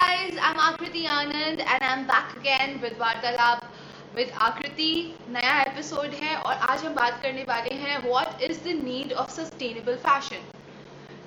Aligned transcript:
guys, 0.00 0.34
I'm 0.40 0.56
Akriti 0.56 1.04
Anand 1.04 1.60
and 1.62 1.82
I'm 1.82 2.06
back 2.06 2.36
again 2.36 2.80
with 2.82 2.94
Vartalaap 2.98 3.64
with 4.14 4.30
Aakriti 4.46 4.92
नया 5.30 5.60
episode 5.62 6.14
है 6.20 6.34
और 6.36 6.54
आज 6.68 6.84
हम 6.84 6.94
बात 6.94 7.20
करने 7.22 7.42
वाले 7.48 7.74
हैं 7.82 7.98
what 8.04 8.42
is 8.42 8.58
the 8.64 8.76
need 8.84 9.12
of 9.12 9.30
sustainable 9.32 9.96
fashion 10.06 10.48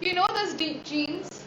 you 0.04 0.14
know 0.14 0.28
this 0.38 0.54
jeans 0.90 1.42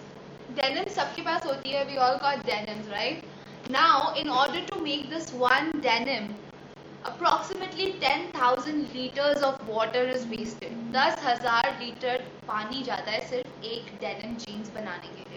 denim 0.61 0.89
सबके 0.95 1.23
पास 1.23 1.47
होती 1.47 1.71
है 1.71 1.85
we 1.85 1.97
all 2.09 2.17
got 2.23 2.47
denims 2.47 2.89
right 2.91 3.71
now 3.71 4.15
in 4.21 4.29
order 4.43 4.67
to 4.73 4.81
make 4.83 5.09
this 5.11 5.33
one 5.45 5.71
denim 5.89 6.35
approximately 7.09 7.85
10,000 8.01 8.79
liters 8.95 9.43
of 9.49 9.59
water 9.69 10.01
is 10.15 10.25
wasted. 10.31 10.73
10,000 10.95 11.79
litre 11.81 12.25
पानी 12.49 12.83
जाता 12.83 13.11
है 13.11 13.21
सिर्फ़ 13.29 13.67
एक 13.67 13.93
denim 14.01 14.35
jeans 14.45 14.71
बनाने 14.75 15.09
के 15.09 15.31
लिए। 15.31 15.36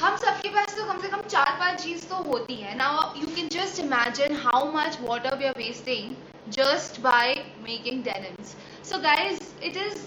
हम 0.00 0.16
सबके 0.16 0.48
पास 0.48 0.74
तो 0.76 0.84
कम 0.86 1.00
से 1.00 1.08
कम 1.08 1.22
चार 1.22 1.56
पाँच 1.60 1.80
चीज़ 1.82 2.04
तो 2.08 2.16
होती 2.24 2.54
है। 2.56 2.74
Now 2.76 3.00
you 3.20 3.26
can 3.36 3.48
just 3.52 3.80
imagine 3.80 4.36
how 4.44 4.70
much 4.72 4.98
water 5.00 5.36
we 5.38 5.44
are 5.46 5.54
wasting 5.58 6.14
just 6.56 7.00
by 7.02 7.34
making 7.62 8.02
denims 8.04 8.54
so 8.90 8.98
guys 9.00 9.40
it 9.64 9.76
is 9.76 9.98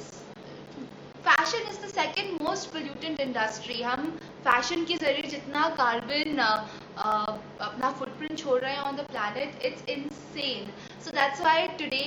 fashion 1.27 1.69
is 1.69 1.79
the 1.85 1.89
second 1.89 2.41
most 2.41 2.69
pollutant 2.71 3.19
industry 3.19 3.81
हम 3.81 4.09
फ़ैशन 4.47 4.85
के 4.85 4.97
ज़रिए 5.03 5.29
जितना 5.35 5.67
कार्बन 5.77 6.39
अपना 6.39 7.91
फुटप्रिंट 7.99 8.37
छोड़ 8.39 8.59
रहे 8.61 8.73
हैं 8.73 8.81
on 8.81 8.95
the 8.95 9.07
planet 9.11 9.65
it's 9.65 9.89
insane 9.89 10.73
so 11.05 11.11
that's 11.19 11.41
why 11.41 11.67
today 11.83 12.05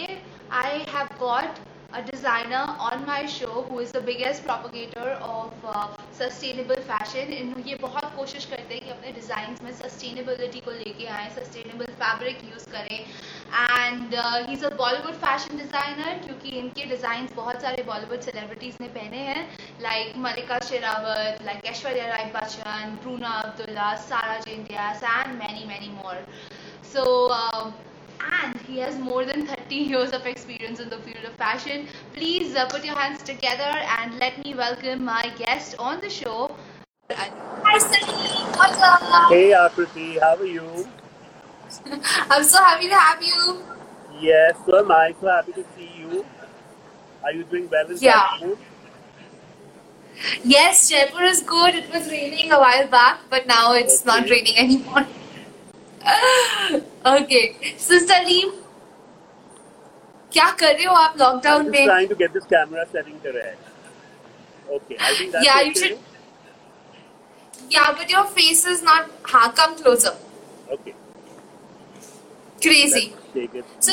I 0.64 0.84
have 0.94 1.16
got 1.20 1.64
a 1.96 2.02
designer 2.02 2.64
on 2.78 3.04
my 3.06 3.24
show 3.24 3.62
who 3.68 3.78
is 3.78 3.90
the 3.90 4.00
biggest 4.00 4.44
propagator 4.44 5.10
of 5.26 5.52
uh, 5.64 5.88
sustainable 6.12 6.82
fashion. 6.88 7.30
इन 7.32 7.54
ये 7.66 7.74
बहुत 7.82 8.12
कोशिश 8.16 8.44
करते 8.50 8.74
हैं 8.74 8.82
कि 8.84 8.90
अपने 8.90 9.12
डिज़ाइंस 9.12 9.62
में 9.62 9.72
सस्टेनेबिलिटी 9.78 10.60
को 10.66 10.70
लेके 10.80 11.06
आए 11.18 11.30
सस्टेनेबल 11.36 11.92
फैब्रिक 12.02 12.44
यूज़ 12.50 12.68
करें. 12.72 12.98
And 13.00 14.14
he 14.48 14.52
is 14.52 14.64
a 14.64 14.70
Bollywood 14.82 15.14
fashion 15.24 15.56
designer 15.58 16.20
क्योंकि 16.26 16.56
इनके 16.58 16.84
डिज़ाइंस 16.92 17.32
बहुत 17.36 17.62
सारे 17.62 17.82
बॉलीवुड 17.88 18.20
सेलिब्रिटीज़ 18.28 18.76
ने 18.80 18.88
पहने 19.00 19.24
हैं. 19.30 19.48
Like 19.88 20.16
Mallika 20.28 20.58
Sherawat 20.68 21.42
like 21.46 21.64
Aishwarya 21.74 22.06
Rai 22.12 22.30
Bachchan 22.36 22.98
Runa 23.04 23.32
Abdulla 23.40 23.94
Sara 24.06 24.38
Jane 24.46 24.64
Dias 24.68 25.02
and 25.02 25.38
many 25.38 25.64
many 25.72 25.88
more 25.98 26.24
so 26.94 27.04
and 28.20 28.56
he 28.62 28.78
has 28.78 28.98
more 28.98 29.24
than 29.24 29.46
30 29.46 29.74
years 29.74 30.12
of 30.12 30.26
experience 30.26 30.80
in 30.80 30.88
the 30.88 30.98
field 30.98 31.24
of 31.24 31.34
fashion. 31.34 31.86
Please 32.14 32.54
uh, 32.54 32.66
put 32.68 32.84
your 32.84 32.94
hands 32.94 33.22
together 33.22 33.70
and 33.98 34.18
let 34.18 34.42
me 34.44 34.54
welcome 34.54 35.04
my 35.04 35.32
guest 35.38 35.76
on 35.78 36.00
the 36.00 36.10
show. 36.10 36.54
Hi, 37.10 37.78
Sunny. 37.78 38.44
What's 38.56 38.78
up? 38.82 39.28
Hey 39.30 39.50
Akriti, 39.50 40.20
how 40.20 40.36
are 40.36 40.44
you? 40.46 40.88
I'm 42.30 42.44
so 42.44 42.58
happy 42.62 42.88
to 42.88 42.94
have 42.94 43.22
you. 43.22 43.62
Yes, 44.20 44.56
so 44.66 44.78
am 44.78 44.90
I. 44.90 45.14
So 45.20 45.28
happy 45.28 45.52
to 45.52 45.64
see 45.76 45.90
you. 45.98 46.24
Are 47.22 47.32
you 47.32 47.44
doing 47.44 47.68
well 47.70 47.86
in 47.90 47.98
Yeah. 48.00 48.38
Jaipur? 48.40 48.56
Yes, 50.44 50.88
Jaipur 50.88 51.22
is 51.24 51.42
good. 51.42 51.74
It 51.74 51.92
was 51.92 52.08
raining 52.10 52.50
a 52.52 52.58
while 52.58 52.86
back, 52.86 53.20
but 53.28 53.46
now 53.46 53.74
it's 53.74 54.04
not 54.04 54.22
Okay. 54.22 54.30
raining 54.30 54.56
anymore. 54.56 55.06
Okay 57.06 57.40
sister 57.78 58.24
लीम 58.24 58.50
क्या 60.32 60.50
कर 60.60 60.74
रहे 60.74 60.84
हो 60.84 60.94
आप 60.94 61.14
lockdown 61.20 61.70
में 61.70 61.84
trying 61.84 62.08
to 62.08 62.14
get 62.16 62.32
this 62.32 62.44
camera 62.52 62.84
setting 62.92 63.18
correct 63.26 64.72
okay 64.74 64.94
I 64.94 65.14
think 65.20 65.32
that's 65.32 65.46
yeah 65.46 65.58
you 65.60 65.72
should 65.80 65.98
yeah 67.72 67.90
but 67.98 68.12
your 68.12 68.24
face 68.38 68.66
is 68.68 68.84
not 68.84 69.10
हाँ 69.32 69.52
come 69.58 69.74
closer 69.82 70.72
okay 70.74 70.92
crazy 72.60 73.14
so 73.80 73.92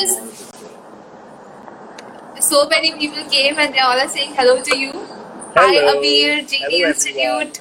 so 2.40 2.68
many 2.68 2.92
people 2.94 3.24
came 3.34 3.58
and 3.58 3.74
they're 3.74 3.84
all 3.84 4.00
are 4.04 4.08
saying 4.08 4.32
hello 4.34 4.54
to 4.62 4.78
you 4.78 4.92
hello. 4.92 5.66
hi 5.66 5.82
amir 5.90 6.30
gd 6.52 6.80
institute 6.88 7.60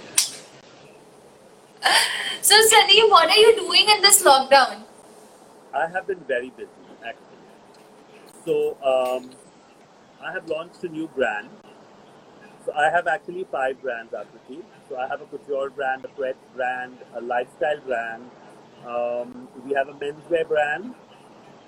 so 2.51 2.61
salim 2.71 3.13
what 3.15 3.35
are 3.35 3.41
you 3.41 3.53
doing 3.59 3.93
in 3.95 4.01
this 4.07 4.21
lockdown 4.29 4.82
I 5.73 5.87
have 5.87 6.07
been 6.07 6.19
very 6.27 6.49
busy 6.51 6.69
actually. 7.05 7.37
So 8.45 8.77
um, 8.83 9.31
I 10.23 10.31
have 10.33 10.47
launched 10.47 10.83
a 10.83 10.89
new 10.89 11.07
brand. 11.07 11.49
So 12.65 12.71
I 12.73 12.89
have 12.89 13.07
actually 13.07 13.45
five 13.51 13.81
brands, 13.81 14.13
Akriti. 14.13 14.61
So 14.89 14.97
I 14.97 15.07
have 15.07 15.21
a 15.21 15.25
couture 15.25 15.69
brand, 15.69 16.05
a 16.05 16.07
pet 16.09 16.37
brand, 16.55 16.97
a 17.15 17.21
lifestyle 17.21 17.79
brand. 17.81 18.23
Um, 18.87 19.47
we 19.65 19.73
have 19.73 19.89
a 19.89 19.93
menswear 19.93 20.47
brand, 20.47 20.93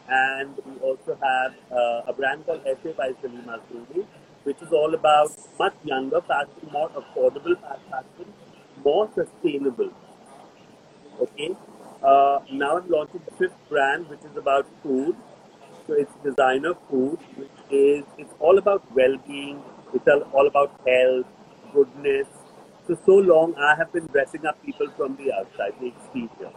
and 0.10 0.56
we 0.66 0.78
also 0.82 1.18
have 1.22 1.54
uh, 1.72 2.04
a 2.08 2.14
brand 2.14 2.46
called 2.46 2.62
SA 2.66 2.92
by 2.98 3.12
Salim 3.22 3.46
Azuri, 3.56 4.06
which 4.44 4.62
is 4.62 4.72
all 4.72 4.94
about 4.96 5.32
much 5.60 5.76
younger 5.84 6.22
fashion, 6.22 6.70
more 6.72 6.90
affordable 6.92 7.56
fashion, 7.90 8.34
more 8.84 9.10
sustainable. 9.16 9.92
Okay. 11.22 11.56
Uh, 12.06 12.40
now 12.52 12.78
I'm 12.78 12.88
launching 12.88 13.22
the 13.26 13.32
fifth 13.36 13.58
brand, 13.68 14.08
which 14.10 14.20
is 14.20 14.38
about 14.38 14.68
food. 14.84 15.16
So 15.88 15.94
it's 15.94 16.12
designer 16.24 16.74
food, 16.90 17.18
which 17.36 17.58
is 17.72 18.04
it's 18.18 18.34
all 18.40 18.60
about 18.60 18.84
well-being. 18.96 19.62
It's 19.94 20.08
all 20.34 20.48
about 20.48 20.80
health, 20.88 21.26
goodness. 21.74 22.28
So 22.88 22.98
so 23.06 23.16
long 23.16 23.56
I 23.56 23.76
have 23.76 23.92
been 23.92 24.06
dressing 24.08 24.46
up 24.46 24.64
people 24.64 24.88
from 24.96 25.16
the 25.16 25.34
outside, 25.34 25.74
the 25.80 25.88
exterior. 25.88 26.52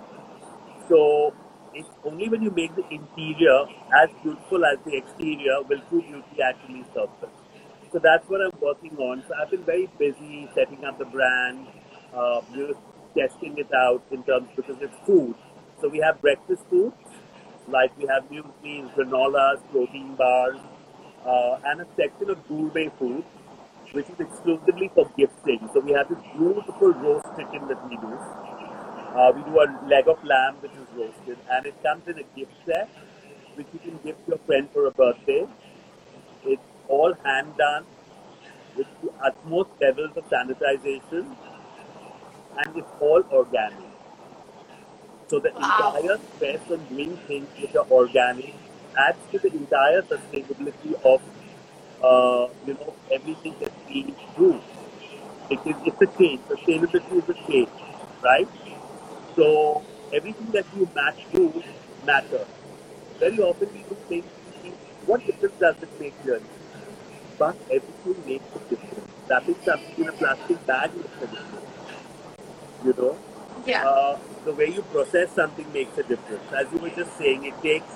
So 0.88 1.32
it's 1.72 1.88
only 2.04 2.28
when 2.28 2.42
you 2.42 2.50
make 2.50 2.74
the 2.76 2.86
interior 2.90 3.64
as 4.02 4.10
beautiful 4.22 4.64
as 4.66 4.78
the 4.84 4.96
exterior 4.96 5.62
will 5.62 5.80
true 5.88 6.02
beauty 6.02 6.42
actually 6.42 6.84
surface. 6.92 7.36
So 7.92 7.98
that's 7.98 8.28
what 8.28 8.42
I'm 8.42 8.52
working 8.60 8.96
on. 8.98 9.24
So 9.26 9.34
I've 9.40 9.50
been 9.50 9.64
very 9.64 9.88
busy 9.98 10.50
setting 10.54 10.84
up 10.84 10.98
the 10.98 11.06
brand, 11.06 11.66
uh, 12.12 12.42
testing 13.18 13.58
it 13.58 13.72
out 13.74 14.02
in 14.10 14.22
terms 14.24 14.48
because 14.56 14.76
it's 14.80 14.98
food. 15.06 15.34
So 15.80 15.88
we 15.88 15.98
have 15.98 16.20
breakfast 16.20 16.62
food, 16.70 16.92
like 17.68 17.96
we 17.98 18.06
have 18.06 18.24
muesli, 18.30 18.76
granolas, 18.94 19.60
protein 19.70 20.14
bars, 20.16 20.58
uh, 21.24 21.58
and 21.66 21.80
a 21.80 21.86
section 21.96 22.30
of 22.30 22.46
gourmet 22.48 22.90
food, 22.98 23.24
which 23.92 24.08
is 24.10 24.20
exclusively 24.20 24.90
for 24.94 25.10
gifting. 25.16 25.68
So 25.72 25.80
we 25.80 25.92
have 25.92 26.08
this 26.08 26.18
beautiful 26.36 26.92
roast 26.92 27.26
chicken 27.36 27.68
that 27.68 27.88
we 27.88 27.96
do. 27.96 28.14
Uh, 29.18 29.32
we 29.34 29.42
do 29.42 29.60
a 29.60 29.66
leg 29.88 30.08
of 30.08 30.22
lamb 30.24 30.56
which 30.60 30.72
is 30.72 30.88
roasted, 30.94 31.38
and 31.50 31.66
it 31.66 31.82
comes 31.82 32.06
in 32.06 32.18
a 32.18 32.26
gift 32.36 32.52
set, 32.66 32.88
which 33.54 33.66
you 33.72 33.78
can 33.80 33.98
gift 34.04 34.20
your 34.28 34.38
friend 34.46 34.68
for 34.72 34.86
a 34.86 34.90
birthday. 34.90 35.46
It's 36.44 36.62
all 36.88 37.14
hand 37.24 37.56
done 37.56 37.84
with 38.76 38.86
the 39.02 39.10
utmost 39.24 39.70
levels 39.80 40.16
of 40.16 40.24
sanitization, 40.28 41.34
and 42.58 42.76
it's 42.76 42.92
all 43.00 43.22
organic. 43.32 43.92
So 45.30 45.38
the 45.40 45.50
Wow. 45.54 45.92
entire 45.92 46.18
stress 46.34 46.62
on 46.70 46.86
doing 46.86 47.18
things 47.28 47.48
which 47.60 47.74
are 47.76 47.86
organic 47.90 48.54
adds 49.06 49.22
to 49.32 49.38
the 49.38 49.50
entire 49.52 50.02
sustainability 50.12 50.92
of 51.12 51.20
uh, 52.10 52.46
you 52.64 52.74
know 52.74 52.96
everything 53.12 53.56
that 53.60 53.72
we 53.88 54.16
do. 54.36 54.50
Because 55.50 55.76
it's 55.84 56.02
a 56.02 56.08
change. 56.18 56.42
Sustainability 56.52 57.18
is 57.22 57.28
a 57.28 57.38
change, 57.50 57.78
right? 58.24 58.48
So 59.36 59.84
everything 60.12 60.50
that 60.52 60.66
you 60.72 60.90
match 60.94 61.20
do 61.34 61.64
matters. 62.02 62.48
Very 63.20 63.38
often 63.40 63.68
people 63.70 63.98
think, 64.08 64.26
think, 64.62 64.76
what 65.06 65.26
difference 65.26 65.56
does 65.60 65.76
it 65.82 65.90
make 66.00 66.14
here? 66.24 66.42
But 67.38 67.56
everything 67.70 68.24
makes 68.26 68.46
a 68.54 68.60
difference. 68.70 69.10
Wrapping 69.30 69.60
something 69.66 69.94
in 69.98 70.08
a 70.08 70.12
plastic 70.14 70.64
bag 70.66 70.94
makes 70.96 71.20
a 71.22 71.28
difference. 71.28 71.67
You 72.84 72.94
know? 72.96 73.18
Yeah. 73.66 73.86
uh, 73.86 74.18
the 74.44 74.52
way 74.52 74.66
you 74.70 74.82
process 74.82 75.30
something 75.34 75.70
makes 75.72 75.98
a 75.98 76.02
difference. 76.02 76.52
As 76.52 76.66
you 76.72 76.78
were 76.78 76.90
just 76.90 77.16
saying, 77.18 77.44
it 77.44 77.60
takes 77.62 77.92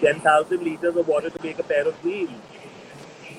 10,000 0.00 0.62
liters 0.62 0.96
of 0.96 1.06
water 1.06 1.30
to 1.30 1.42
make 1.42 1.58
a 1.58 1.62
pair 1.62 1.86
of 1.86 2.00
jeans. 2.02 2.30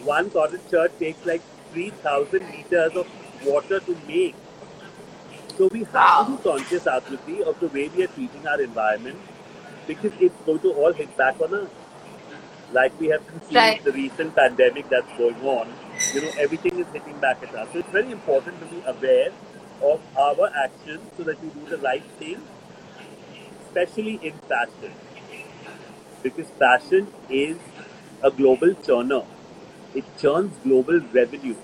One 0.03 0.29
cotton 0.29 0.61
shirt 0.69 0.97
takes 0.99 1.25
like 1.25 1.41
3,000 1.73 2.39
liters 2.51 2.95
of 2.95 3.07
water 3.45 3.79
to 3.79 3.97
make. 4.07 4.35
So 5.57 5.67
we 5.73 5.83
have 5.85 6.27
to 6.27 6.37
be 6.37 6.43
conscious, 6.43 6.83
Akriti, 6.85 7.41
of 7.41 7.59
the 7.59 7.67
way 7.67 7.89
we 7.89 8.03
are 8.03 8.07
treating 8.07 8.47
our 8.47 8.61
environment 8.61 9.17
because 9.87 10.13
it's 10.19 10.35
going 10.45 10.59
to 10.59 10.71
all 10.73 10.93
hit 10.93 11.15
back 11.17 11.41
on 11.41 11.53
us. 11.53 11.69
Like 12.71 12.97
we 12.99 13.07
have 13.07 13.23
seeing 13.49 13.55
Right. 13.55 13.83
the 13.83 13.91
recent 13.91 14.35
pandemic 14.35 14.87
that's 14.89 15.11
going 15.17 15.41
on, 15.43 15.73
you 16.13 16.21
know, 16.21 16.31
everything 16.37 16.79
is 16.79 16.85
hitting 16.93 17.17
back 17.19 17.41
at 17.43 17.53
us. 17.55 17.67
So 17.73 17.79
it's 17.79 17.89
very 17.89 18.11
important 18.11 18.59
to 18.61 18.65
be 18.67 18.81
aware 18.85 19.31
of 19.81 20.01
our 20.15 20.49
actions 20.55 21.11
so 21.17 21.23
that 21.23 21.41
we 21.41 21.49
do 21.49 21.67
the 21.67 21.77
right 21.79 22.05
thing, 22.19 22.47
especially 23.63 24.15
in 24.23 24.39
fashion. 24.47 24.95
Because 26.23 26.49
fashion 26.51 27.13
is 27.29 27.59
a 28.21 28.31
global 28.31 28.75
churner. 28.75 29.27
It 29.93 30.05
churns 30.17 30.57
global 30.59 30.99
revenue. 31.13 31.57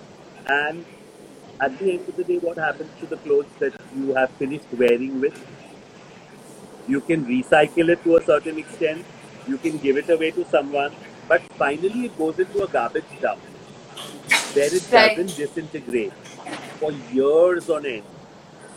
And 0.48 0.86
at 1.62 1.78
the 1.80 1.92
end 1.94 2.08
of 2.10 2.16
the 2.16 2.24
day, 2.24 2.38
what 2.40 2.58
happens 2.58 2.92
to 3.00 3.08
the 3.08 3.18
clothes 3.18 3.54
that 3.60 3.74
you 3.92 4.14
have 4.16 4.32
finished 4.38 4.68
wearing 4.72 5.20
with? 5.22 5.34
You 6.88 7.02
can 7.02 7.26
recycle 7.26 7.90
it 7.90 8.04
to 8.04 8.16
a 8.18 8.22
certain 8.24 8.58
extent, 8.58 9.06
you 9.46 9.58
can 9.58 9.78
give 9.78 9.98
it 9.98 10.10
away 10.10 10.32
to 10.32 10.46
someone, 10.46 10.96
but 11.28 11.44
finally 11.58 12.06
it 12.06 12.18
goes 12.18 12.40
into 12.40 12.64
a 12.64 12.68
garbage 12.68 13.10
dump 13.22 13.42
where 14.54 14.74
it 14.74 14.84
Right. 14.92 15.22
doesn't 15.24 15.36
disintegrate 15.36 16.14
for 16.80 16.92
years 16.92 17.70
on 17.70 17.86
end. 17.86 18.04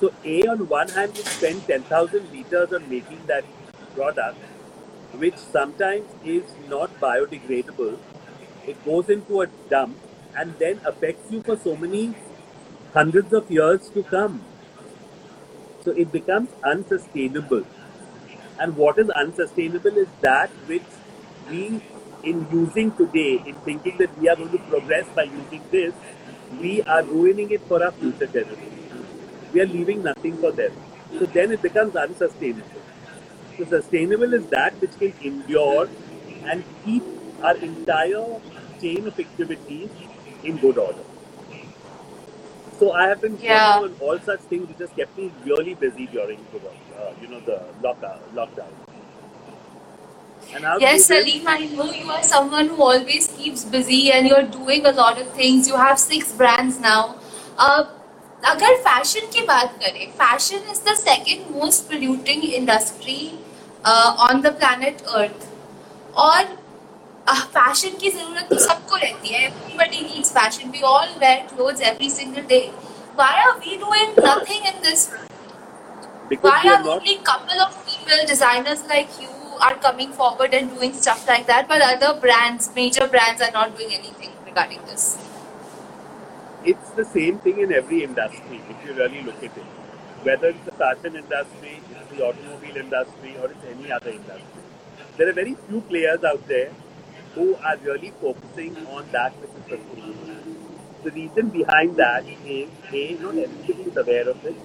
So, 0.00 0.12
A, 0.24 0.42
on 0.46 0.68
one 0.68 0.88
hand, 0.88 1.16
you 1.16 1.24
spend 1.24 1.66
10,000 1.66 2.30
liters 2.32 2.72
on 2.72 2.88
making 2.88 3.26
that 3.26 3.44
product, 3.94 4.38
which 5.14 5.36
sometimes 5.36 6.06
is 6.24 6.44
not 6.68 7.00
biodegradable. 7.00 7.98
It 8.66 8.84
goes 8.84 9.08
into 9.08 9.40
a 9.42 9.46
dump 9.68 9.96
and 10.36 10.54
then 10.58 10.80
affects 10.84 11.32
you 11.32 11.42
for 11.42 11.56
so 11.56 11.76
many 11.76 12.14
hundreds 12.94 13.32
of 13.32 13.50
years 13.50 13.88
to 13.90 14.02
come. 14.02 14.42
So 15.84 15.90
it 15.92 16.12
becomes 16.12 16.50
unsustainable. 16.64 17.64
And 18.60 18.76
what 18.76 18.98
is 18.98 19.10
unsustainable 19.10 19.96
is 19.96 20.08
that 20.20 20.50
which 20.66 20.82
we, 21.50 21.80
in 22.22 22.46
using 22.52 22.92
today, 22.92 23.42
in 23.46 23.54
thinking 23.64 23.96
that 23.98 24.16
we 24.18 24.28
are 24.28 24.36
going 24.36 24.50
to 24.50 24.58
progress 24.58 25.06
by 25.14 25.24
using 25.24 25.62
this, 25.70 25.94
we 26.50 26.82
are 26.82 27.04
ruining 27.04 27.50
it 27.50 27.66
for 27.68 27.82
our 27.84 27.92
future 27.92 28.26
generations. 28.26 28.84
We 29.52 29.60
are 29.60 29.66
leaving 29.66 30.02
nothing 30.02 30.38
for 30.38 30.52
them. 30.52 30.72
So 31.18 31.26
then 31.26 31.52
it 31.52 31.62
becomes 31.62 31.96
unsustainable. 31.96 32.82
So 33.58 33.64
sustainable 33.64 34.34
is 34.34 34.46
that 34.48 34.80
which 34.80 34.98
can 34.98 35.14
endure 35.20 35.90
and 36.44 36.64
keep 36.84 37.04
our 37.42 37.56
entire 37.56 38.40
chain 38.80 39.06
of 39.06 39.18
activities 39.18 39.90
in 40.42 40.58
good 40.58 40.78
order. 40.78 41.04
So 42.78 42.92
I 42.92 43.08
have 43.08 43.20
been 43.20 43.38
working 43.46 43.46
Yeah. 43.46 43.80
on 43.82 43.94
all 44.00 44.18
such 44.20 44.42
things 44.42 44.68
which 44.68 44.78
has 44.78 44.92
kept 44.92 45.16
me 45.16 45.32
really 45.44 45.74
busy 45.74 46.06
during 46.06 46.46
the 46.52 46.60
uh, 46.68 47.14
you 47.20 47.28
know, 47.28 47.40
the 47.40 47.74
lockdown. 47.82 48.20
lockdown. 48.34 48.72
And 50.53 50.65
how 50.65 50.77
Yes, 50.77 51.07
do 51.07 51.15
you 51.15 51.23
do? 51.23 51.31
Salim, 51.31 51.47
I 51.47 51.65
know 51.75 51.91
you 51.91 52.11
are 52.11 52.23
someone 52.23 52.67
who 52.67 52.81
always 52.83 53.27
keeps 53.27 53.65
busy 53.65 54.11
and 54.11 54.27
you're 54.27 54.43
doing 54.43 54.85
a 54.85 54.91
lot 54.91 55.19
of 55.19 55.29
things. 55.33 55.67
You 55.67 55.75
have 55.77 55.99
six 55.99 56.31
brands 56.31 56.79
now. 56.79 57.15
Uh, 57.57 57.83
अगर 58.45 58.75
fashion 58.85 59.27
की 59.33 59.41
बात 59.47 59.77
करें 59.81 60.11
fashion 60.21 60.71
is 60.71 60.79
the 60.87 60.93
second 60.99 61.55
most 61.57 61.83
polluting 61.89 62.43
industry 62.43 63.19
on 63.85 64.41
the 64.41 64.47
planet 64.57 65.01
earth 65.19 65.45
और 66.23 66.43
fashion 67.29 67.95
की 68.01 68.09
जरूरत 68.09 68.49
तो 68.49 68.57
सबको 68.65 68.95
रहती 68.95 69.33
है 69.33 69.43
everybody 69.45 70.01
needs 70.09 70.31
fashion 70.37 70.69
we 70.71 70.81
all 70.89 71.07
where 71.19 71.39
clothes 71.53 71.81
every 71.91 72.09
single 72.17 72.41
day 72.49 72.59
why 73.17 73.39
are 73.43 73.57
we 73.59 73.77
doing 73.85 74.19
nothing 74.27 74.67
in 74.73 74.81
this 74.89 75.07
Because 76.29 76.51
why 76.51 76.59
we 76.63 76.69
are 76.69 76.75
are 76.75 76.83
not 76.83 76.91
only 76.99 77.15
couple 77.29 77.59
of 77.63 77.73
people 77.87 78.21
designers 78.27 78.83
like 78.91 79.17
you 79.23 79.31
are 79.60 79.74
coming 79.76 80.12
forward 80.12 80.54
and 80.54 80.70
doing 80.76 80.92
stuff 80.92 81.26
like 81.28 81.46
that 81.46 81.68
but 81.68 81.82
other 81.82 82.18
brands 82.20 82.70
major 82.74 83.08
brands 83.08 83.42
are 83.42 83.52
not 83.52 83.76
doing 83.76 83.92
anything 83.92 84.30
regarding 84.46 84.84
this 84.86 85.18
it's 86.64 86.90
the 86.90 87.04
same 87.04 87.38
thing 87.38 87.60
in 87.60 87.72
every 87.72 88.02
industry 88.04 88.60
if 88.68 88.84
you 88.84 88.94
really 88.94 89.22
look 89.22 89.36
at 89.38 89.56
it. 89.56 89.68
Whether 90.24 90.48
it's 90.48 90.64
the 90.64 90.72
fashion 90.72 91.14
industry, 91.14 91.80
it's 91.90 92.10
the 92.10 92.24
automobile 92.24 92.76
industry, 92.76 93.36
or 93.40 93.50
it's 93.50 93.64
any 93.70 93.92
other 93.92 94.10
industry. 94.10 94.62
There 95.16 95.28
are 95.28 95.32
very 95.32 95.54
few 95.68 95.80
players 95.82 96.24
out 96.24 96.46
there 96.48 96.72
who 97.34 97.54
are 97.56 97.76
really 97.84 98.12
focusing 98.20 98.76
on 98.88 99.08
that 99.12 99.32
which 99.40 99.50
is 99.50 99.86
sustainable. 99.86 100.34
The 101.04 101.10
reason 101.12 101.48
behind 101.50 101.96
that 101.96 102.26
is 102.26 102.68
A, 102.92 103.14
not 103.22 103.36
everybody 103.36 103.82
is 103.90 103.96
aware 103.96 104.28
of 104.28 104.44
it. 104.44 104.56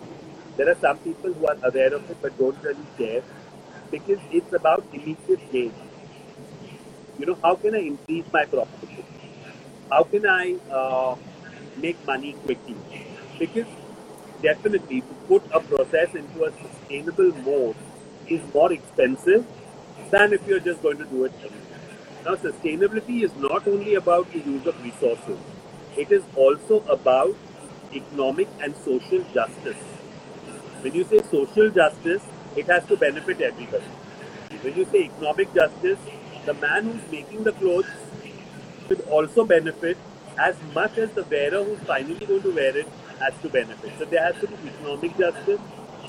There 0.57 0.69
are 0.69 0.75
some 0.81 0.97
people 0.97 1.31
who 1.33 1.47
are 1.47 1.57
aware 1.63 1.93
of 1.93 2.09
it 2.09 2.17
but 2.21 2.37
don't 2.39 2.61
really 2.63 2.87
care 2.97 3.21
because 3.93 4.21
it's 4.31 4.53
about 4.53 4.83
immediate 4.91 5.51
gain. 5.51 5.73
You 7.19 7.27
know, 7.27 7.37
how 7.43 7.55
can 7.55 7.75
I 7.75 7.81
increase 7.93 8.25
my 8.33 8.45
profitability? 8.45 9.03
How 9.91 10.03
can 10.03 10.25
I 10.25 10.55
uh, 10.71 11.15
make 11.77 12.03
money 12.07 12.33
quickly? 12.45 12.75
Because 13.37 13.67
definitely 14.41 15.01
to 15.01 15.13
put 15.27 15.43
a 15.53 15.59
process 15.59 16.15
into 16.15 16.45
a 16.45 16.51
sustainable 16.63 17.31
mode 17.45 17.75
is 18.27 18.41
more 18.53 18.73
expensive 18.73 19.45
than 20.09 20.33
if 20.33 20.47
you're 20.47 20.65
just 20.71 20.81
going 20.81 20.97
to 20.97 21.05
do 21.05 21.25
it. 21.25 21.33
Now, 22.25 22.35
sustainability 22.35 23.23
is 23.23 23.35
not 23.35 23.67
only 23.67 23.95
about 23.95 24.31
the 24.33 24.39
use 24.39 24.65
of 24.65 24.83
resources, 24.83 25.37
it 25.95 26.11
is 26.11 26.23
also 26.35 26.83
about 26.89 27.35
economic 27.93 28.47
and 28.59 28.75
social 28.77 29.23
justice. 29.35 29.83
When 30.81 30.95
you 30.95 31.03
say 31.03 31.19
social 31.29 31.69
justice, 31.69 32.23
it 32.55 32.65
has 32.67 32.85
to 32.85 32.97
benefit 32.97 33.41
everybody. 33.41 33.83
When 34.61 34.75
you 34.75 34.85
say 34.85 35.05
economic 35.05 35.53
justice, 35.53 35.99
the 36.45 36.53
man 36.53 36.85
who's 36.85 37.11
making 37.11 37.43
the 37.43 37.53
clothes 37.53 37.85
should 38.87 39.01
also 39.01 39.45
benefit 39.45 39.97
as 40.37 40.55
much 40.73 40.97
as 40.97 41.11
the 41.11 41.23
wearer 41.23 41.63
who's 41.63 41.79
finally 41.79 42.25
going 42.25 42.41
to 42.41 42.53
wear 42.53 42.75
it 42.77 42.87
has 43.19 43.33
to 43.41 43.49
benefit. 43.49 43.91
So 43.97 44.05
there 44.05 44.23
has 44.23 44.39
to 44.41 44.47
be 44.47 44.69
economic 44.69 45.17
justice, 45.17 45.59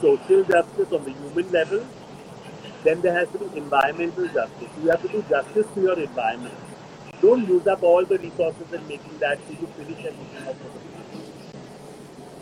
social 0.01 0.45
justice 0.45 0.93
on 0.93 1.05
the 1.05 1.13
human 1.13 1.51
level, 1.51 1.87
then 2.83 3.01
there 3.01 3.15
has 3.15 3.29
to 3.31 3.39
be 3.39 3.59
environmental 3.59 4.27
justice. 4.29 4.69
You 4.83 4.91
have 4.91 5.03
to 5.03 5.09
do 5.09 5.25
justice 5.29 5.67
to 5.75 5.81
your 5.81 5.99
environment. 5.99 6.55
Don't 7.21 7.49
use 7.49 7.67
up 7.67 7.83
all 7.83 8.05
the 8.05 8.19
resources 8.19 8.73
in 8.73 8.87
making 8.87 9.19
that 9.19 9.39
so 9.47 9.53
you 9.53 9.67
finish 9.79 10.05
everything 10.05 10.49
off. 10.49 10.57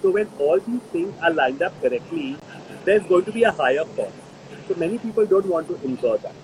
So 0.03 0.11
when 0.11 0.29
all 0.39 0.61
these 0.61 0.83
things 0.93 1.15
are 1.23 1.33
lined 1.33 1.63
up 1.63 1.81
correctly, 1.81 2.39
there's 2.85 3.07
going 3.07 3.25
to 3.25 3.33
be 3.33 3.45
a 3.45 3.53
higher 3.53 3.85
cost. 3.97 4.17
So 4.69 4.75
many 4.75 4.99
people 4.99 5.27
don't 5.27 5.47
want 5.47 5.69
to 5.69 5.81
incur 5.83 6.19
that. 6.19 6.35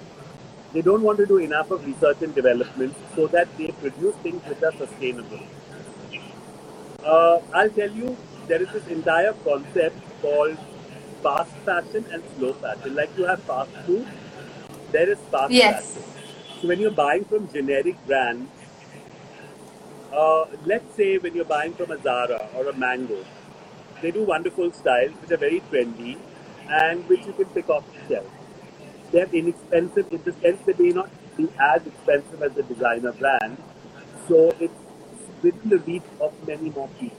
They 0.72 0.82
don't 0.82 1.02
want 1.02 1.19
to 1.19 1.26
do 1.26 1.38
enough 1.38 1.70
of 1.70 1.84
research 1.84 2.22
and 2.22 2.34
development 2.34 2.94
so 3.14 3.26
that 3.28 3.49
they 3.58 3.69
produce 3.72 4.16
things 4.16 4.43
which 4.46 4.62
are 4.62 4.72
sustainable. 4.76 5.40
Uh, 7.05 7.40
I'll 7.55 7.70
tell 7.70 7.90
you, 7.90 8.16
there 8.46 8.62
is 8.62 8.69
this 8.70 8.87
entire 8.87 9.32
concept 9.44 9.96
called 10.20 10.58
fast 11.22 11.52
fashion 11.64 12.06
and 12.12 12.22
slow 12.37 12.52
fashion. 12.54 12.94
Like 12.94 13.11
you 13.16 13.25
have 13.26 13.43
fast 13.44 13.70
food, 13.87 14.06
there 14.93 15.11
is 15.11 15.19
fast 15.31 15.54
Yes. 15.54 15.76
fashion. 15.84 16.04
So 16.61 16.69
when 16.69 16.81
you're 16.81 16.90
buying 16.90 17.25
from 17.25 17.49
generic 17.52 17.96
brands, 18.06 18.50
uh, 20.12 20.44
let's 20.64 20.94
say 20.96 21.19
when 21.19 21.34
you're 21.34 21.44
buying 21.44 21.75
from 21.75 21.90
a 21.90 22.00
Zara 22.00 22.49
or 22.54 22.69
a 22.69 22.75
Mango, 22.75 23.25
they 24.03 24.11
do 24.11 24.25
wonderful 24.25 24.73
styles 24.73 25.12
which 25.21 25.31
are 25.31 25.37
very 25.37 25.61
trendy 25.73 26.17
and 26.69 27.09
which 27.09 27.25
you 27.27 27.33
can 27.33 27.47
pick 27.47 27.69
off 27.69 27.85
the 27.93 28.14
shelf. 28.14 28.26
They're 29.11 29.28
inexpensive 29.33 30.12
in 30.12 30.23
the 30.23 30.33
sense 30.35 30.61
they 30.67 30.75
may 30.78 30.93
not 30.93 31.11
be 31.37 31.49
as 31.59 31.87
expensive 31.87 32.43
as 32.43 32.52
the 32.52 32.62
designer 32.62 33.12
brand, 33.12 33.57
so 34.28 34.55
it's 34.61 34.75
within 35.43 35.71
the 35.71 35.78
reach 35.78 36.02
of 36.21 36.33
many 36.47 36.71
more 36.71 36.88
people. 37.00 37.17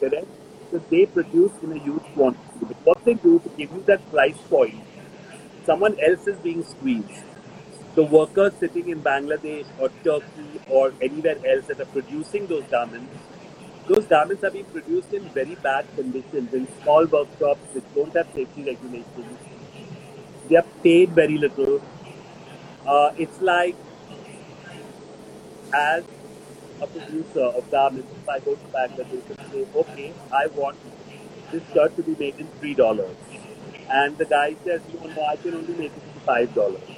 Correct? 0.00 0.26
So 0.70 0.78
they 0.90 1.06
produce 1.06 1.52
in 1.62 1.72
a 1.72 1.78
huge 1.78 2.02
quantity. 2.14 2.42
But 2.60 2.76
what 2.84 3.04
they 3.04 3.14
do 3.14 3.38
to 3.38 3.48
give 3.50 3.72
you 3.72 3.82
that 3.86 4.08
price 4.10 4.38
point, 4.48 4.80
someone 5.64 5.98
else 6.00 6.26
is 6.26 6.36
being 6.38 6.64
squeezed. 6.64 7.24
The 7.94 8.04
workers 8.04 8.54
sitting 8.58 8.88
in 8.88 9.02
Bangladesh 9.02 9.66
or 9.78 9.90
Turkey 10.02 10.60
or 10.68 10.92
anywhere 11.00 11.36
else 11.46 11.66
that 11.66 11.80
are 11.80 11.86
producing 11.86 12.46
those 12.46 12.64
garments, 12.64 13.14
those 13.88 14.06
garments 14.06 14.42
are 14.44 14.50
being 14.50 14.64
produced 14.66 15.12
in 15.12 15.28
very 15.30 15.54
bad 15.56 15.86
conditions 15.94 16.52
in 16.54 16.66
small 16.82 17.06
workshops 17.06 17.60
which 17.74 17.84
don't 17.94 18.14
have 18.16 18.28
safety 18.34 18.64
regulations. 18.64 19.38
They 20.48 20.56
are 20.56 20.66
paid 20.82 21.10
very 21.14 21.38
little. 21.38 21.80
Uh, 22.86 23.12
it's 23.16 23.40
like 23.40 23.76
as 25.74 26.04
a 26.80 26.86
producer 26.86 27.44
of 27.44 27.70
garments, 27.70 28.12
if 28.16 28.28
I 28.28 28.38
go 28.40 28.54
to 28.56 28.66
Bangladesh 28.68 29.30
and 29.30 29.52
say, 29.52 29.66
okay, 29.74 30.14
I 30.32 30.46
want 30.48 30.78
this 31.50 31.62
shirt 31.72 31.96
to 31.96 32.02
be 32.02 32.16
made 32.18 32.38
in 32.38 32.48
three 32.60 32.74
dollars, 32.74 33.16
and 33.90 34.16
the 34.18 34.26
guy 34.26 34.56
says, 34.64 34.82
no, 34.94 35.06
no, 35.08 35.24
I 35.24 35.36
can 35.36 35.54
only 35.54 35.74
make 35.74 35.96
it 35.96 36.04
in 36.14 36.20
five 36.26 36.54
dollars. 36.54 36.88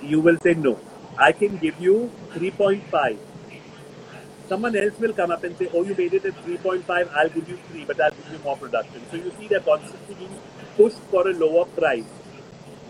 You 0.00 0.20
will 0.20 0.36
say 0.42 0.54
no. 0.54 0.80
I 1.18 1.32
can 1.32 1.56
give 1.58 1.80
you 1.80 2.12
three 2.32 2.50
point 2.50 2.84
five. 2.90 3.18
Someone 4.48 4.76
else 4.76 4.98
will 4.98 5.12
come 5.14 5.30
up 5.30 5.42
and 5.42 5.56
say, 5.56 5.68
oh, 5.72 5.82
you 5.84 5.94
made 5.94 6.12
it 6.12 6.24
at 6.26 6.34
3.5, 6.44 7.10
I'll 7.14 7.28
give 7.30 7.48
you 7.48 7.56
3, 7.56 7.84
but 7.86 8.00
I'll 8.00 8.10
give 8.10 8.30
you 8.30 8.38
more 8.44 8.56
production. 8.56 9.00
So 9.10 9.16
you 9.16 9.32
see 9.38 9.48
they're 9.48 9.60
constantly 9.60 10.14
being 10.14 10.38
pushed 10.76 10.98
for 11.10 11.26
a 11.28 11.32
lower 11.32 11.64
price. 11.64 12.04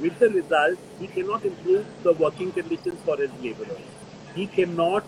With 0.01 0.19
the 0.19 0.31
result, 0.31 0.79
he 0.99 1.07
cannot 1.07 1.45
improve 1.45 1.87
the 2.03 2.13
working 2.13 2.51
conditions 2.51 2.99
for 3.05 3.17
his 3.17 3.31
laborers. 3.41 3.79
He 4.35 4.49
cannot 4.49 5.05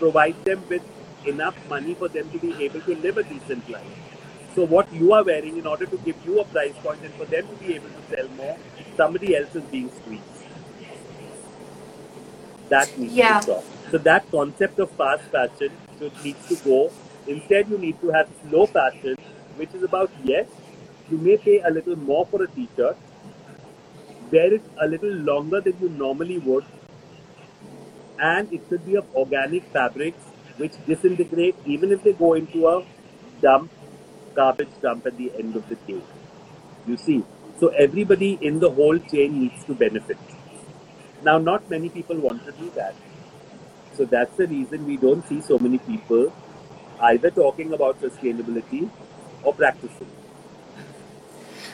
provide 0.00 0.44
them 0.44 0.64
with 0.68 0.82
enough 1.24 1.54
money 1.68 1.94
for 1.94 2.08
them 2.08 2.28
to 2.30 2.38
be 2.38 2.64
able 2.64 2.80
to 2.80 2.96
live 2.96 3.18
a 3.18 3.22
decent 3.22 3.68
life. 3.70 3.86
So 4.56 4.64
what 4.64 4.92
you 4.92 5.12
are 5.12 5.22
wearing, 5.22 5.56
in 5.58 5.66
order 5.66 5.86
to 5.86 5.96
give 5.98 6.16
you 6.26 6.40
a 6.40 6.44
price 6.44 6.74
point 6.82 7.00
and 7.02 7.14
for 7.14 7.26
them 7.26 7.46
to 7.46 7.54
be 7.64 7.76
able 7.76 7.88
to 7.90 8.16
sell 8.16 8.28
more, 8.30 8.58
somebody 8.96 9.36
else 9.36 9.54
is 9.54 9.62
being 9.64 9.90
squeezed. 9.90 10.24
That 12.68 12.98
needs 12.98 13.14
Yeah. 13.14 13.38
to 13.38 13.42
stop. 13.44 13.64
So 13.90 13.98
that 13.98 14.30
concept 14.30 14.78
of 14.78 14.90
fast 14.92 15.24
fashion 15.24 15.72
needs 16.22 16.46
to 16.48 16.56
go. 16.56 16.90
Instead, 17.26 17.68
you 17.68 17.78
need 17.78 18.00
to 18.00 18.10
have 18.10 18.28
slow 18.48 18.66
fashion, 18.66 19.16
which 19.56 19.74
is 19.74 19.82
about 19.82 20.10
yes, 20.22 20.46
you 21.10 21.18
may 21.18 21.36
pay 21.36 21.60
a 21.60 21.70
little 21.70 21.96
more 21.96 22.26
for 22.26 22.42
a 22.42 22.48
t-shirt, 22.48 22.96
wear 24.30 24.52
it 24.54 24.62
a 24.80 24.86
little 24.86 25.14
longer 25.30 25.60
than 25.60 25.74
you 25.80 25.88
normally 25.88 26.38
would, 26.38 26.64
and 28.18 28.52
it 28.52 28.60
should 28.68 28.84
be 28.84 28.96
of 28.96 29.06
organic 29.14 29.64
fabrics 29.72 30.22
which 30.56 30.72
disintegrate 30.86 31.54
even 31.64 31.92
if 31.92 32.02
they 32.02 32.12
go 32.12 32.34
into 32.34 32.66
a 32.68 32.84
dump, 33.40 33.70
garbage 34.34 34.80
dump 34.82 35.06
at 35.06 35.16
the 35.16 35.32
end 35.38 35.56
of 35.56 35.68
the 35.68 35.76
day. 35.76 36.02
You 36.86 36.96
see, 36.96 37.24
so 37.60 37.68
everybody 37.68 38.38
in 38.40 38.60
the 38.60 38.70
whole 38.70 38.98
chain 38.98 39.40
needs 39.40 39.64
to 39.64 39.74
benefit. 39.74 40.18
Now, 41.22 41.38
not 41.38 41.68
many 41.70 41.88
people 41.88 42.16
want 42.16 42.44
to 42.46 42.52
do 42.52 42.70
that. 42.76 42.94
So 43.98 44.04
that's 44.04 44.36
the 44.36 44.46
reason 44.46 44.86
we 44.86 44.96
don't 44.96 45.26
see 45.28 45.40
so 45.40 45.58
many 45.58 45.78
people 45.78 46.32
either 47.00 47.30
talking 47.30 47.72
about 47.72 48.00
sustainability 48.00 48.88
or 49.42 49.52
practicing. 49.52 50.06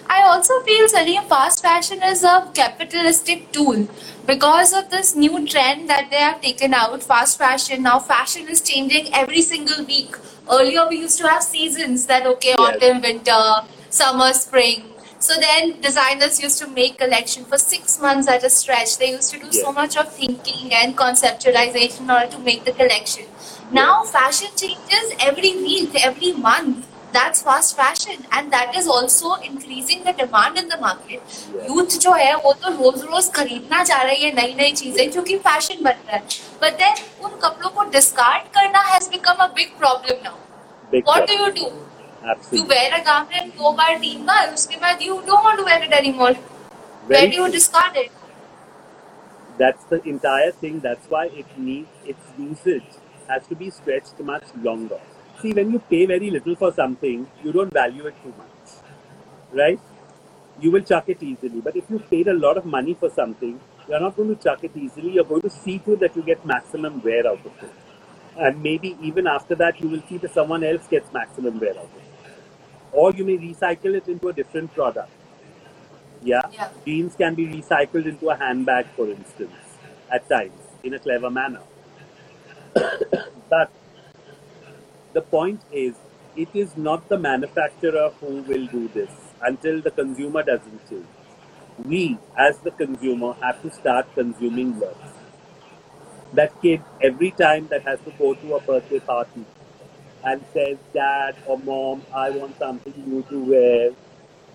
I 0.08 0.22
also 0.22 0.60
feel 0.62 0.88
studying 0.88 1.20
fast 1.22 1.60
fashion 1.60 2.02
is 2.02 2.24
a 2.24 2.50
capitalistic 2.54 3.52
tool 3.52 3.88
because 4.26 4.72
of 4.72 4.88
this 4.88 5.14
new 5.14 5.46
trend 5.46 5.90
that 5.90 6.10
they 6.10 6.16
have 6.16 6.40
taken 6.40 6.72
out 6.72 7.02
fast 7.02 7.36
fashion. 7.36 7.82
Now, 7.82 7.98
fashion 7.98 8.48
is 8.48 8.62
changing 8.62 9.12
every 9.12 9.42
single 9.42 9.84
week. 9.84 10.16
Earlier, 10.50 10.88
we 10.88 11.00
used 11.00 11.18
to 11.18 11.28
have 11.28 11.42
seasons 11.42 12.06
that, 12.06 12.26
okay, 12.26 12.54
Yes. 12.58 12.76
autumn, 12.76 13.02
winter, 13.02 13.68
summer, 13.90 14.32
spring. 14.32 14.93
So 15.23 15.39
then 15.39 15.73
designers 15.81 16.39
used 16.41 16.59
to 16.59 16.67
make 16.69 16.97
collection 16.97 17.45
for 17.45 17.57
six 17.57 17.99
months 18.01 18.27
at 18.27 18.43
a 18.43 18.49
stretch. 18.49 18.97
They 18.97 19.11
used 19.11 19.33
to 19.33 19.39
do 19.39 19.51
so 19.51 19.65
Yes. 19.67 19.75
much 19.79 19.97
of 19.97 20.13
thinking 20.13 20.73
and 20.81 20.97
conceptualization 20.97 22.01
in 22.01 22.11
order 22.11 22.29
to 22.35 22.39
make 22.39 22.63
the 22.65 22.75
collection. 22.83 23.25
Now 23.71 24.03
fashion 24.05 24.55
changes 24.55 25.11
every 25.31 25.51
week, 25.57 25.99
every 26.11 26.31
month. 26.45 26.85
That's 27.13 27.41
fast 27.45 27.75
fashion 27.77 28.25
and 28.31 28.51
that 28.53 28.75
is 28.75 28.87
also 28.87 29.29
increasing 29.45 30.03
the 30.03 30.11
demand 30.17 30.59
in 30.59 30.67
the 30.69 30.77
market. 30.81 31.21
Yes. 31.21 31.39
Youth 31.69 31.97
जो 32.03 32.11
है 32.13 32.35
वो 32.43 32.51
तो 32.65 32.69
रोज 32.73 33.01
रोज 33.03 33.29
खरीदना 33.35 33.83
चाह 33.83 34.01
रही 34.09 34.23
है 34.23 34.31
नई 34.35 34.53
नई 34.59 34.71
चीजें 34.81 35.09
क्योंकि 35.11 35.37
फैशन 35.47 35.83
बन 35.83 36.03
रहा 36.07 36.15
है 36.15 36.21
बट 36.63 36.77
देन 36.83 37.03
उन 37.25 37.39
कपड़ों 37.45 37.69
को 37.77 37.83
डिस्कार्ड 37.95 38.51
करना 38.57 38.81
has 38.91 39.07
become 39.15 39.43
a 39.43 39.47
big 39.55 39.77
problem 39.79 40.23
now 40.27 40.37
Big 40.93 41.07
what 41.07 41.27
do 41.29 41.33
problem. 41.33 41.57
You 41.57 41.69
do 41.69 41.71
Absolutely. 42.24 42.58
You 42.58 42.66
wear 42.66 43.00
a 43.00 43.04
garment, 43.04 43.56
go 43.58 43.72
by 43.76 43.98
teen 44.00 44.24
bar, 44.24 44.48
uske 44.52 44.72
you 45.00 45.22
don't 45.26 45.44
want 45.44 45.58
to 45.58 45.64
wear 45.64 45.82
it 45.82 45.92
anymore. 45.92 46.32
Very 46.32 47.20
Where 47.20 47.30
do 47.30 47.36
you 47.36 47.42
true. 47.44 47.52
discard 47.52 47.96
it? 47.96 48.12
That's 49.58 49.84
the 49.84 50.02
entire 50.08 50.52
thing. 50.52 50.80
That's 50.80 51.08
why 51.08 51.26
it 51.26 51.58
needs 51.58 51.88
its 52.04 52.20
usage 52.38 53.00
has 53.28 53.46
to 53.48 53.54
be 53.54 53.70
stretched 53.70 54.18
much 54.20 54.44
longer. 54.62 55.00
See, 55.40 55.52
when 55.52 55.70
you 55.70 55.78
pay 55.78 56.06
very 56.06 56.30
little 56.30 56.56
for 56.56 56.72
something, 56.72 57.26
you 57.42 57.52
don't 57.52 57.72
value 57.72 58.06
it 58.06 58.14
too 58.22 58.34
much, 58.38 58.74
right? 59.52 59.80
You 60.60 60.70
will 60.70 60.82
chuck 60.82 61.08
it 61.08 61.22
easily. 61.22 61.60
But 61.60 61.76
if 61.76 61.84
you 61.90 61.98
paid 61.98 62.28
a 62.28 62.34
lot 62.34 62.56
of 62.56 62.64
money 62.64 62.94
for 62.94 63.10
something, 63.10 63.60
you're 63.88 64.00
not 64.00 64.16
going 64.16 64.34
to 64.34 64.42
chuck 64.42 64.64
it 64.64 64.76
easily. 64.76 65.12
You're 65.12 65.24
going 65.24 65.42
to 65.42 65.50
see 65.50 65.78
to 65.80 65.96
that 65.96 66.16
you 66.16 66.22
get 66.22 66.44
maximum 66.46 67.02
wear 67.02 67.26
out 67.26 67.44
of 67.44 67.52
it. 67.62 67.72
And 68.36 68.62
maybe 68.62 68.96
even 69.00 69.26
after 69.26 69.54
that, 69.56 69.80
you 69.80 69.88
will 69.88 70.02
see 70.08 70.18
that 70.18 70.32
someone 70.32 70.64
else 70.64 70.86
gets 70.88 71.12
maximum 71.12 71.60
wear 71.60 71.70
out 71.70 71.84
of 71.84 71.96
it. 71.96 72.03
Or 72.94 73.12
you 73.12 73.24
may 73.24 73.36
recycle 73.36 73.94
it 73.96 74.08
into 74.08 74.28
a 74.28 74.32
different 74.32 74.72
product. 74.72 75.10
Yeah. 76.22 76.42
Yeah. 76.52 76.68
Jeans 76.86 77.14
can 77.16 77.34
be 77.34 77.46
recycled 77.46 78.06
into 78.06 78.30
a 78.30 78.36
handbag, 78.36 78.86
for 78.96 79.08
instance, 79.10 79.52
at 80.10 80.28
times, 80.28 80.60
in 80.82 80.94
a 80.94 80.98
clever 80.98 81.28
manner. 81.28 81.60
but 83.50 83.70
the 85.12 85.20
point 85.20 85.60
is, 85.72 85.94
it 86.36 86.48
is 86.54 86.76
not 86.76 87.08
the 87.08 87.18
manufacturer 87.18 88.10
who 88.20 88.42
will 88.42 88.66
do 88.66 88.88
this 88.88 89.10
until 89.42 89.80
the 89.80 89.90
consumer 89.90 90.42
doesn't 90.42 90.88
change. 90.88 91.06
We, 91.84 92.18
as 92.38 92.58
the 92.58 92.70
consumer, 92.70 93.34
have 93.40 93.60
to 93.62 93.70
start 93.72 94.12
consuming 94.14 94.78
less. 94.78 94.96
That 96.32 96.60
kid, 96.62 96.82
every 97.02 97.32
time 97.32 97.68
that 97.68 97.82
has 97.82 98.00
to 98.00 98.10
go 98.18 98.34
to 98.34 98.54
a 98.54 98.60
birthday 98.60 99.00
party 99.00 99.44
and 100.24 100.44
says, 100.52 100.78
Dad 100.94 101.36
or 101.46 101.58
Mom, 101.58 102.02
I 102.14 102.30
want 102.30 102.58
something 102.58 102.94
new 103.06 103.22
to 103.30 103.44
wear. 103.44 103.90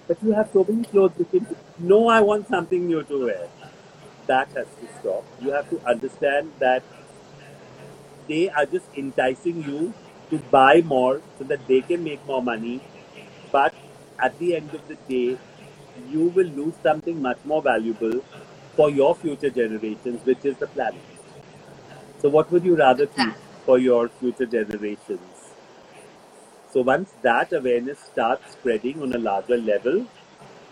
But 0.07 0.23
you 0.23 0.33
have 0.33 0.49
so 0.53 0.65
many 0.67 0.83
clothes 0.85 1.13
you 1.19 1.25
can 1.25 1.47
No, 1.79 2.07
I 2.09 2.21
want 2.21 2.47
something 2.49 2.88
new 2.88 3.03
to 3.03 3.25
wear. 3.25 3.47
That 4.27 4.49
has 4.55 4.67
to 4.81 4.88
stop. 4.99 5.25
You 5.41 5.51
have 5.53 5.69
to 5.69 5.81
understand 5.85 6.53
that 6.59 6.83
they 8.27 8.49
are 8.49 8.65
just 8.65 8.85
enticing 8.95 9.63
you 9.63 9.93
to 10.29 10.39
buy 10.39 10.81
more 10.81 11.21
so 11.38 11.43
that 11.45 11.67
they 11.67 11.81
can 11.81 12.03
make 12.03 12.25
more 12.25 12.41
money. 12.43 12.81
But 13.51 13.73
at 14.19 14.38
the 14.39 14.55
end 14.55 14.73
of 14.73 14.88
the 14.88 14.95
day, 15.07 15.39
you 16.09 16.27
will 16.29 16.47
lose 16.47 16.75
something 16.83 17.21
much 17.21 17.39
more 17.45 17.61
valuable 17.61 18.21
for 18.75 18.89
your 18.89 19.15
future 19.15 19.49
generations, 19.49 20.25
which 20.25 20.45
is 20.45 20.57
the 20.57 20.67
planet. 20.67 21.03
So, 22.19 22.29
what 22.29 22.51
would 22.51 22.63
you 22.65 22.75
rather 22.75 23.07
keep 23.07 23.35
for 23.65 23.79
your 23.79 24.09
future 24.09 24.45
generations? 24.45 25.38
So, 26.71 26.81
once 26.81 27.11
that 27.23 27.51
awareness 27.51 27.99
starts 27.99 28.51
spreading 28.51 29.01
on 29.01 29.13
a 29.13 29.17
larger 29.17 29.57
level, 29.57 30.05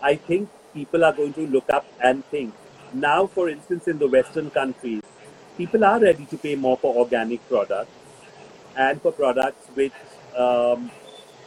I 0.00 0.14
think 0.14 0.48
people 0.72 1.04
are 1.04 1.12
going 1.12 1.32
to 1.34 1.46
look 1.46 1.68
up 1.70 1.86
and 2.00 2.24
think. 2.26 2.54
Now, 2.92 3.26
for 3.26 3.48
instance, 3.48 3.88
in 3.88 3.98
the 3.98 4.06
Western 4.06 4.50
countries, 4.50 5.02
people 5.56 5.84
are 5.84 5.98
ready 5.98 6.24
to 6.26 6.38
pay 6.38 6.54
more 6.54 6.76
for 6.76 6.94
organic 6.94 7.46
products 7.48 7.90
and 8.76 9.02
for 9.02 9.10
products 9.10 9.66
which 9.74 9.92
um, 10.36 10.90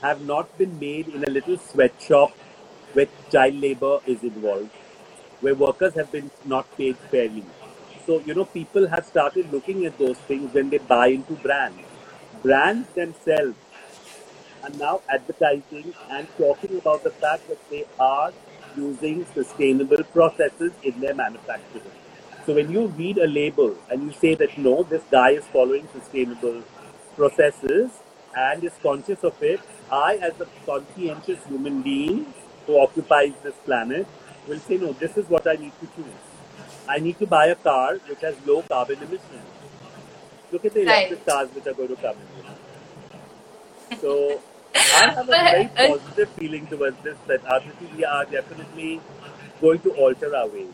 have 0.01 0.22
not 0.25 0.55
been 0.58 0.77
made 0.79 1.08
in 1.08 1.24
a 1.24 1.29
little 1.29 1.58
sweatshop 1.58 2.31
where 2.93 3.08
child 3.31 3.55
labor 3.55 4.00
is 4.05 4.22
involved, 4.22 4.70
where 5.39 5.55
workers 5.55 5.93
have 5.93 6.12
been 6.12 6.29
not 6.43 6.65
paid 6.77 6.98
fairly. 6.98 7.46
So, 8.05 8.20
you 8.25 8.34
know, 8.34 8.46
people 8.46 8.88
have 8.88 9.05
started 9.05 9.51
looking 9.51 9.86
at 9.86 9.98
those 9.98 10.17
things 10.17 10.53
when 10.53 10.70
they 10.70 10.79
buy 10.79 11.08
into 11.08 11.34
brands. 11.36 11.79
Brands 12.43 12.89
themselves 12.96 13.55
are 14.63 14.70
now 14.72 15.01
advertising 15.10 15.94
and 16.10 16.27
talking 16.38 16.77
about 16.77 17.03
the 17.03 17.12
fact 17.12 17.48
that 17.48 17.60
they 17.70 17.86
are 18.00 18.34
using 18.75 19.25
sustainable 19.34 20.03
processes 20.06 20.74
in 20.84 21.00
their 21.00 21.13
manufacturing. 21.15 21.91
So 22.46 22.53
when 22.56 22.72
you 22.72 22.88
read 22.88 23.18
a 23.18 23.27
label 23.27 23.77
and 23.89 24.03
you 24.03 24.12
say 24.13 24.36
that 24.36 24.58
no, 24.58 24.84
this 24.84 25.03
guy 25.12 25.32
is 25.32 25.46
following 25.48 25.88
sustainable 25.91 26.63
processes 27.15 27.91
and 28.36 28.63
is 28.63 28.74
conscious 28.82 29.24
of 29.24 29.36
it, 29.41 29.62
I, 29.91 30.18
as 30.22 30.39
a 30.39 30.48
conscientious 30.65 31.46
human 31.46 31.82
being 31.82 32.34
who 32.65 32.80
occupies 32.82 33.34
this 33.44 33.56
planet, 33.65 34.08
will 34.48 34.62
say, 34.62 34.77
no, 34.77 34.94
this 34.94 35.18
is 35.18 35.30
what 35.30 35.48
I 35.48 35.56
need 35.56 35.74
to 35.80 35.88
choose. 35.96 36.22
I 36.88 37.00
need 37.00 37.20
to 37.20 37.27
buy 37.27 37.48
a 37.48 37.56
car 37.56 37.96
which 38.08 38.22
has 38.22 38.36
low 38.46 38.63
carbon 38.63 39.01
emissions. 39.03 39.46
Look 40.51 40.65
at 40.65 40.74
the 40.74 40.84
Right. 40.86 41.12
electric 41.12 41.25
cars 41.25 41.50
which 41.53 41.68
are 41.68 41.74
going 41.74 41.89
to 41.89 41.98
come 41.98 42.18
in. 42.18 42.30
So 44.01 44.44
I 44.75 44.78
have 44.78 45.19
a 45.19 45.25
very 45.25 45.64
But, 45.75 45.85
uh, 45.85 45.99
positive 45.99 46.28
feeling 46.31 46.66
towards 46.66 46.97
this 47.02 47.16
that 47.26 47.40
Aditi, 47.47 47.90
we 47.97 48.05
are 48.05 48.25
definitely 48.25 49.00
going 49.61 49.81
to 49.81 49.90
alter 49.90 50.35
our 50.35 50.49
ways. 50.49 50.69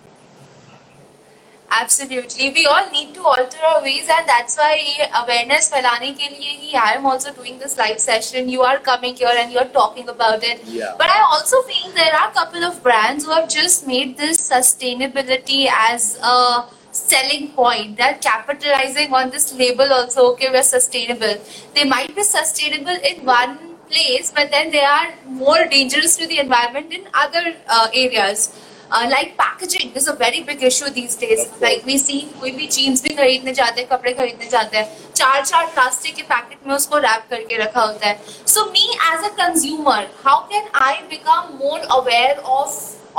Absolutely. 1.75 2.51
We 2.51 2.67
all 2.67 2.91
need 2.91 3.15
to 3.15 3.23
alter 3.23 3.59
our 3.67 3.83
ways 3.83 4.09
and 4.15 4.29
that's 4.29 4.59
why 4.59 4.73
ये 4.79 5.09
awareness 5.21 5.71
फैलाने 5.73 6.11
के 6.19 6.29
लिए 6.29 6.51
ही 6.63 6.75
I 6.75 6.93
am 6.97 7.07
also 7.07 7.33
doing 7.33 7.59
this 7.59 7.79
live 7.79 7.99
session. 7.99 8.51
You 8.51 8.63
are 8.63 8.79
coming 8.79 9.17
here 9.17 9.33
and 9.43 9.51
you're 9.51 9.73
talking 9.79 10.09
about 10.09 10.45
it. 10.45 10.61
Yeah. 10.67 10.95
But 10.99 11.09
I 11.09 11.21
also 11.31 11.63
feel 11.63 11.91
there 11.95 12.15
are 12.15 12.29
a 12.29 12.35
couple 12.35 12.63
of 12.65 12.83
brands 12.83 13.25
who 13.25 13.31
have 13.31 13.49
just 13.49 13.87
made 13.87 14.19
this 14.19 14.47
sustainability 14.51 15.67
as 15.79 16.19
a 16.23 16.65
selling 16.91 17.49
point. 17.53 17.97
They're 17.97 18.19
capitalizing 18.21 19.15
on 19.15 19.31
this 19.31 19.55
label 19.55 19.93
also, 19.93 20.33
okay, 20.33 20.51
we're 20.51 20.63
sustainable. 20.63 21.37
They 21.75 21.85
might 21.85 22.15
be 22.15 22.23
sustainable 22.23 22.99
in 23.13 23.25
one 23.25 23.59
place, 23.93 24.31
but 24.31 24.51
then 24.51 24.71
they 24.71 24.85
are 24.85 25.09
more 25.27 25.65
dangerous 25.67 26.17
to 26.17 26.27
the 26.27 26.39
environment 26.39 26.93
in 26.93 27.07
other 27.15 27.55
uh, 27.69 27.89
areas. 27.93 28.51
Uh, 28.91 29.09
like 29.11 29.37
packaging 29.39 29.91
is 29.95 30.07
a 30.07 30.13
very 30.13 30.43
big 30.43 30.63
issue 30.63 30.91
these 30.91 31.17
days. 31.17 31.45
Of 31.45 31.51
course. 31.51 31.63
Like 31.63 31.87
we 31.87 31.97
see 31.99 32.19
कोई 32.41 32.51
भी 32.57 32.67
jeans 32.77 33.03
भी 33.03 33.15
खरीदने 33.17 33.53
जाते 33.61 33.81
हैं 33.81 33.89
कपड़े 33.91 34.13
खरीदने 34.19 34.49
जाते 34.55 34.77
हैं 34.77 35.13
चार 35.15 35.45
चार 35.45 35.67
प्लास्टिक 35.75 36.15
के 36.17 36.23
पैकेट 36.33 36.67
में 36.67 36.75
उसको 36.75 36.99
रैप 37.07 37.27
करके 37.31 37.57
रखा 37.63 37.81
होता 37.81 38.09
है 38.09 38.19
So 38.55 38.67
me 38.75 38.85
as 39.11 39.25
a 39.29 39.33
consumer, 39.41 40.01
how 40.25 40.37
can 40.53 40.69
I 40.75 40.93
become 41.15 41.57
more 41.65 41.81
aware 41.99 42.37
of 42.61 42.77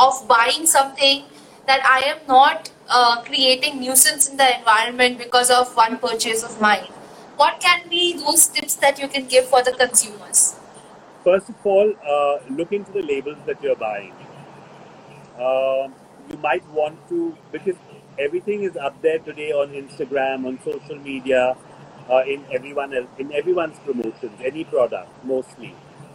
of 0.07 0.27
buying 0.27 0.67
something 0.67 1.23
that 1.67 1.85
I 1.97 1.99
am 2.13 2.19
not 2.27 2.69
uh, 2.89 3.21
creating 3.23 3.79
nuisance 3.79 4.29
in 4.29 4.37
the 4.37 4.57
environment 4.57 5.17
because 5.17 5.49
of 5.49 5.75
one 5.75 5.97
purchase 5.97 6.43
of 6.43 6.61
mine? 6.61 6.89
What 7.37 7.59
can 7.59 7.87
be 7.89 8.13
those 8.25 8.45
tips 8.47 8.75
that 8.75 8.99
you 8.99 9.07
can 9.07 9.25
give 9.25 9.47
for 9.47 9.63
the 9.63 9.71
consumers? 9.71 10.53
First 11.28 11.50
of 11.50 11.66
all, 11.66 11.92
uh, 12.12 12.38
look 12.58 12.72
into 12.72 12.90
the 12.90 13.02
labels 13.02 13.36
that 13.44 13.62
you're 13.62 13.76
buying. 13.76 14.14
Um, 15.38 15.94
you 16.30 16.38
might 16.38 16.66
want 16.70 17.06
to, 17.10 17.36
because 17.52 17.76
everything 18.18 18.62
is 18.62 18.76
up 18.76 19.02
there 19.02 19.18
today 19.18 19.52
on 19.52 19.68
Instagram, 19.72 20.46
on 20.46 20.58
social 20.64 20.96
media. 20.96 21.56
uh, 22.10 22.22
in 22.26 22.44
everyone 22.52 22.94
else, 22.94 23.08
in 23.18 23.32
everyone's 23.32 23.78
promotions, 23.80 24.40
any 24.42 24.64
product 24.64 25.10
mostly. 25.24 25.74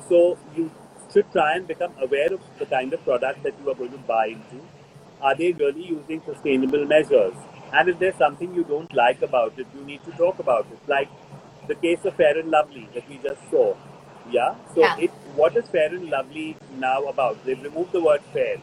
So 0.10 0.38
you 0.56 0.72
should 1.12 1.32
try 1.32 1.56
and 1.56 1.68
become 1.68 1.94
aware 2.02 2.34
of 2.34 2.42
the 2.58 2.66
kind 2.66 2.94
of 2.94 3.04
product 3.04 3.44
that 3.44 3.54
you 3.62 3.70
are 3.70 3.76
going 3.76 3.92
to 3.92 3.98
buy 4.00 4.28
into. 4.28 4.64
Are 5.22 5.36
they 5.36 5.52
really 5.54 5.86
using 5.86 6.22
sustainable 6.26 6.86
measures? 6.86 7.36
And 7.72 7.90
if 7.90 8.00
there's 8.00 8.16
something 8.16 8.54
you 8.54 8.64
don't 8.64 8.94
like 8.94 9.22
about 9.22 9.58
it, 9.58 9.68
you 9.76 9.86
need 9.86 10.04
to 10.06 10.12
talk 10.12 10.40
about 10.40 10.68
it. 10.72 10.80
Like 10.88 11.10
the 11.68 11.76
case 11.76 12.04
of 12.06 12.16
Fair 12.16 12.38
and 12.38 12.50
Lovely 12.50 12.90
that 12.94 13.08
we 13.08 13.18
just 13.18 13.42
saw. 13.50 13.76
Yeah. 14.32 14.56
So 14.76 14.82
Yeah. 14.82 14.96
it 15.08 15.12
what 15.36 15.56
is 15.58 15.68
Fair 15.70 15.88
and 15.96 16.10
Lovely 16.10 16.56
now 16.80 17.04
about? 17.06 17.44
They've 17.46 17.62
removed 17.64 17.92
the 17.92 18.02
word 18.02 18.22
fair, 18.34 18.58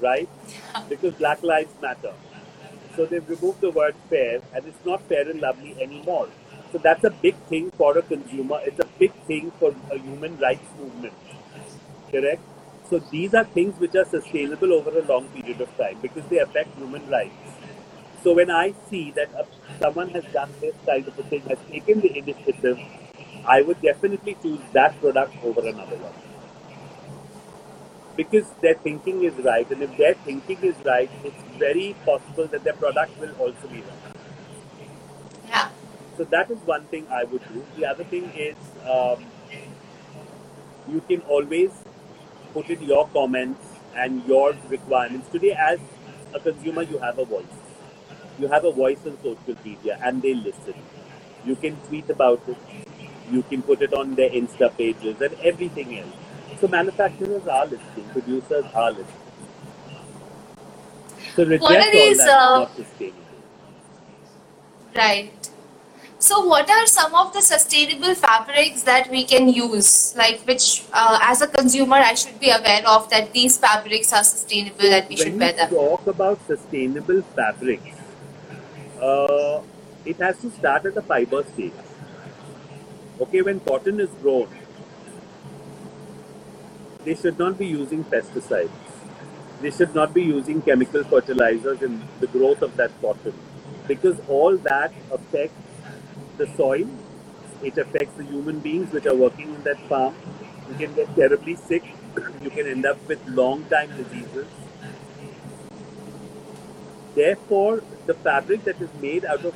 right? 0.00 0.28
Because 0.88 1.14
Black 1.14 1.42
Lives 1.42 1.74
Matter. 1.80 2.12
So 2.96 3.06
they've 3.06 3.28
removed 3.28 3.60
the 3.60 3.70
word 3.70 3.94
fair 4.10 4.40
and 4.54 4.66
it's 4.66 4.84
not 4.86 5.02
fair 5.02 5.28
and 5.28 5.40
lovely 5.40 5.76
anymore. 5.82 6.28
So 6.72 6.78
that's 6.78 7.04
a 7.04 7.10
big 7.10 7.36
thing 7.52 7.70
for 7.72 7.96
a 7.98 8.02
consumer. 8.02 8.60
It's 8.64 8.80
a 8.80 8.86
big 8.98 9.12
thing 9.26 9.52
for 9.58 9.74
a 9.92 9.98
human 9.98 10.38
rights 10.38 10.68
movement. 10.78 11.14
Correct? 12.10 12.42
So 12.90 12.98
these 13.10 13.34
are 13.34 13.44
things 13.44 13.78
which 13.80 13.94
are 13.94 14.04
sustainable 14.04 14.72
over 14.72 14.98
a 14.98 15.02
long 15.04 15.28
period 15.28 15.60
of 15.60 15.76
time 15.78 15.98
because 16.02 16.24
they 16.30 16.38
affect 16.38 16.76
human 16.76 17.08
rights. 17.10 17.34
So 18.22 18.34
when 18.34 18.50
I 18.50 18.74
see 18.90 19.10
that 19.12 19.28
someone 19.80 20.10
has 20.10 20.24
done 20.32 20.50
this 20.60 20.74
kind 20.86 21.06
of 21.08 21.18
a 21.18 21.22
thing, 21.24 21.42
has 21.42 21.58
taken 21.70 22.00
the 22.00 22.16
initiative, 22.18 22.78
I 23.46 23.62
would 23.62 23.80
definitely 23.82 24.36
choose 24.42 24.60
that 24.72 25.00
product 25.00 25.34
over 25.44 25.60
another 25.60 25.96
one. 25.96 26.14
Because 28.16 28.48
their 28.62 28.74
thinking 28.74 29.24
is 29.24 29.34
right, 29.44 29.68
and 29.70 29.82
if 29.82 29.96
their 29.96 30.14
thinking 30.14 30.58
is 30.62 30.76
right, 30.84 31.10
it's 31.24 31.42
very 31.58 31.96
possible 32.04 32.46
that 32.46 32.62
their 32.62 32.74
product 32.74 33.18
will 33.20 33.32
also 33.38 33.66
be 33.68 33.82
right. 33.82 34.14
Yeah. 35.48 35.68
So 36.16 36.24
that 36.24 36.50
is 36.50 36.58
one 36.64 36.84
thing 36.84 37.06
I 37.10 37.24
would 37.24 37.42
do. 37.52 37.64
The 37.76 37.86
other 37.86 38.04
thing 38.04 38.30
is 38.36 38.56
um, 38.88 39.24
you 40.88 41.00
can 41.08 41.20
always 41.22 41.70
put 42.52 42.70
in 42.70 42.82
your 42.82 43.08
comments 43.08 43.66
and 43.96 44.24
your 44.26 44.54
requirements. 44.68 45.28
Today, 45.30 45.52
as 45.52 45.80
a 46.32 46.40
consumer, 46.40 46.82
you 46.82 46.98
have 46.98 47.18
a 47.18 47.24
voice. 47.24 47.44
You 48.38 48.48
have 48.48 48.64
a 48.64 48.72
voice 48.72 48.98
on 49.06 49.16
social 49.22 49.56
media 49.64 49.98
and 50.02 50.22
they 50.22 50.34
listen. 50.34 50.74
You 51.44 51.56
can 51.56 51.76
tweet 51.88 52.08
about 52.10 52.42
it. 52.48 52.83
You 53.30 53.42
can 53.42 53.62
put 53.62 53.82
it 53.82 53.92
on 53.94 54.14
their 54.14 54.30
Insta 54.30 54.76
pages 54.76 55.20
and 55.20 55.34
everything 55.42 55.98
else. 55.98 56.14
So 56.60 56.68
manufacturers 56.68 57.46
are 57.46 57.66
listening, 57.66 58.08
producers 58.12 58.64
are 58.74 58.90
listening. 58.90 59.08
So 61.34 61.44
reject 61.44 61.62
What 61.62 61.78
are 61.80 61.98
all 61.98 62.14
that, 62.14 62.28
uh. 62.28 62.66
Right. 64.96 65.50
So, 66.18 66.46
what 66.46 66.70
are 66.70 66.86
some 66.86 67.14
of 67.14 67.32
the 67.34 67.42
sustainable 67.42 68.14
fabrics 68.14 68.82
that 68.84 69.10
we 69.10 69.24
can 69.24 69.48
use? 69.48 70.14
Like, 70.16 70.40
which, 70.46 70.84
uh, 70.92 71.18
as 71.20 71.42
a 71.42 71.46
consumer, 71.48 71.96
I 71.96 72.14
should 72.14 72.40
be 72.40 72.48
aware 72.50 72.82
of 72.88 73.10
that 73.10 73.32
these 73.32 73.58
fabrics 73.58 74.12
are 74.12 74.24
sustainable 74.24 74.86
and 74.86 75.06
we 75.08 75.16
should 75.16 75.32
when 75.32 75.38
wear 75.38 75.50
you 75.50 75.56
them. 75.56 75.70
talk 75.70 76.06
about 76.06 76.46
sustainable 76.46 77.20
fabrics, 77.36 77.98
uh, 79.00 79.60
it 80.06 80.16
has 80.16 80.38
to 80.38 80.50
start 80.50 80.86
at 80.86 80.94
the 80.94 81.02
fiber 81.02 81.44
stage. 81.52 81.72
Okay, 83.20 83.42
when 83.42 83.60
cotton 83.60 84.00
is 84.00 84.10
grown, 84.20 84.48
they 87.04 87.14
should 87.14 87.38
not 87.38 87.56
be 87.56 87.66
using 87.66 88.02
pesticides. 88.02 88.70
They 89.60 89.70
should 89.70 89.94
not 89.94 90.12
be 90.12 90.22
using 90.22 90.60
chemical 90.62 91.04
fertilizers 91.04 91.80
in 91.82 92.02
the 92.18 92.26
growth 92.26 92.60
of 92.60 92.76
that 92.76 92.90
cotton 93.00 93.34
because 93.86 94.18
all 94.28 94.56
that 94.56 94.92
affects 95.12 95.54
the 96.38 96.48
soil, 96.56 96.88
it 97.62 97.78
affects 97.78 98.16
the 98.16 98.24
human 98.24 98.58
beings 98.58 98.92
which 98.92 99.06
are 99.06 99.14
working 99.14 99.54
in 99.54 99.62
that 99.62 99.78
farm. 99.88 100.14
You 100.68 100.74
can 100.74 100.94
get 100.94 101.14
terribly 101.14 101.54
sick, 101.54 101.84
you 102.42 102.50
can 102.50 102.66
end 102.66 102.84
up 102.84 102.98
with 103.06 103.24
long 103.28 103.64
time 103.66 103.96
diseases. 103.96 104.46
Therefore, 107.14 107.84
the 108.06 108.14
fabric 108.14 108.64
that 108.64 108.80
is 108.80 108.90
made 109.00 109.24
out 109.24 109.44
of 109.44 109.54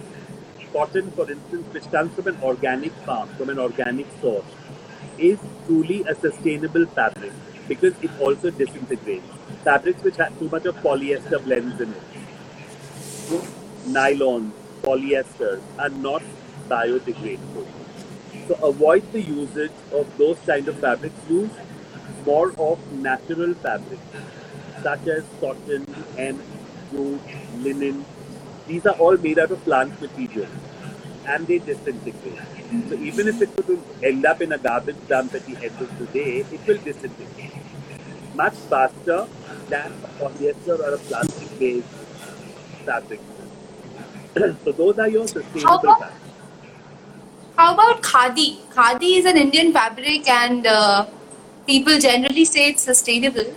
cotton, 0.72 1.10
for 1.12 1.30
instance, 1.30 1.66
which 1.72 1.90
comes 1.90 2.14
from 2.14 2.26
an 2.28 2.38
organic 2.42 2.92
farm, 3.06 3.28
from 3.36 3.50
an 3.50 3.58
organic 3.58 4.06
source, 4.20 4.44
is 5.18 5.38
truly 5.66 6.04
a 6.04 6.14
sustainable 6.14 6.86
fabric 6.86 7.32
because 7.66 7.94
it 8.02 8.10
also 8.20 8.50
disintegrates. 8.50 9.26
Fabrics 9.64 10.02
which 10.02 10.16
have 10.16 10.38
too 10.38 10.48
much 10.48 10.64
of 10.66 10.76
polyester 10.76 11.42
blends 11.44 11.80
in 11.80 11.92
it, 11.92 12.02
nylon, 13.86 14.52
polyesters 14.82 15.60
are 15.78 15.88
not 15.88 16.22
biodegradable. 16.68 17.66
So 18.46 18.54
avoid 18.62 19.10
the 19.12 19.20
usage 19.20 19.72
of 19.92 20.16
those 20.16 20.38
kind 20.46 20.68
of 20.68 20.78
fabrics. 20.78 21.14
Use 21.28 21.50
more 22.24 22.52
of 22.58 22.92
natural 22.92 23.54
fabrics 23.54 24.02
such 24.82 25.06
as 25.08 25.24
cotton, 25.40 25.86
and 26.16 26.40
jute, 26.90 27.20
linen. 27.58 28.04
These 28.68 28.86
are 28.86 28.94
all 28.94 29.16
made 29.16 29.38
out 29.38 29.50
of 29.50 29.64
plant 29.64 30.00
material 30.00 30.48
and 31.26 31.46
they 31.46 31.58
disintegrate. 31.58 32.38
So 32.88 32.94
even 32.94 33.28
if 33.28 33.40
it 33.42 33.66
will 33.66 33.82
end 34.02 34.26
up 34.26 34.40
in 34.42 34.52
a 34.52 34.58
garbage 34.58 34.96
dump 35.08 35.34
at 35.34 35.46
the 35.46 35.56
end 35.56 35.80
of 35.80 35.98
the 35.98 36.06
day, 36.06 36.44
it 36.52 36.66
will 36.66 36.78
disintegrate 36.78 37.52
much 38.34 38.54
faster 38.72 39.26
than 39.68 39.92
a 40.08 40.08
polyester 40.18 40.78
or 40.78 40.94
a 40.94 40.98
plastic 40.98 41.58
based 41.58 41.88
fabric. 42.84 43.20
so 44.64 44.72
those 44.72 44.98
are 44.98 45.08
your 45.08 45.26
sustainable 45.26 45.68
How 45.68 45.78
about, 45.78 46.12
how 47.56 47.74
about 47.74 48.02
khadi? 48.02 48.50
Khadi 48.74 49.18
is 49.18 49.24
an 49.24 49.36
Indian 49.36 49.72
fabric, 49.72 50.28
and 50.28 50.66
uh, 50.66 51.06
people 51.66 51.98
generally 51.98 52.44
say 52.44 52.68
it's 52.70 52.82
sustainable. 52.82 53.50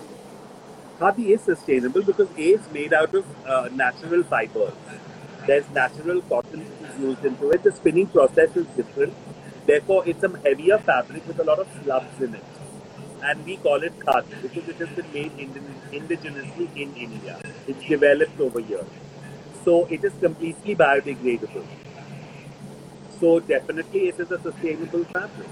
Khadi 1.00 1.28
is 1.36 1.41
sustainable 1.41 2.04
because 2.04 2.30
A 2.38 2.50
is 2.60 2.71
made 2.71 2.93
out 2.93 3.13
of 3.13 3.26
uh, 3.45 3.69
natural 3.74 4.24
fibers. 4.24 4.74
There's 5.52 5.70
natural 5.72 6.22
cotton 6.30 6.62
is 6.62 6.98
used 6.98 7.26
into 7.26 7.50
it. 7.52 7.64
The 7.64 7.74
spinning 7.74 8.08
process 8.08 8.56
is 8.56 8.68
different. 8.68 9.14
Therefore, 9.66 10.02
it's 10.08 10.24
a 10.24 10.30
heavier 10.46 10.78
fabric 10.78 11.28
with 11.28 11.40
a 11.40 11.44
lot 11.44 11.60
of 11.60 11.68
slubs 11.84 12.22
in 12.22 12.36
it. 12.36 12.44
And 13.22 13.44
we 13.46 13.58
call 13.58 13.84
it 13.84 13.98
khadi 14.00 14.38
because 14.44 14.70
it 14.70 14.78
has 14.78 14.90
been 15.00 15.12
made 15.16 15.34
indigenously 15.98 16.68
in 16.84 16.94
India. 16.96 17.36
It's 17.68 17.84
developed 17.90 18.40
over 18.40 18.62
here. 18.62 18.86
So 19.66 19.76
it 19.98 20.06
is 20.06 20.14
completely 20.22 20.76
biodegradable. 20.84 21.66
So 23.20 23.42
definitely 23.42 24.08
it 24.14 24.22
is 24.22 24.32
a 24.32 24.40
sustainable 24.40 25.04
fabric. 25.04 25.50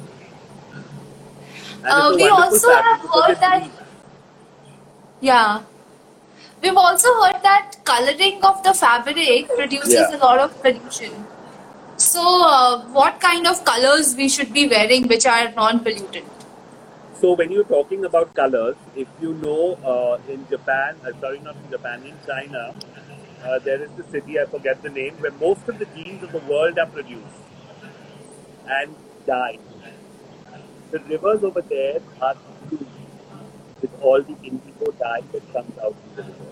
Uh, 1.83 2.13
we 2.15 2.29
also 2.29 2.71
have 2.71 3.01
heard 3.01 3.38
that- 3.41 3.69
Yeah. 5.19 5.62
We've 6.61 6.75
also 6.77 7.09
heard 7.21 7.41
that 7.43 7.75
coloring 7.85 8.43
of 8.43 8.63
the 8.63 8.73
fabric 8.73 9.47
produces 9.55 9.93
Yeah. 9.93 10.15
a 10.15 10.19
lot 10.23 10.39
of 10.45 10.61
pollution. 10.63 11.13
So, 11.97 12.23
uh, 12.47 12.81
what 12.97 13.19
kind 13.21 13.47
of 13.47 13.63
colors 13.69 14.15
we 14.15 14.27
should 14.29 14.51
be 14.53 14.67
wearing 14.73 15.07
which 15.13 15.25
are 15.25 15.51
non-pollutant? 15.51 16.35
So 17.21 17.33
when 17.33 17.51
you're 17.51 17.69
talking 17.71 18.05
about 18.05 18.33
colors, 18.33 18.75
if 18.95 19.07
you 19.21 19.33
know 19.45 19.77
uh, 19.93 20.17
in 20.33 20.45
Japan, 20.49 20.95
uh, 21.05 21.11
sorry, 21.19 21.39
not 21.39 21.55
in 21.63 21.69
Japan, 21.71 22.03
in 22.11 22.15
China, 22.27 22.73
uh, 23.43 23.59
there 23.59 23.81
is 23.83 23.89
the 23.97 24.05
city, 24.11 24.39
I 24.39 24.45
forget 24.45 24.81
the 24.81 24.89
name, 24.89 25.15
where 25.19 25.31
most 25.41 25.67
of 25.67 25.79
the 25.79 25.85
jeans 25.97 26.23
of 26.23 26.31
the 26.31 26.39
world 26.53 26.79
are 26.79 26.85
produced 26.85 27.43
and 28.67 28.95
dyed. 29.25 29.59
The 30.91 30.99
rivers 30.99 31.43
over 31.43 31.61
there 31.61 31.99
are 32.21 32.35
blue 32.69 32.79
with 32.79 32.98
all 34.01 34.21
the 34.21 34.35
indigo 34.43 34.91
dye 34.99 35.21
that 35.31 35.53
comes 35.53 35.77
out 35.79 35.95
of 35.95 36.15
the 36.15 36.23
river. 36.23 36.49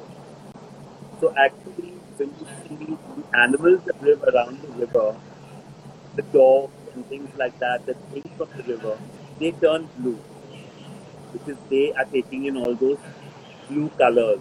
So 1.20 1.34
actually, 1.38 1.94
when 2.18 2.30
you 2.40 2.48
see 2.64 2.76
the 2.86 3.38
animals 3.38 3.82
that 3.86 4.02
live 4.04 4.24
around 4.24 4.62
the 4.62 4.72
river, 4.74 5.16
the 6.16 6.22
dogs 6.24 6.74
and 6.94 7.06
things 7.08 7.30
like 7.38 7.58
that 7.60 7.86
that 7.86 8.10
drink 8.12 8.38
from 8.38 8.50
the 8.58 8.64
river, 8.64 8.98
they 9.40 9.52
turn 9.52 9.90
blue 9.98 10.20
because 11.34 11.58
they 11.70 11.94
are 11.94 12.06
taking 12.06 12.46
in 12.46 12.58
all 12.58 12.76
those 12.76 13.00
blue 13.70 13.90
colors 13.98 14.40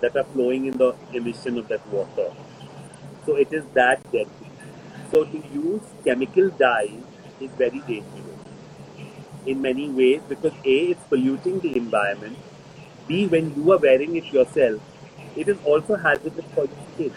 that 0.00 0.16
are 0.16 0.24
flowing 0.24 0.66
in 0.66 0.76
the 0.78 0.94
emission 1.12 1.58
of 1.58 1.68
that 1.68 1.86
water. 1.88 2.32
So 3.24 3.36
it 3.36 3.52
is 3.52 3.64
that 3.74 4.02
deadly. 4.12 4.50
So 5.12 5.24
to 5.24 5.42
use 5.52 5.82
chemical 6.04 6.50
dyes 6.50 7.02
is 7.40 7.50
very 7.52 7.80
dangerous 7.80 8.25
in 9.46 9.62
many 9.62 9.88
ways 9.88 10.20
because 10.28 10.52
A, 10.64 10.76
it's 10.92 11.02
polluting 11.04 11.60
the 11.60 11.76
environment. 11.76 12.36
B, 13.06 13.26
when 13.26 13.54
you 13.54 13.72
are 13.72 13.78
wearing 13.78 14.16
it 14.16 14.32
yourself, 14.32 14.80
it 15.36 15.48
is 15.48 15.58
also 15.64 15.96
hazardous 15.96 16.44
for 16.54 16.64
your 16.64 16.86
skin 16.94 17.12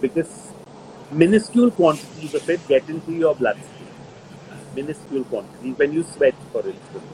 because 0.00 0.52
minuscule 1.10 1.70
quantities 1.70 2.34
of 2.34 2.48
it 2.50 2.66
get 2.68 2.88
into 2.88 3.12
your 3.12 3.34
bloodstream. 3.34 3.88
Minuscule 4.74 5.24
quantities. 5.24 5.76
When 5.78 5.92
you 5.92 6.02
sweat, 6.02 6.34
for 6.52 6.66
instance, 6.66 7.04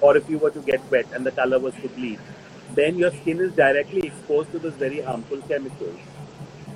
or 0.00 0.16
if 0.16 0.28
you 0.28 0.38
were 0.38 0.50
to 0.50 0.60
get 0.60 0.80
wet 0.90 1.06
and 1.12 1.26
the 1.26 1.32
color 1.32 1.58
was 1.58 1.74
to 1.74 1.88
bleed, 1.88 2.18
then 2.74 2.96
your 2.96 3.10
skin 3.10 3.40
is 3.40 3.52
directly 3.52 4.06
exposed 4.06 4.50
to 4.52 4.58
those 4.58 4.74
very 4.74 5.00
harmful 5.00 5.38
chemicals. 5.42 5.98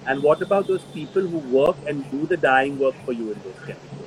And 0.07 0.23
what 0.23 0.43
about 0.43 0.69
those 0.69 0.85
people 0.95 1.23
who 1.23 1.39
work 1.39 1.77
and 1.87 2.09
do 2.11 2.27
the 2.27 2.37
dyeing 2.37 2.79
work 2.79 2.95
for 3.05 3.13
you 3.13 3.33
in 3.33 3.41
those 3.43 3.59
chemicals? 3.61 4.07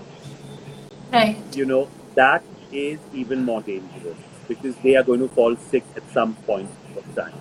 Right. 1.12 1.55
You 1.55 1.65
know, 1.65 1.89
that 2.19 2.43
is 2.71 2.99
even 3.13 3.45
more 3.45 3.62
dangerous 3.62 4.17
because 4.47 4.75
they 4.84 4.95
are 4.95 5.03
going 5.03 5.19
to 5.19 5.27
fall 5.29 5.55
sick 5.55 5.86
at 5.95 6.03
some 6.12 6.36
point 6.47 6.69
of 6.97 7.15
time. 7.15 7.34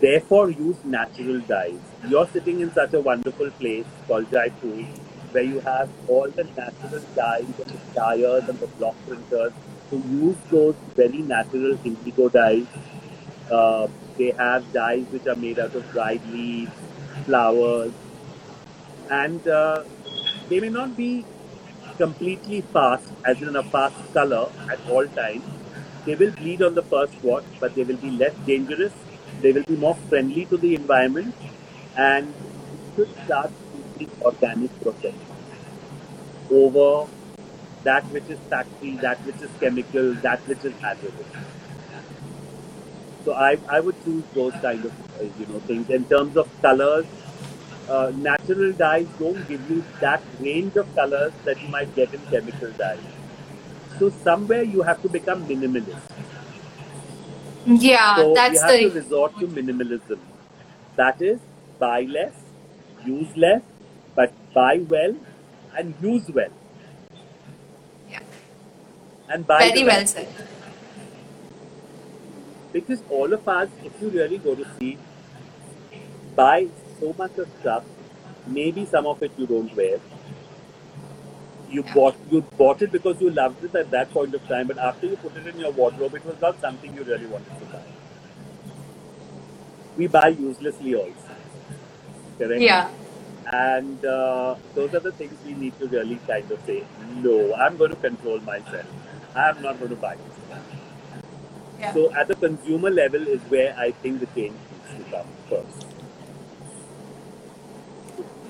Therefore, 0.00 0.50
use 0.50 0.76
natural 0.84 1.40
dyes. 1.40 1.78
You're 2.08 2.28
sitting 2.28 2.60
in 2.60 2.72
such 2.72 2.94
a 2.94 3.00
wonderful 3.00 3.50
place 3.50 3.86
called 4.06 4.30
Jaipur 4.30 4.86
where 5.32 5.44
you 5.44 5.60
have 5.60 5.90
all 6.08 6.30
the 6.30 6.44
natural 6.44 7.02
dyes 7.16 7.44
and 7.44 7.70
the 7.74 7.78
dyers 7.94 8.48
and 8.48 8.58
the 8.58 8.66
block 8.78 8.96
printers 9.06 9.52
who 9.90 9.98
use 10.08 10.36
those 10.50 10.74
very 10.94 11.22
natural 11.34 11.78
indigo 11.84 12.28
dyes. 12.28 12.66
Uh, 13.50 13.86
they 14.18 14.30
have 14.30 14.72
dyes 14.72 15.04
which 15.10 15.26
are 15.26 15.36
made 15.36 15.58
out 15.58 15.74
of 15.74 15.90
dried 15.92 16.24
leaves, 16.32 16.72
flowers, 17.26 17.92
and 19.10 19.46
uh, 19.48 19.84
they 20.48 20.60
may 20.60 20.68
not 20.68 20.96
be 20.96 21.24
completely 21.96 22.62
fast, 22.62 23.12
as 23.24 23.40
in 23.42 23.56
a 23.56 23.62
fast 23.62 23.96
color 24.12 24.50
at 24.70 24.80
all 24.88 25.06
times. 25.08 25.44
They 26.04 26.14
will 26.16 26.32
bleed 26.32 26.62
on 26.62 26.74
the 26.74 26.82
first 26.82 27.14
wash, 27.22 27.44
but 27.60 27.74
they 27.74 27.84
will 27.84 27.96
be 27.98 28.10
less 28.10 28.34
dangerous. 28.46 28.92
They 29.40 29.52
will 29.52 29.64
be 29.64 29.76
more 29.76 29.96
friendly 30.08 30.46
to 30.46 30.56
the 30.56 30.74
environment, 30.74 31.34
and 31.96 32.34
you 32.72 32.80
should 32.96 33.14
start 33.24 33.52
using 33.74 34.10
organic 34.22 34.70
process 34.82 35.14
over 36.50 37.10
that 37.84 38.04
which 38.10 38.28
is 38.30 38.38
factory, 38.50 38.96
that 38.98 39.24
which 39.26 39.40
is 39.42 39.50
chemical, 39.60 40.14
that 40.16 40.46
which 40.46 40.64
is 40.64 40.74
hazardous. 40.80 41.26
So 43.24 43.32
I, 43.34 43.56
I 43.68 43.80
would 43.80 44.02
choose 44.04 44.24
those 44.34 44.54
kind 44.60 44.84
of 44.84 44.92
you 45.38 45.46
know 45.46 45.60
things 45.60 45.88
in 45.90 46.04
terms 46.06 46.36
of 46.36 46.48
colors. 46.60 47.06
Uh, 47.88 48.12
natural 48.14 48.72
dyes 48.72 49.08
don't 49.18 49.46
give 49.48 49.68
you 49.68 49.84
that 50.00 50.24
range 50.38 50.76
of 50.76 50.94
colors 50.94 51.32
that 51.44 51.60
you 51.60 51.68
might 51.68 51.94
get 51.94 52.14
in 52.14 52.26
chemical 52.26 52.72
dyes. 52.72 53.04
So 53.98 54.10
somewhere 54.10 54.62
you 54.62 54.82
have 54.82 55.00
to 55.02 55.08
become 55.08 55.46
minimalist. 55.48 56.02
Yeah, 57.64 58.16
So 58.16 58.34
that's 58.34 58.54
you 58.54 58.60
have 58.60 58.80
to 58.80 58.90
the 58.90 58.90
resort 59.00 59.38
to 59.38 59.46
minimalism. 59.48 60.18
That 60.96 61.20
is, 61.22 61.40
buy 61.78 62.02
less, 62.02 62.34
use 63.04 63.36
less, 63.36 63.62
but 64.14 64.32
buy 64.54 64.78
well 64.88 65.16
and 65.76 65.94
use 66.00 66.28
well. 66.30 66.50
Yeah. 68.08 68.20
And 69.28 69.46
buy 69.46 69.70
very 69.70 69.84
well 69.84 70.06
said. 70.06 70.28
because 72.72 73.02
all 73.10 73.32
of 73.32 73.46
us, 73.48 73.68
if 73.84 73.92
you 74.00 74.08
really 74.10 74.38
go 74.38 74.54
to 74.54 74.66
see, 74.78 74.98
buy 76.34 76.68
so 77.02 77.14
much 77.18 77.36
of 77.38 77.48
stuff. 77.60 77.84
Maybe 78.46 78.86
some 78.86 79.06
of 79.06 79.22
it 79.22 79.32
you 79.36 79.46
don't 79.46 79.74
wear. 79.76 79.98
You 81.70 81.82
bought 81.94 82.16
you 82.30 82.42
bought 82.62 82.82
it 82.82 82.92
because 82.92 83.20
you 83.20 83.30
loved 83.30 83.64
it 83.64 83.74
at 83.74 83.90
that 83.90 84.10
point 84.10 84.34
of 84.34 84.46
time, 84.46 84.66
but 84.66 84.78
after 84.78 85.06
you 85.06 85.16
put 85.16 85.36
it 85.36 85.46
in 85.46 85.58
your 85.58 85.72
wardrobe, 85.72 86.14
it 86.14 86.24
was 86.24 86.40
not 86.40 86.60
something 86.60 86.94
you 86.94 87.02
really 87.02 87.26
wanted 87.26 87.58
to 87.60 87.64
buy. 87.66 87.82
We 89.96 90.06
buy 90.06 90.28
uselessly 90.28 90.94
also, 90.94 91.36
correct? 92.38 92.60
Yeah. 92.60 92.90
And 93.52 94.04
uh, 94.04 94.54
those 94.74 94.94
are 94.94 95.00
the 95.00 95.12
things 95.12 95.34
we 95.44 95.54
need 95.54 95.78
to 95.78 95.88
really 95.88 96.18
kind 96.26 96.50
of 96.50 96.60
say, 96.66 96.84
no, 97.16 97.54
I'm 97.54 97.76
going 97.76 97.90
to 97.90 97.96
control 97.96 98.38
myself. 98.40 98.86
I'm 99.34 99.60
not 99.62 99.78
going 99.78 99.90
to 99.90 99.96
buy 99.96 100.16
this. 100.16 100.58
Yeah. 101.80 101.94
So 101.94 102.14
at 102.14 102.28
the 102.28 102.36
consumer 102.36 102.90
level 102.90 103.26
is 103.26 103.40
where 103.54 103.74
I 103.78 103.90
think 103.90 104.20
the 104.20 104.26
change 104.26 104.54
needs 104.70 105.04
to 105.04 105.10
come 105.10 105.26
first. 105.48 105.91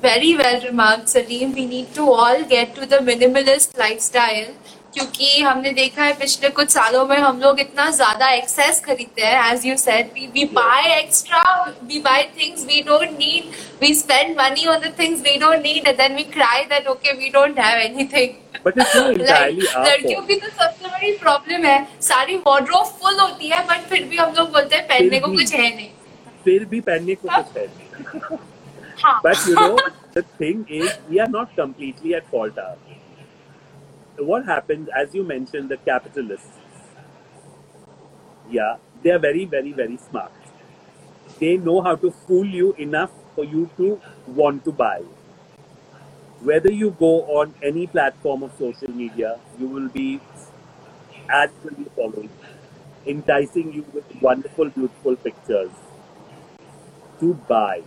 Very 0.02 0.36
well 0.36 0.60
remarked, 0.62 1.08
Salim. 1.08 1.52
We 1.54 1.64
need 1.66 1.94
to 1.94 2.10
all 2.10 2.42
get 2.44 2.74
to 2.74 2.86
the 2.86 2.98
minimalist 3.08 3.78
lifestyle 3.78 4.48
क्योंकि 4.94 5.40
हमने 5.42 5.70
देखा 5.72 6.04
है 6.04 6.12
पिछले 6.18 6.48
कुछ 6.56 6.70
सालों 6.70 7.04
में 7.06 7.16
हम 7.16 7.40
लोग 7.40 7.60
इतना 7.60 7.88
ज़्यादा 7.90 8.28
एक्सेस 8.30 8.80
खरीदते 8.84 9.22
हैं. 9.22 9.52
As 9.52 9.66
you 9.66 9.76
said 9.76 10.10
we 10.14 10.26
we 10.34 10.44
buy 10.58 10.92
extra 10.98 11.44
we 11.84 11.98
buy 11.98 12.22
things 12.40 12.64
we 12.66 12.82
don't 12.88 13.12
need 13.12 13.54
we 13.80 13.94
spend 13.94 14.36
money 14.40 14.66
on 14.66 14.78
the 14.78 14.92
things 14.98 15.20
we 15.20 15.36
don't 15.38 15.62
need 15.62 15.88
and 15.88 15.96
then 15.96 16.16
we 16.16 16.24
cry 16.34 16.64
that 16.74 16.88
okay 16.88 17.12
we 17.12 17.28
don't 17.38 17.58
have 17.60 17.80
anything 17.80 18.66
लड़कियों 18.66 20.22
की 20.22 20.34
तो 20.34 20.48
सबसे 20.48 20.88
बड़ी 20.88 21.16
problem 21.16 21.66
है 21.66 21.80
सारी 22.02 22.36
wardrobe 22.46 22.94
full 23.00 23.20
होती 23.20 23.48
है 23.48 23.66
but 23.66 23.88
फिर 23.90 24.04
भी 24.04 24.16
हम 24.16 24.34
लोग 24.38 24.52
बोलते 24.52 24.76
हैं 24.76 24.86
पहनने 24.88 25.20
को 25.20 25.32
कुछ 25.32 25.54
है 25.54 25.74
नहीं। 25.76 25.88
फिर 26.44 26.64
भी 26.64 26.80
पहनने 26.80 27.14
को 27.14 27.28
कुछ. 27.28 27.58
हाँ 28.14 28.38
But 29.22 29.44
you 29.46 29.54
know, 29.54 29.78
the 30.12 30.22
thing 30.22 30.66
is, 30.68 30.92
we 31.08 31.20
are 31.20 31.28
not 31.28 31.54
completely 31.54 32.14
at 32.14 32.28
fault. 32.30 32.58
Our. 32.58 32.76
What 34.18 34.44
happens, 34.46 34.88
as 34.96 35.14
you 35.14 35.24
mentioned, 35.24 35.68
the 35.70 35.76
capitalists, 35.78 36.58
yeah, 38.50 38.76
they 39.02 39.10
are 39.10 39.18
very, 39.18 39.44
very, 39.44 39.72
very 39.72 39.96
smart. 39.96 40.32
They 41.38 41.56
know 41.56 41.80
how 41.82 41.96
to 41.96 42.10
fool 42.10 42.46
you 42.46 42.74
enough 42.74 43.10
for 43.34 43.44
you 43.44 43.70
to 43.78 44.00
want 44.26 44.64
to 44.64 44.72
buy. 44.72 45.02
Whether 46.40 46.72
you 46.72 46.90
go 46.98 47.22
on 47.38 47.54
any 47.62 47.86
platform 47.86 48.42
of 48.42 48.52
social 48.58 48.90
media, 48.90 49.38
you 49.58 49.68
will 49.68 49.88
be 49.88 50.20
be 51.76 51.86
following, 51.96 52.30
enticing 53.06 53.72
you 53.72 53.84
with 53.92 54.04
wonderful, 54.20 54.68
beautiful 54.70 55.16
pictures 55.16 55.70
to 57.20 57.34
buy. 57.48 57.82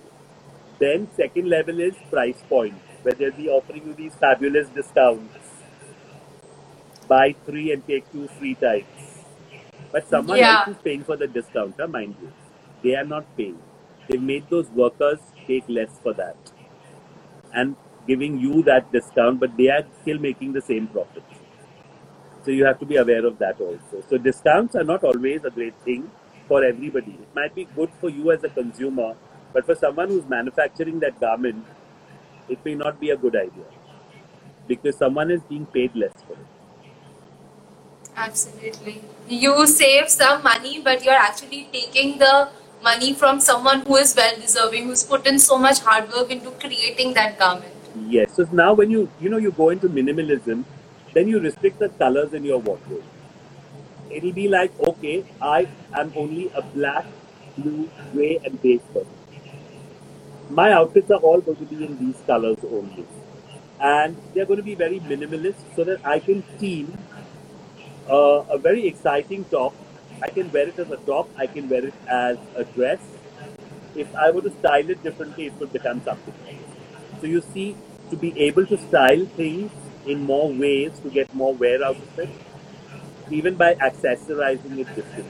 Then 0.79 1.09
second 1.15 1.49
level 1.49 1.79
is 1.79 1.95
price 2.11 2.43
point, 2.49 2.81
where 3.03 3.15
they'll 3.15 3.31
be 3.33 3.49
offering 3.49 3.85
you 3.87 3.93
these 3.95 4.15
fabulous 4.15 4.69
discounts. 4.69 5.33
Buy 7.07 7.35
three 7.45 7.71
and 7.73 7.85
take 7.87 8.11
two 8.11 8.29
free 8.39 8.55
types. 8.55 9.23
But 9.91 10.07
someone 10.09 10.43
Yeah. 10.43 10.43
else 10.43 10.67
is 10.67 10.77
paying 10.83 11.03
for 11.05 11.17
the 11.17 11.27
discount, 11.27 11.75
huh, 11.79 11.87
mind 11.87 12.17
you. 12.21 12.33
They 12.83 12.95
are 12.95 13.05
not 13.05 13.25
paying. 13.37 13.59
They've 14.07 14.21
made 14.21 14.49
those 14.49 14.69
workers 14.71 15.19
take 15.47 15.65
less 15.69 15.99
for 16.03 16.13
that. 16.15 16.37
And 17.53 17.77
giving 18.07 18.39
you 18.39 18.63
that 18.63 18.91
discount, 18.91 19.39
but 19.39 19.57
they 19.57 19.69
are 19.69 19.83
still 20.01 20.19
making 20.19 20.53
the 20.53 20.61
same 20.61 20.87
profit. 20.87 21.23
So 22.45 22.51
you 22.51 22.65
have 22.65 22.79
to 22.79 22.85
be 22.87 22.97
aware 22.97 23.25
of 23.25 23.39
that 23.39 23.59
also. 23.61 24.03
So 24.09 24.17
discounts 24.17 24.75
are 24.75 24.83
not 24.85 25.03
always 25.03 25.43
a 25.45 25.51
great 25.51 25.75
thing 25.85 26.11
for 26.47 26.63
everybody. 26.65 27.13
It 27.21 27.29
might 27.35 27.55
be 27.55 27.65
good 27.75 27.91
for 27.99 28.09
you 28.09 28.31
as 28.31 28.43
a 28.43 28.49
consumer, 28.49 29.15
but 29.55 29.65
for 29.65 29.75
someone 29.81 30.09
who's 30.09 30.27
manufacturing 30.27 30.99
that 30.99 31.17
garment, 31.19 31.65
it 32.49 32.63
may 32.65 32.75
not 32.75 32.99
be 32.99 33.11
a 33.11 33.15
good 33.15 33.35
idea 33.37 33.69
because 34.67 34.97
someone 34.97 35.31
is 35.31 35.41
being 35.51 35.65
paid 35.67 35.95
less 35.95 36.11
for 36.27 36.33
it. 36.33 36.47
Absolutely. 38.17 39.01
You 39.29 39.65
save 39.65 40.09
some 40.09 40.43
money, 40.43 40.81
but 40.81 41.05
you're 41.05 41.21
actually 41.27 41.69
taking 41.71 42.17
the 42.17 42.49
money 42.83 43.13
from 43.13 43.39
someone 43.39 43.81
who 43.85 43.95
is 43.95 44.13
well 44.15 44.35
deserving, 44.35 44.87
who's 44.87 45.03
put 45.03 45.25
in 45.25 45.39
so 45.39 45.57
much 45.57 45.79
hard 45.79 46.11
work 46.11 46.29
into 46.29 46.51
creating 46.51 47.13
that 47.13 47.39
garment. 47.39 47.73
Yes. 48.09 48.35
So 48.35 48.47
now 48.51 48.73
when 48.73 48.91
you 48.91 49.09
you 49.21 49.29
know 49.29 49.43
you 49.47 49.51
go 49.51 49.69
into 49.69 49.87
minimalism, 49.87 50.65
then 51.13 51.29
you 51.29 51.39
restrict 51.39 51.79
the 51.79 51.89
colors 52.05 52.33
in 52.33 52.43
your 52.43 52.59
wardrobe. 52.59 53.03
It'll 54.09 54.33
be 54.33 54.49
like, 54.49 54.79
okay, 54.93 55.25
I 55.41 55.67
am 55.93 56.11
only 56.15 56.49
a 56.53 56.61
black, 56.61 57.05
blue, 57.57 57.89
grey, 58.13 58.39
and 58.43 58.61
beige 58.61 58.81
person. 58.93 59.24
My 60.49 60.71
outfits 60.71 61.09
are 61.09 61.17
all 61.19 61.41
going 61.41 61.57
to 61.57 61.65
be 61.65 61.85
in 61.85 61.97
these 61.97 62.21
colors 62.27 62.57
only. 62.63 63.05
And 63.79 64.15
they're 64.33 64.45
going 64.45 64.57
to 64.57 64.63
be 64.63 64.75
very 64.75 64.99
minimalist 64.99 65.75
so 65.75 65.83
that 65.83 66.05
I 66.05 66.19
can 66.19 66.43
team 66.59 66.97
uh, 68.09 68.43
a 68.49 68.57
very 68.57 68.87
exciting 68.87 69.45
top. 69.45 69.73
I 70.21 70.29
can 70.29 70.51
wear 70.51 70.67
it 70.69 70.79
as 70.79 70.89
a 70.91 70.97
top, 70.97 71.29
I 71.37 71.47
can 71.47 71.67
wear 71.67 71.85
it 71.85 71.93
as 72.07 72.37
a 72.55 72.63
dress. 72.63 72.99
If 73.95 74.13
I 74.15 74.31
were 74.31 74.41
to 74.41 74.51
style 74.59 74.89
it 74.89 75.03
differently, 75.03 75.47
it 75.47 75.53
would 75.59 75.73
become 75.73 76.01
something 76.03 76.33
else. 76.47 77.21
So 77.21 77.27
you 77.27 77.41
see, 77.41 77.75
to 78.09 78.15
be 78.15 78.39
able 78.39 78.65
to 78.67 78.77
style 78.77 79.25
things 79.25 79.71
in 80.05 80.23
more 80.23 80.51
ways 80.53 80.99
to 80.99 81.09
get 81.09 81.33
more 81.33 81.53
wear 81.53 81.83
out 81.83 81.97
of 81.97 82.19
it, 82.19 82.29
even 83.31 83.55
by 83.55 83.75
accessorizing 83.75 84.77
it 84.77 84.95
differently. 84.95 85.25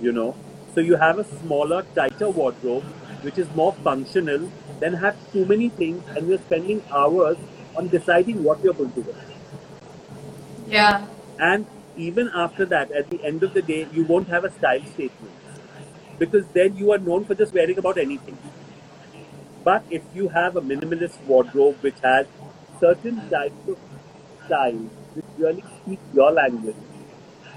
You 0.00 0.12
know, 0.12 0.36
so 0.74 0.80
you 0.80 0.96
have 0.96 1.18
a 1.18 1.24
smaller, 1.24 1.84
tighter 1.94 2.28
wardrobe 2.28 2.84
which 3.26 3.38
is 3.38 3.52
more 3.60 3.72
functional 3.84 4.50
than 4.80 4.98
have 5.04 5.16
too 5.32 5.44
many 5.52 5.68
things 5.68 6.16
and 6.16 6.28
you're 6.28 6.42
spending 6.50 6.82
hours 6.90 7.36
on 7.76 7.88
deciding 7.88 8.42
what 8.44 8.62
you're 8.62 8.74
going 8.80 8.92
to 8.92 9.00
wear. 9.00 9.24
Yeah. 10.68 11.06
And 11.38 11.66
even 11.96 12.30
after 12.34 12.64
that, 12.66 12.92
at 12.92 13.10
the 13.10 13.22
end 13.24 13.42
of 13.42 13.54
the 13.54 13.62
day, 13.62 13.88
you 13.92 14.04
won't 14.04 14.28
have 14.28 14.44
a 14.44 14.52
style 14.52 14.84
statement 14.84 15.34
because 16.18 16.46
then 16.58 16.76
you 16.76 16.92
are 16.92 16.98
known 16.98 17.24
for 17.24 17.34
just 17.34 17.52
wearing 17.52 17.78
about 17.78 17.98
anything. 17.98 18.38
But 19.64 19.84
if 19.90 20.02
you 20.14 20.28
have 20.28 20.56
a 20.56 20.60
minimalist 20.60 21.20
wardrobe 21.24 21.76
which 21.80 21.98
has 22.02 22.26
certain 22.80 23.28
types 23.28 23.68
of 23.68 23.78
styles 24.46 24.90
which 25.14 25.24
really 25.38 25.64
speak 25.82 25.98
your 26.14 26.30
language, 26.30 26.76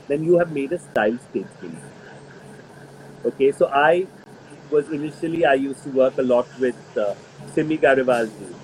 then 0.08 0.24
you 0.24 0.40
have 0.40 0.52
made 0.52 0.72
a 0.74 0.80
style 0.80 1.20
statement. 1.30 1.78
Okay, 3.26 3.52
so 3.52 3.68
I 3.68 4.08
was 4.72 4.90
initially 4.90 5.46
I 5.46 5.54
used 5.56 5.84
to 5.84 5.90
work 5.90 6.18
a 6.18 6.22
lot 6.22 6.48
with 6.60 6.98
uh, 6.98 7.16
Simi 7.54 7.78
Garibaldi. 7.78 8.56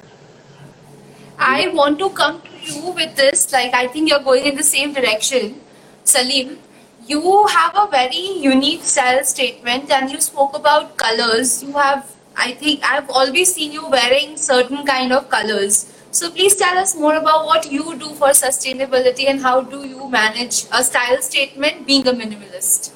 I 1.38 1.68
want 1.68 2.00
to 2.00 2.10
come 2.10 2.42
to 2.42 2.74
you 2.74 2.92
with 2.92 3.16
this. 3.16 3.52
Like, 3.52 3.74
I 3.74 3.88
think 3.88 4.10
you're 4.10 4.24
going 4.24 4.46
in 4.46 4.56
the 4.56 4.64
same 4.64 4.94
direction. 4.94 5.60
Salim, 6.04 6.60
you 7.06 7.46
have 7.48 7.76
a 7.76 7.88
very 7.90 8.26
unique 8.40 8.84
style 8.84 9.24
statement 9.24 9.92
and 9.92 10.10
you 10.10 10.22
spoke 10.22 10.56
about 10.56 10.98
colors. 10.98 11.62
You 11.62 11.74
have, 11.74 12.16
I 12.36 12.54
think, 12.54 12.82
I've 12.84 13.10
always 13.10 13.54
seen 13.54 13.72
you 13.72 13.88
wearing 13.90 14.38
certain 14.38 14.86
kind 14.86 15.12
of 15.12 15.30
colors. 15.30 15.92
So 16.12 16.32
please 16.32 16.56
tell 16.56 16.78
us 16.78 16.96
more 16.96 17.16
about 17.16 17.46
what 17.46 17.70
you 17.70 17.98
do 17.98 18.14
for 18.16 18.30
sustainability 18.30 19.28
and 19.28 19.42
how 19.42 19.62
do 19.62 19.86
you 19.86 20.10
manage 20.10 20.66
a 20.72 20.84
style 20.84 21.22
statement 21.22 21.86
being 21.86 22.08
a 22.08 22.14
minimalist. 22.14 22.92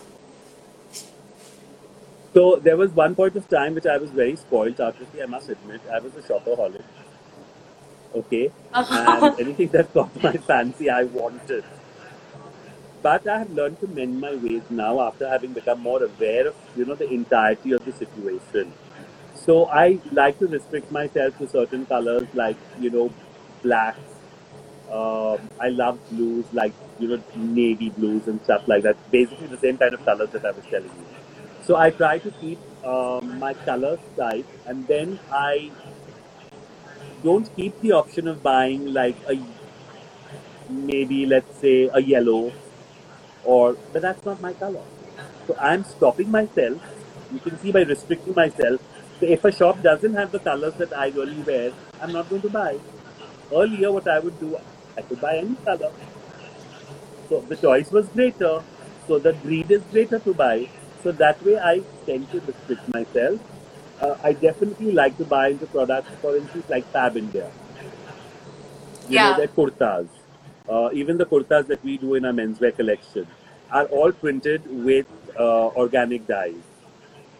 So 2.33 2.57
there 2.57 2.77
was 2.77 2.91
one 2.91 3.15
point 3.15 3.35
of 3.35 3.47
time 3.49 3.75
which 3.75 3.85
I 3.87 3.97
was 3.97 4.11
very 4.11 4.35
spoiled, 4.35 4.79
artistically, 4.79 5.23
I 5.23 5.25
must 5.25 5.49
admit. 5.49 5.81
I 5.91 5.99
was 5.99 6.15
a 6.15 6.21
shopaholic. 6.21 6.83
Okay. 8.15 8.51
And 8.73 9.39
anything 9.39 9.69
that 9.69 9.91
caught 9.93 10.23
my 10.23 10.33
fancy, 10.33 10.89
I 10.89 11.03
wanted. 11.03 11.63
But 13.01 13.27
I 13.27 13.39
have 13.39 13.51
learned 13.51 13.79
to 13.79 13.87
mend 13.87 14.19
my 14.19 14.35
ways 14.35 14.61
now 14.69 14.99
after 15.01 15.27
having 15.27 15.53
become 15.53 15.79
more 15.79 16.03
aware 16.03 16.47
of, 16.47 16.55
you 16.75 16.85
know, 16.85 16.95
the 16.95 17.09
entirety 17.09 17.71
of 17.71 17.85
the 17.85 17.93
situation. 17.93 18.73
So 19.35 19.67
I 19.67 19.99
like 20.11 20.37
to 20.39 20.47
restrict 20.47 20.91
myself 20.91 21.37
to 21.39 21.47
certain 21.47 21.85
colors 21.85 22.27
like, 22.33 22.57
you 22.79 22.89
know, 22.89 23.11
blacks. 23.63 23.99
Um, 24.91 25.39
I 25.59 25.69
love 25.69 25.97
blues 26.09 26.45
like, 26.51 26.73
you 26.99 27.07
know, 27.07 27.23
navy 27.35 27.89
blues 27.89 28.27
and 28.27 28.41
stuff 28.43 28.67
like 28.67 28.83
that. 28.83 28.97
Basically 29.11 29.47
the 29.47 29.57
same 29.57 29.77
kind 29.77 29.93
of 29.93 30.03
colors 30.03 30.29
that 30.31 30.45
I 30.45 30.51
was 30.51 30.65
telling 30.65 30.89
you. 30.89 31.08
So 31.69 31.75
I 31.75 31.91
try 31.91 32.17
to 32.17 32.31
keep 32.41 32.57
um, 32.83 33.37
my 33.37 33.53
colors 33.53 33.99
tight 34.17 34.47
and 34.65 34.87
then 34.87 35.19
I 35.31 35.69
don't 37.23 37.47
keep 37.55 37.79
the 37.81 37.91
option 37.91 38.27
of 38.27 38.41
buying 38.41 38.91
like 38.91 39.15
a 39.29 39.37
maybe 40.67 41.27
let's 41.27 41.59
say 41.59 41.91
a 41.93 42.01
yellow 42.01 42.51
or 43.43 43.77
but 43.93 44.01
that's 44.01 44.25
not 44.25 44.41
my 44.41 44.53
color. 44.53 44.81
So 45.45 45.55
I'm 45.59 45.83
stopping 45.83 46.31
myself. 46.31 46.81
You 47.31 47.39
can 47.39 47.59
see 47.59 47.71
by 47.71 47.81
restricting 47.83 48.33
myself. 48.33 48.81
So 49.19 49.27
if 49.27 49.45
a 49.45 49.51
shop 49.51 49.83
doesn't 49.83 50.15
have 50.15 50.31
the 50.31 50.39
colors 50.39 50.73
that 50.79 50.97
I 50.97 51.09
really 51.09 51.43
wear, 51.43 51.71
I'm 52.01 52.11
not 52.13 52.31
going 52.31 52.41
to 52.41 52.49
buy. 52.49 52.79
Earlier, 53.53 53.91
what 53.91 54.07
I 54.07 54.17
would 54.17 54.39
do, 54.39 54.57
I 54.97 55.03
could 55.03 55.21
buy 55.21 55.37
any 55.37 55.53
color. 55.57 55.91
So 57.29 57.41
the 57.41 57.55
choice 57.55 57.91
was 57.91 58.07
greater. 58.07 58.63
So 59.05 59.19
the 59.19 59.33
greed 59.33 59.69
is 59.69 59.83
greater 59.91 60.17
to 60.17 60.33
buy. 60.33 60.67
So 61.03 61.11
that 61.13 61.41
way, 61.43 61.57
I 61.57 61.83
tend 62.05 62.31
to 62.31 62.39
restrict 62.41 62.87
myself. 62.93 63.39
Uh, 63.99 64.15
I 64.23 64.33
definitely 64.33 64.91
like 64.91 65.17
to 65.17 65.25
buy 65.25 65.49
into 65.49 65.67
products, 65.67 66.15
for 66.21 66.35
instance, 66.37 66.65
like 66.69 66.91
Fab 66.91 67.17
India. 67.17 67.51
You 69.07 69.19
know, 69.19 69.31
Yeah. 69.31 69.33
their 69.33 69.47
kurtas. 69.47 70.07
Uh, 70.67 70.89
even 70.93 71.17
the 71.17 71.25
kurtas 71.25 71.67
that 71.67 71.83
we 71.83 71.97
do 71.97 72.13
in 72.15 72.25
our 72.25 72.31
menswear 72.31 72.75
collection 72.75 73.27
are 73.71 73.85
all 73.85 74.11
printed 74.11 74.67
with 74.67 75.07
uh, 75.37 75.67
organic 75.83 76.27
dyes. 76.27 76.63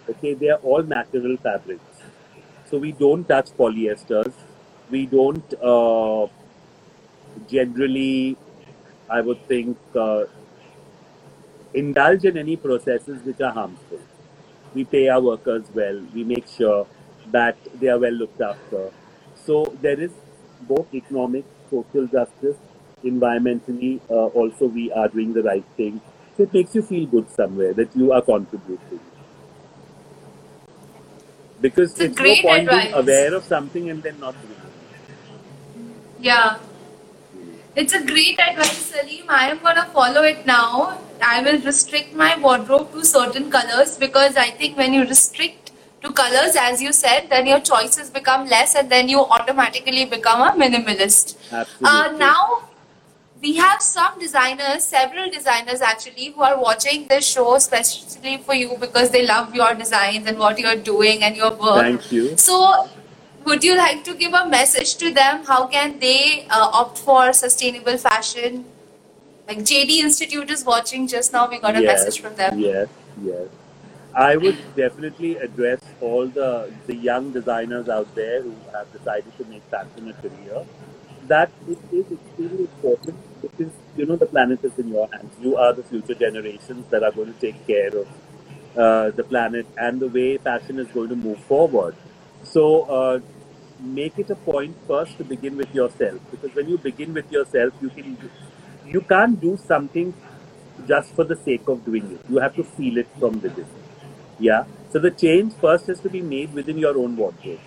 Okay, 0.10 0.34
they 0.34 0.50
are 0.50 0.60
all 0.64 0.84
natural 0.84 1.38
fabrics. 1.38 2.04
So 2.66 2.78
we 2.80 2.92
don't 2.94 3.28
touch 3.28 3.50
polyesters. 3.58 4.34
We 4.90 5.06
don't 5.06 5.54
uh, 5.62 6.28
generally, 7.48 8.38
I 9.10 9.22
would 9.22 9.46
think, 9.48 9.78
uh, 9.96 10.26
indulge 11.74 12.26
in 12.26 12.38
any 12.38 12.56
processes 12.58 13.24
which 13.24 13.42
are 13.42 13.52
harmful. 13.54 14.00
We 14.74 14.86
pay 14.86 15.08
our 15.10 15.22
workers 15.22 15.66
well. 15.74 16.02
We 16.14 16.24
make 16.24 16.48
sure 16.48 16.88
that 17.32 17.58
they 17.80 17.88
are 17.88 18.00
well 18.00 18.12
looked 18.14 18.42
after. 18.42 18.92
So 19.36 19.78
there 19.82 20.00
is 20.00 20.12
both 20.62 20.94
economic, 20.94 21.46
social 21.70 22.08
justice, 22.08 22.58
environmentally. 23.04 24.02
Uh, 24.10 24.28
also, 24.40 24.68
we 24.68 24.92
are 24.92 25.08
doing 25.10 25.34
the 25.34 25.44
right 25.44 25.66
thing. 25.78 26.02
So 26.38 26.44
it 26.44 26.54
makes 26.54 26.76
you 26.76 26.82
feel 26.84 27.06
good 27.08 27.30
somewhere 27.32 27.74
that 27.74 27.96
you 27.96 28.12
are 28.14 28.22
contributing. 28.22 29.02
Because 31.62 31.96
It's 32.00 32.00
it's 32.00 32.20
no 32.20 32.36
point 32.38 32.70
being 32.70 32.90
aware 32.94 33.34
of 33.36 33.46
something 33.46 33.90
and 33.90 34.02
then 34.04 34.20
not 34.20 34.42
doing 34.42 34.62
it. 34.68 34.74
Yeah. 36.20 36.58
It's 37.82 37.94
a 37.94 38.04
great 38.06 38.40
advice, 38.46 38.88
Salim. 38.94 39.30
I 39.30 39.50
am 39.50 39.60
gonna 39.60 39.86
follow 39.94 40.24
it 40.24 40.46
now. 40.46 41.00
I 41.26 41.42
will 41.42 41.60
restrict 41.68 42.14
my 42.14 42.38
wardrobe 42.46 42.92
to 42.92 43.06
certain 43.06 43.50
colors 43.50 43.98
because 43.98 44.36
I 44.36 44.50
think 44.50 44.78
when 44.78 44.94
you 44.94 45.06
restrict 45.06 45.72
to 46.02 46.12
colors, 46.12 46.58
as 46.58 46.82
you 46.82 46.92
said, 46.92 47.30
then 47.30 47.46
your 47.46 47.62
choices 47.62 48.10
become 48.10 48.50
less 48.50 48.76
and 48.76 48.92
then 48.92 49.08
you 49.08 49.22
automatically 49.38 50.04
become 50.04 50.42
a 50.42 50.52
minimalist. 50.64 51.38
Uh, 51.54 51.62
Absolutely. 51.62 52.20
now, 52.20 52.64
we 53.42 53.56
have 53.56 53.82
some 53.82 54.20
designers, 54.20 54.84
several 54.84 55.30
designers 55.30 55.80
actually, 55.80 56.32
who 56.32 56.42
are 56.42 56.60
watching 56.60 57.08
this 57.08 57.26
show 57.26 57.56
especially 57.56 58.38
for 58.40 58.56
you 58.56 58.76
because 58.78 59.12
they 59.12 59.26
love 59.26 59.56
your 59.56 59.74
designs 59.74 60.28
and 60.28 60.38
what 60.38 60.60
you're 60.60 60.82
doing 60.94 61.24
and 61.24 61.38
your 61.38 61.52
work. 61.52 61.84
Thank 61.84 62.12
you. 62.12 62.36
So, 62.36 62.90
would 63.50 63.64
you 63.64 63.76
like 63.76 64.04
to 64.06 64.16
give 64.16 64.34
a 64.34 64.48
message 64.48 64.96
to 64.98 65.12
them? 65.12 65.44
How 65.46 65.66
can 65.68 66.00
they 66.00 66.46
uh, 66.50 66.70
opt 66.82 67.00
for 67.00 67.34
sustainable 67.34 67.98
fashion? 67.98 68.66
Like 69.48 69.60
JD 69.60 70.00
Institute 70.00 70.52
is 70.52 70.64
watching 70.64 71.08
just 71.08 71.34
now. 71.34 71.50
We 71.50 71.60
got 71.60 71.76
a 71.76 71.82
Yes, 71.82 71.92
message 71.94 72.22
from 72.22 72.36
them. 72.36 72.60
yes, 72.60 72.88
yes. 73.22 73.48
I 74.14 74.38
would 74.38 74.60
definitely 74.76 75.38
address 75.38 75.82
all 76.00 76.28
the 76.28 76.74
the 76.88 76.96
young 76.96 77.32
designers 77.32 77.90
out 77.90 78.14
there 78.16 78.42
who 78.44 78.56
have 78.76 78.92
decided 78.98 79.38
to 79.40 79.46
make 79.46 79.64
fashion 79.76 80.10
a 80.10 80.14
career. 80.22 80.64
That 81.34 81.52
it 81.68 81.80
is 81.92 82.12
extremely 82.18 82.66
important 82.66 83.18
because 83.42 83.74
you 83.96 84.06
know 84.06 84.18
the 84.18 84.28
planet 84.36 84.64
is 84.64 84.78
in 84.78 84.90
your 84.90 85.08
hands. 85.14 85.34
You 85.48 85.56
are 85.58 85.74
the 85.74 85.84
future 85.84 86.16
generations 86.26 86.88
that 86.90 87.04
are 87.04 87.12
going 87.12 87.34
to 87.34 87.40
take 87.48 87.60
care 87.68 87.92
of 88.04 88.08
uh, 88.76 89.12
the 89.12 89.24
planet 89.24 89.68
and 89.78 90.00
the 90.00 90.08
way 90.10 90.38
fashion 90.38 90.80
is 90.80 90.88
going 90.92 91.10
to 91.10 91.16
move 91.16 91.40
forward. 91.54 91.96
So 92.44 92.84
uh, 93.00 93.20
make 93.80 94.18
it 94.20 94.30
a 94.30 94.36
point 94.36 94.76
first 94.88 95.18
to 95.18 95.24
begin 95.24 95.58
with 95.58 95.74
yourself 95.74 96.20
because 96.32 96.54
when 96.56 96.70
you 96.70 96.78
begin 96.78 97.14
with 97.14 97.32
yourself, 97.32 97.74
you 97.82 97.90
can 97.90 98.18
you 98.86 99.02
can't 99.02 99.40
do 99.40 99.58
something 99.58 100.14
just 100.88 101.14
for 101.14 101.24
the 101.24 101.36
sake 101.36 101.68
of 101.68 101.86
doing 101.86 102.12
it. 102.12 102.22
You 102.30 102.40
have 102.40 102.56
to 102.56 102.64
feel 102.64 102.98
it 102.98 103.08
from 103.20 103.40
within. 103.42 103.68
Yeah. 104.40 104.66
So 104.92 105.00
the 105.00 105.12
change 105.12 105.54
first 105.54 105.88
has 105.88 106.00
to 106.02 106.10
be 106.10 106.22
made 106.22 106.54
within 106.54 106.78
your 106.78 106.98
own 106.98 107.16
wardrobe. 107.16 107.60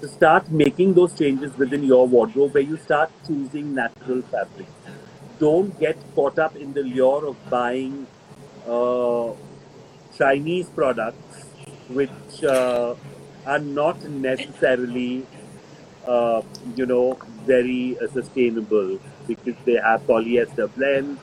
To 0.00 0.08
start 0.08 0.50
making 0.50 0.94
those 0.94 1.12
changes 1.16 1.56
within 1.58 1.84
your 1.84 2.06
wardrobe 2.08 2.54
where 2.54 2.62
you 2.62 2.78
start 2.78 3.10
choosing 3.26 3.74
natural 3.74 4.22
fabrics. 4.22 4.72
Don't 5.38 5.78
get 5.78 5.96
caught 6.14 6.38
up 6.38 6.56
in 6.56 6.72
the 6.72 6.82
lure 6.82 7.26
of 7.26 7.36
buying 7.50 8.06
uh, 8.66 9.32
Chinese 10.16 10.68
products 10.70 11.44
which 11.88 12.44
uh, 12.44 12.94
are 13.50 13.58
not 13.58 14.02
necessarily 14.08 15.26
uh, 16.06 16.42
you 16.76 16.86
know, 16.86 17.18
very 17.46 17.98
uh, 17.98 18.08
sustainable 18.08 18.98
because 19.26 19.56
they 19.64 19.74
have 19.74 20.06
polyester 20.06 20.72
blends. 20.74 21.20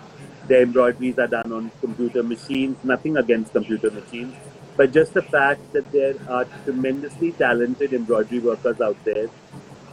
The 0.47 0.61
embroideries 0.61 1.17
are 1.19 1.27
done 1.27 1.51
on 1.51 1.71
computer 1.81 2.23
machines. 2.23 2.77
Nothing 2.83 3.17
against 3.17 3.51
computer 3.51 3.91
machines, 3.91 4.35
but 4.77 4.93
just 4.93 5.13
the 5.13 5.21
fact 5.21 5.73
that 5.73 5.91
there 5.91 6.15
are 6.29 6.45
tremendously 6.63 7.31
talented 7.33 7.93
embroidery 7.93 8.39
workers 8.39 8.79
out 8.79 9.03
there 9.03 9.27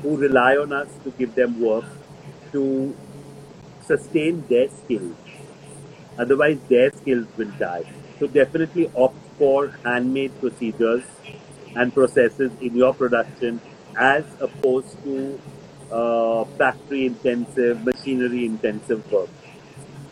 who 0.02 0.16
rely 0.16 0.56
on 0.56 0.72
us 0.72 0.88
to 1.04 1.10
give 1.12 1.34
them 1.34 1.60
work 1.60 1.84
to 2.52 2.96
sustain 3.86 4.44
their 4.48 4.68
skills. 4.68 5.16
Otherwise, 6.18 6.58
their 6.68 6.92
skills 6.92 7.26
will 7.36 7.50
die. 7.58 7.84
So 8.20 8.28
definitely 8.28 8.90
opt 8.96 9.16
for 9.38 9.68
handmade 9.84 10.38
procedures 10.40 11.02
and 11.76 11.92
processes 11.92 12.52
in 12.60 12.76
your 12.76 12.94
production 12.94 13.60
as 13.96 14.24
opposed 14.40 15.02
to 15.04 15.40
uh, 15.90 16.44
factory 16.58 17.06
intensive, 17.06 17.84
machinery 17.84 18.46
intensive 18.46 19.10
work. 19.12 19.28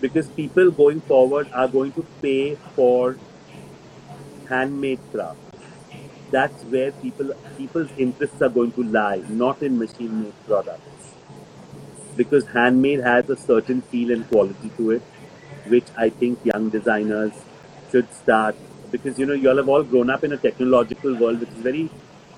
Because 0.00 0.28
people 0.28 0.70
going 0.70 1.00
forward 1.02 1.48
are 1.52 1.68
going 1.68 1.92
to 1.92 2.04
pay 2.20 2.56
for 2.76 3.16
handmade 4.48 5.00
craft. 5.12 5.38
That's 6.30 6.62
where 6.64 6.92
people 6.92 7.32
people's 7.56 7.90
interests 7.98 8.40
are 8.42 8.48
going 8.48 8.72
to 8.72 8.82
lie, 8.82 9.22
not 9.28 9.62
in 9.62 9.78
machine 9.78 10.22
made 10.22 10.46
products. 10.46 11.14
Because 12.16 12.46
handmade 12.48 13.00
has 13.00 13.30
a 13.30 13.36
certain 13.36 13.82
feel 13.82 14.10
and 14.12 14.28
quality 14.28 14.70
to 14.76 14.90
it, 14.92 15.02
which 15.66 15.86
I 15.96 16.08
think 16.10 16.44
young 16.44 16.70
designers 16.70 17.32
should 17.90 18.12
start. 18.14 18.56
Because 18.92 19.18
you 19.18 19.26
know, 19.26 19.34
you 19.34 19.50
all 19.50 19.56
have 19.58 19.68
all 19.68 19.82
grown 19.84 20.10
up 20.10 20.24
in 20.24 20.32
a 20.32 20.38
technological 20.38 21.16
world 21.16 21.40
which 21.40 21.50
is 21.50 21.58
very 21.58 21.90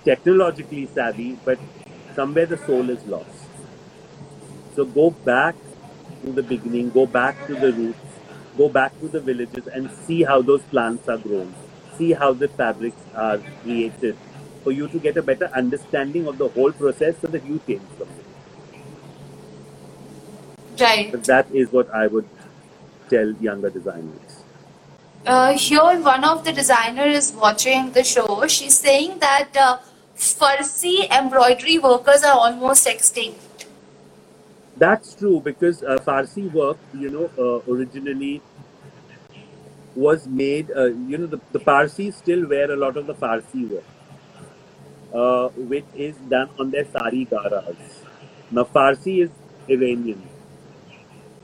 technologically 0.05 0.87
savvy, 0.87 1.39
but 1.45 1.61
somewhere 2.15 2.47
the 2.47 2.59
soul 2.59 2.91
is 2.91 3.05
lost. 3.07 3.51
So 4.77 4.85
go 4.85 5.11
back 5.11 5.57
to 6.25 6.33
the 6.33 6.43
beginning, 6.43 6.91
go 6.91 7.07
back 7.07 7.47
to 7.47 7.57
the 7.57 7.73
roots, 7.73 8.01
go 8.57 8.69
back 8.69 8.99
to 9.01 9.09
the 9.09 9.21
villages 9.21 9.67
and 9.69 9.91
see 9.91 10.23
how 10.25 10.43
those 10.43 10.63
plants 10.65 11.09
are 11.09 11.19
grown. 11.19 11.55
see 11.99 12.13
how 12.13 12.33
the 12.33 12.49
fabrics 12.49 13.03
are 13.15 13.39
created 13.63 14.17
for 14.65 14.73
you 14.73 14.89
to 14.89 14.99
get 14.99 15.17
a 15.17 15.23
better 15.23 15.47
understanding 15.55 16.27
of 16.27 16.39
the 16.39 16.49
whole 16.49 16.73
process 16.73 17.17
so 17.21 17.29
that 17.29 17.45
you 17.47 17.61
change 17.67 17.83
it. 18.01 18.09
Right. 20.81 21.11
But 21.11 21.25
that 21.25 21.51
is 21.53 21.73
what 21.73 21.91
I 21.95 22.07
would 22.09 22.29
tell 23.09 23.31
younger 23.33 23.71
designers. 23.71 24.34
Uh, 25.27 25.57
here, 25.57 25.81
one 26.03 26.23
of 26.23 26.45
the 26.45 26.53
designer 26.53 27.07
is 27.07 27.33
watching 27.33 27.91
the 27.93 28.05
show. 28.05 28.47
She's 28.47 28.79
saying 28.79 29.21
that 29.21 29.57
uh, 29.57 29.79
Parsi 30.39 31.09
embroidery 31.11 31.79
workers 31.79 32.23
are 32.23 32.37
almost 32.37 32.87
extinct. 32.87 33.65
That's 34.77 35.15
true 35.15 35.41
because 35.41 35.83
uh, 35.83 35.99
Parsi 36.05 36.43
work, 36.49 36.77
you 36.93 37.11
know, 37.11 37.31
uh, 37.39 37.73
originally 37.73 38.43
was 39.95 40.27
made, 40.27 40.71
uh, 40.77 40.87
you 40.87 41.17
know, 41.17 41.27
the, 41.27 41.41
the 41.53 42.13
still 42.13 42.47
wear 42.47 42.71
a 42.71 42.77
lot 42.77 42.99
of 42.99 43.07
the 43.07 43.15
Parsi 43.15 43.65
work, 43.65 43.85
uh, 45.15 45.49
which 45.57 45.87
is 45.95 46.17
done 46.29 46.51
on 46.59 46.71
their 46.71 46.85
sari 46.85 47.25
garas. 47.25 47.77
Now, 48.51 48.65
Parsi 48.65 49.23
is 49.23 49.31
Iranian, 49.69 50.23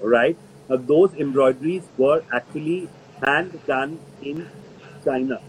right? 0.02 0.36
Now, 0.68 0.76
those 0.76 1.14
embroideries 1.14 1.84
were 1.96 2.22
actually 2.30 2.90
hand 3.24 3.58
done 3.66 4.00
in 4.22 4.48
China. 5.04 5.40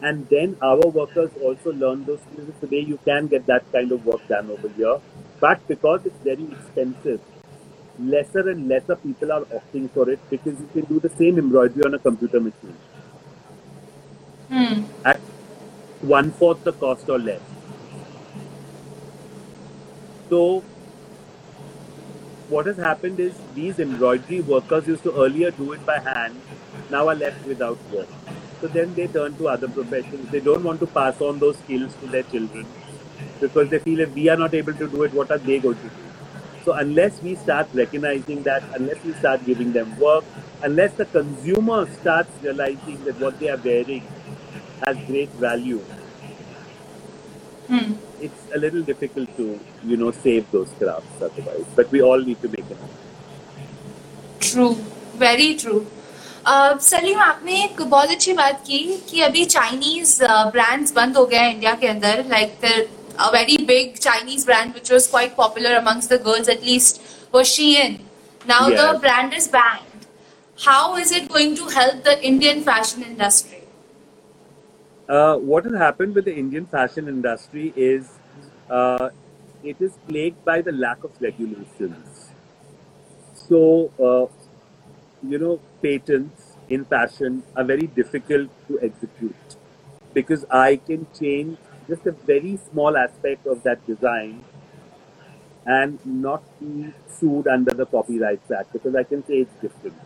And 0.00 0.28
then 0.28 0.56
our 0.62 0.88
workers 0.88 1.30
also 1.42 1.72
learn 1.72 2.04
those 2.04 2.20
skills. 2.22 2.54
Today, 2.60 2.80
you 2.80 2.98
can 3.04 3.26
get 3.26 3.46
that 3.46 3.70
kind 3.72 3.92
of 3.92 4.04
work 4.04 4.26
done 4.28 4.50
over 4.50 4.68
here. 4.68 4.98
But 5.40 5.66
because 5.68 6.06
it's 6.06 6.18
very 6.24 6.50
expensive, 6.52 7.20
lesser 7.98 8.48
and 8.50 8.68
lesser 8.68 8.96
people 8.96 9.32
are 9.32 9.44
opting 9.46 9.90
for 9.92 10.08
it 10.10 10.20
because 10.30 10.58
you 10.60 10.68
can 10.72 10.84
do 10.86 11.00
the 11.00 11.10
same 11.10 11.38
embroidery 11.38 11.84
on 11.84 11.94
a 11.94 11.98
computer 11.98 12.40
machine 12.40 12.78
Hmm. 14.48 14.84
at 15.04 15.20
one 16.00 16.32
fourth 16.32 16.64
the 16.64 16.72
cost 16.72 17.08
or 17.08 17.18
less. 17.18 17.42
So, 20.28 20.64
what 22.48 22.66
has 22.66 22.76
happened 22.76 23.18
is 23.18 23.34
these 23.54 23.78
embroidery 23.80 24.40
workers 24.40 24.86
used 24.86 25.02
to 25.02 25.12
earlier 25.20 25.50
do 25.50 25.72
it 25.72 25.84
by 25.84 25.98
hand, 25.98 26.40
now 26.90 27.08
are 27.08 27.14
left 27.14 27.44
without 27.46 27.78
work. 27.90 28.08
So 28.60 28.68
then 28.68 28.94
they 28.94 29.06
turn 29.08 29.36
to 29.38 29.48
other 29.48 29.68
professions. 29.68 30.30
They 30.30 30.40
don't 30.40 30.62
want 30.62 30.80
to 30.80 30.86
pass 30.86 31.20
on 31.20 31.38
those 31.38 31.56
skills 31.58 31.94
to 32.00 32.06
their 32.06 32.22
children 32.22 32.66
because 33.40 33.68
they 33.68 33.78
feel 33.80 34.00
if 34.00 34.14
we 34.14 34.28
are 34.28 34.36
not 34.36 34.54
able 34.54 34.74
to 34.74 34.88
do 34.88 35.02
it, 35.02 35.12
what 35.12 35.30
are 35.30 35.38
they 35.38 35.58
going 35.58 35.76
to 35.76 35.82
do? 35.82 35.90
So 36.64 36.72
unless 36.72 37.20
we 37.22 37.34
start 37.36 37.68
recognizing 37.74 38.42
that, 38.44 38.62
unless 38.74 39.02
we 39.04 39.12
start 39.14 39.44
giving 39.44 39.72
them 39.72 39.96
work, 39.98 40.24
unless 40.62 40.92
the 40.94 41.04
consumer 41.04 41.88
starts 42.00 42.30
realizing 42.42 43.04
that 43.04 43.20
what 43.20 43.38
they 43.38 43.48
are 43.50 43.56
wearing 43.58 44.02
has 44.82 44.96
great 45.06 45.30
value, 45.30 45.80
Hmm. 47.67 47.91
it's 48.25 48.55
a 48.55 48.59
little 48.59 48.81
difficult 48.87 49.29
to, 49.37 49.43
you 49.91 49.97
know, 49.97 50.11
save 50.11 50.49
those 50.51 50.71
crafts 50.79 51.21
otherwise. 51.27 51.65
But 51.75 51.91
we 51.91 52.01
all 52.07 52.19
need 52.29 52.41
to 52.41 52.49
make 52.57 52.73
it. 52.75 52.77
True 54.43 54.67
very 55.21 55.53
true 55.61 55.81
Salim 56.87 57.19
आपने 57.19 57.63
एक 57.63 57.81
बहुत 57.81 58.09
अच्छी 58.11 58.33
बात 58.33 58.63
की 58.67 58.79
कि 59.09 59.21
अभी 59.21 59.45
Chinese 59.55 60.17
brands 60.55 60.93
बंद 60.93 61.17
हो 61.17 61.25
गए 61.25 61.37
हैं 61.37 61.53
इंडिया 61.53 61.73
के 61.83 61.87
अंदर 61.87 62.25
like 62.29 62.65
a 63.19 63.29
very 63.31 63.57
big 63.69 63.99
Chinese 63.99 64.45
brand 64.45 64.73
which 64.73 64.89
was 64.89 65.07
quite 65.07 65.35
popular 65.35 65.75
amongst 65.79 66.09
the 66.09 66.17
girls 66.27 66.47
at 66.53 66.63
least 66.63 67.01
was 67.31 67.47
Shein. 67.49 67.97
Now 68.51 68.61
the 68.69 68.87
Yes. 68.87 69.01
brand 69.01 69.35
is 69.39 69.47
banned. 69.55 70.07
How 70.57 70.95
is 71.03 71.11
it 71.11 71.27
going 71.33 71.55
to 71.59 71.67
help 71.75 72.03
the 72.03 72.15
Indian 72.29 72.63
fashion 72.69 73.03
industry? 73.09 73.54
Uh, 75.08 75.36
what 75.36 75.64
has 75.64 75.74
happened 75.74 76.14
with 76.14 76.24
the 76.24 76.34
Indian 76.34 76.66
fashion 76.66 77.06
industry 77.08 77.72
is 77.76 78.18
uh, 78.68 79.10
it 79.62 79.76
is 79.80 79.92
plagued 80.08 80.44
by 80.44 80.60
the 80.60 80.72
lack 80.72 81.04
of 81.04 81.12
regulations. 81.20 82.30
So, 83.34 83.92
uh, 84.00 84.26
you 85.28 85.38
know, 85.38 85.60
patents 85.82 86.56
in 86.68 86.84
fashion 86.84 87.44
are 87.56 87.64
very 87.64 87.86
difficult 87.86 88.50
to 88.68 88.80
execute 88.82 89.56
because 90.12 90.44
I 90.50 90.76
can 90.76 91.06
change 91.18 91.58
just 91.88 92.04
a 92.06 92.12
very 92.12 92.58
small 92.70 92.96
aspect 92.96 93.46
of 93.46 93.62
that 93.62 93.86
design 93.86 94.44
and 95.64 95.98
not 96.04 96.42
be 96.60 96.92
sued 97.08 97.46
under 97.46 97.72
the 97.72 97.86
Copyrights 97.86 98.50
Act 98.50 98.72
because 98.72 98.94
I 98.96 99.04
can 99.04 99.24
say 99.26 99.34
it's 99.46 99.54
different. 99.62 99.96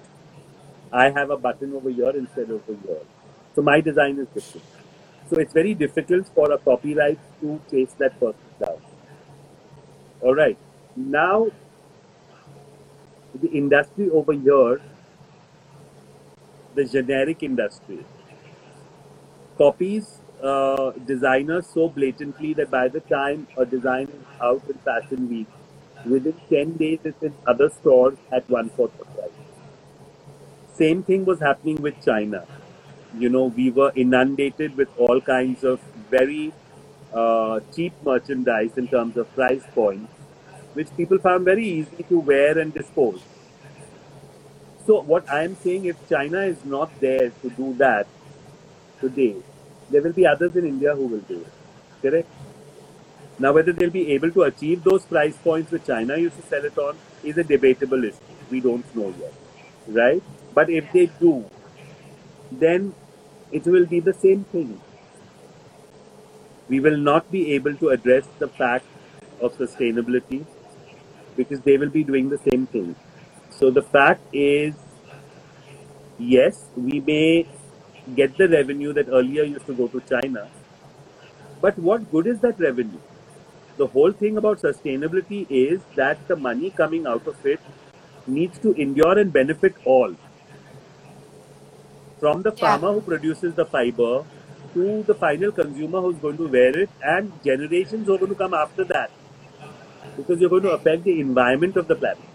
I 0.93 1.11
have 1.11 1.31
a 1.31 1.37
button 1.39 1.75
over 1.75 1.91
here 1.91 2.11
instead 2.11 2.51
of 2.51 2.69
over 2.69 2.79
here. 2.87 3.07
So 3.55 3.63
my 3.63 3.81
design 3.81 4.19
is 4.19 4.29
different. 4.29 4.80
So 5.31 5.39
it's 5.39 5.53
very 5.53 5.75
difficult 5.75 6.27
for 6.35 6.51
a 6.51 6.59
copyright 6.59 7.19
to 7.41 7.61
chase 7.71 7.93
that 7.99 8.19
person 8.19 8.41
down. 8.59 8.79
All 10.23 10.35
right. 10.35 10.59
Now, 10.97 11.51
the 13.41 13.49
industry 13.51 14.11
over 14.11 14.33
here, 14.33 14.81
the 16.75 16.85
generic 16.85 17.45
industry, 17.45 18.05
copies 19.57 20.19
uh, 20.43 20.91
designers 21.07 21.67
so 21.73 21.89
blatantly 21.89 22.53
that 22.55 22.71
by 22.71 22.89
the 22.89 23.01
time 23.01 23.47
a 23.57 23.65
design 23.65 24.09
is 24.09 24.25
out 24.43 24.63
in 24.69 24.79
Fashion 24.79 25.29
Week, 25.29 25.47
within 26.05 26.35
10 26.49 26.73
days 26.73 26.99
it's 27.05 27.23
in 27.23 27.35
other 27.47 27.71
stores 27.71 28.19
at 28.33 28.51
one 28.51 28.69
fourth 28.71 28.97
price. 29.15 29.31
Same 30.75 31.05
thing 31.05 31.25
was 31.25 31.39
happening 31.39 31.77
with 31.77 32.05
China. 32.05 32.47
You 33.19 33.29
know, 33.29 33.45
we 33.45 33.71
were 33.71 33.93
inundated 33.95 34.77
with 34.77 34.89
all 34.97 35.21
kinds 35.21 35.65
of 35.65 35.81
very 36.11 36.53
uh, 37.13 37.61
cheap 37.75 37.93
merchandise 38.05 38.77
in 38.77 38.89
terms 38.89 39.17
of 39.17 39.33
price 39.35 39.63
points, 39.75 40.13
which 40.75 40.89
people 40.97 41.19
found 41.19 41.45
very 41.45 41.67
easy 41.67 42.05
to 42.09 42.21
wear 42.21 42.59
and 42.59 42.73
dispose. 42.73 43.21
So, 44.87 45.03
what 45.03 45.29
I 45.31 45.45
am 45.45 45.57
saying, 45.57 45.85
if 45.87 46.09
China 46.09 46.41
is 46.41 46.65
not 46.65 46.99
there 47.01 47.31
to 47.31 47.51
do 47.51 47.75
that 47.75 48.07
today, 49.01 49.37
there 49.91 50.03
will 50.03 50.13
be 50.13 50.27
others 50.27 50.55
in 50.57 50.67
India 50.67 50.95
who 50.95 51.07
will 51.07 51.21
do 51.21 51.41
it. 51.41 51.53
Correct? 52.03 52.29
Now, 53.39 53.53
whether 53.53 53.73
they'll 53.73 53.91
be 53.91 54.13
able 54.13 54.31
to 54.33 54.43
achieve 54.43 54.85
those 54.85 55.05
price 55.05 55.37
points 55.37 55.71
which 55.71 55.87
China 55.87 56.17
used 56.17 56.37
to 56.37 56.47
sell 56.47 56.65
it 56.65 56.77
on 56.79 56.97
is 57.25 57.39
a 57.39 57.45
debatable 57.45 58.05
issue. 58.05 58.17
We 58.51 58.61
don't 58.61 58.85
know 58.95 59.15
yet. 59.19 59.33
Right? 59.89 60.23
But 60.55 60.71
if 60.71 60.93
they 60.93 61.07
do, 61.07 61.45
then 62.53 62.95
it 63.53 63.67
will 63.67 63.87
be 63.87 64.01
the 64.01 64.15
same 64.15 64.45
thing. 64.45 64.81
We 66.69 66.81
will 66.81 66.97
not 66.97 67.31
be 67.31 67.53
able 67.55 67.75
to 67.77 67.89
address 67.91 68.27
the 68.39 68.49
fact 68.49 68.87
of 69.41 69.57
sustainability 69.57 70.45
because 71.37 71.61
they 71.61 71.77
will 71.77 71.89
be 71.91 72.05
doing 72.05 72.29
the 72.29 72.39
same 72.39 72.67
thing. 72.67 72.95
So 73.51 73.71
the 73.71 73.83
fact 73.83 74.23
is, 74.33 74.75
yes, 76.19 76.65
we 76.77 77.01
may 77.01 77.47
get 78.15 78.37
the 78.37 78.49
revenue 78.49 78.93
that 78.93 79.09
earlier 79.09 79.43
used 79.43 79.67
to 79.67 79.75
go 79.75 79.89
to 79.89 80.01
China, 80.01 80.49
but 81.61 81.79
what 81.79 82.11
good 82.11 82.27
is 82.27 82.41
that 82.41 82.59
revenue? 82.59 83.01
The 83.77 83.87
whole 83.87 84.13
thing 84.13 84.37
about 84.37 84.61
sustainability 84.61 85.47
is 85.51 85.81
that 85.97 86.27
the 86.29 86.37
money 86.37 86.71
coming 86.71 87.07
out 87.07 87.27
of 87.27 87.45
it 87.47 87.61
needs 88.27 88.59
to 88.59 88.73
endure 88.75 89.19
and 89.19 89.33
benefit 89.33 89.75
all. 89.85 90.15
From 92.21 92.43
the 92.43 92.53
Yeah. 92.53 92.59
farmer 92.61 92.93
who 92.93 93.01
produces 93.03 93.55
the 93.57 93.67
fiber 93.67 94.25
to 94.75 95.03
the 95.05 95.15
final 95.17 95.53
consumer 95.53 96.01
who's 96.03 96.21
going 96.21 96.37
to 96.39 96.49
wear 96.49 96.79
it, 96.79 96.91
and 97.03 97.33
generations 97.43 98.07
who 98.07 98.15
are 98.15 98.19
going 98.19 98.31
to 98.31 98.37
come 98.45 98.55
after 98.55 98.85
that. 98.85 99.11
Because 100.17 100.41
you're 100.41 100.51
going 100.51 100.63
to 100.65 100.71
affect 100.73 101.05
the 101.05 101.21
environment 101.21 101.77
of 101.77 101.89
the 101.89 101.97
planet. 101.97 102.29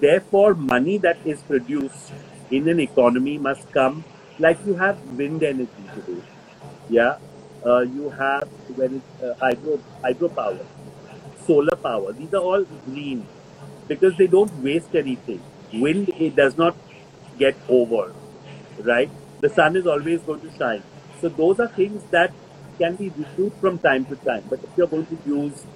Therefore, 0.00 0.54
money 0.54 0.98
that 0.98 1.18
is 1.24 1.42
produced 1.42 2.12
in 2.50 2.68
an 2.68 2.80
economy 2.80 3.38
must 3.38 3.70
come 3.72 4.04
like 4.38 4.64
you 4.64 4.74
have 4.76 5.00
wind 5.02 5.42
energy 5.42 5.90
today. 5.94 6.22
Yeah, 6.88 7.18
uh, 7.64 7.80
you 7.80 8.10
have 8.10 8.48
when 8.68 8.96
it's 8.96 9.22
uh, 9.22 9.34
hydro 9.40 9.82
hydropower, 10.04 10.66
solar 11.36 11.76
power. 11.76 12.12
These 12.12 12.34
are 12.34 12.42
all 12.42 12.64
green 12.64 13.30
because 13.88 14.16
they 14.16 14.26
don't 14.28 14.54
waste 14.62 14.94
anything. 14.94 15.44
Wind 15.72 16.10
it 16.18 16.36
does 16.36 16.56
not 16.56 16.76
get 17.38 17.58
over, 17.68 18.14
right? 18.78 19.12
The 19.40 19.50
sun 19.50 19.76
is 19.76 19.86
always 19.86 20.22
going 20.24 20.40
to 20.42 20.50
shine. 20.50 20.84
So 21.20 21.28
those 21.28 21.60
are 21.60 21.68
things 21.68 22.04
that 22.10 22.34
can 22.80 22.96
be 22.96 23.10
renewed 23.10 23.54
from 23.60 23.78
time 23.80 24.06
to 24.06 24.16
time. 24.16 24.44
But 24.48 24.60
if 24.62 24.70
you're 24.76 24.88
going 24.88 25.06
to 25.08 25.20
use 25.24 25.66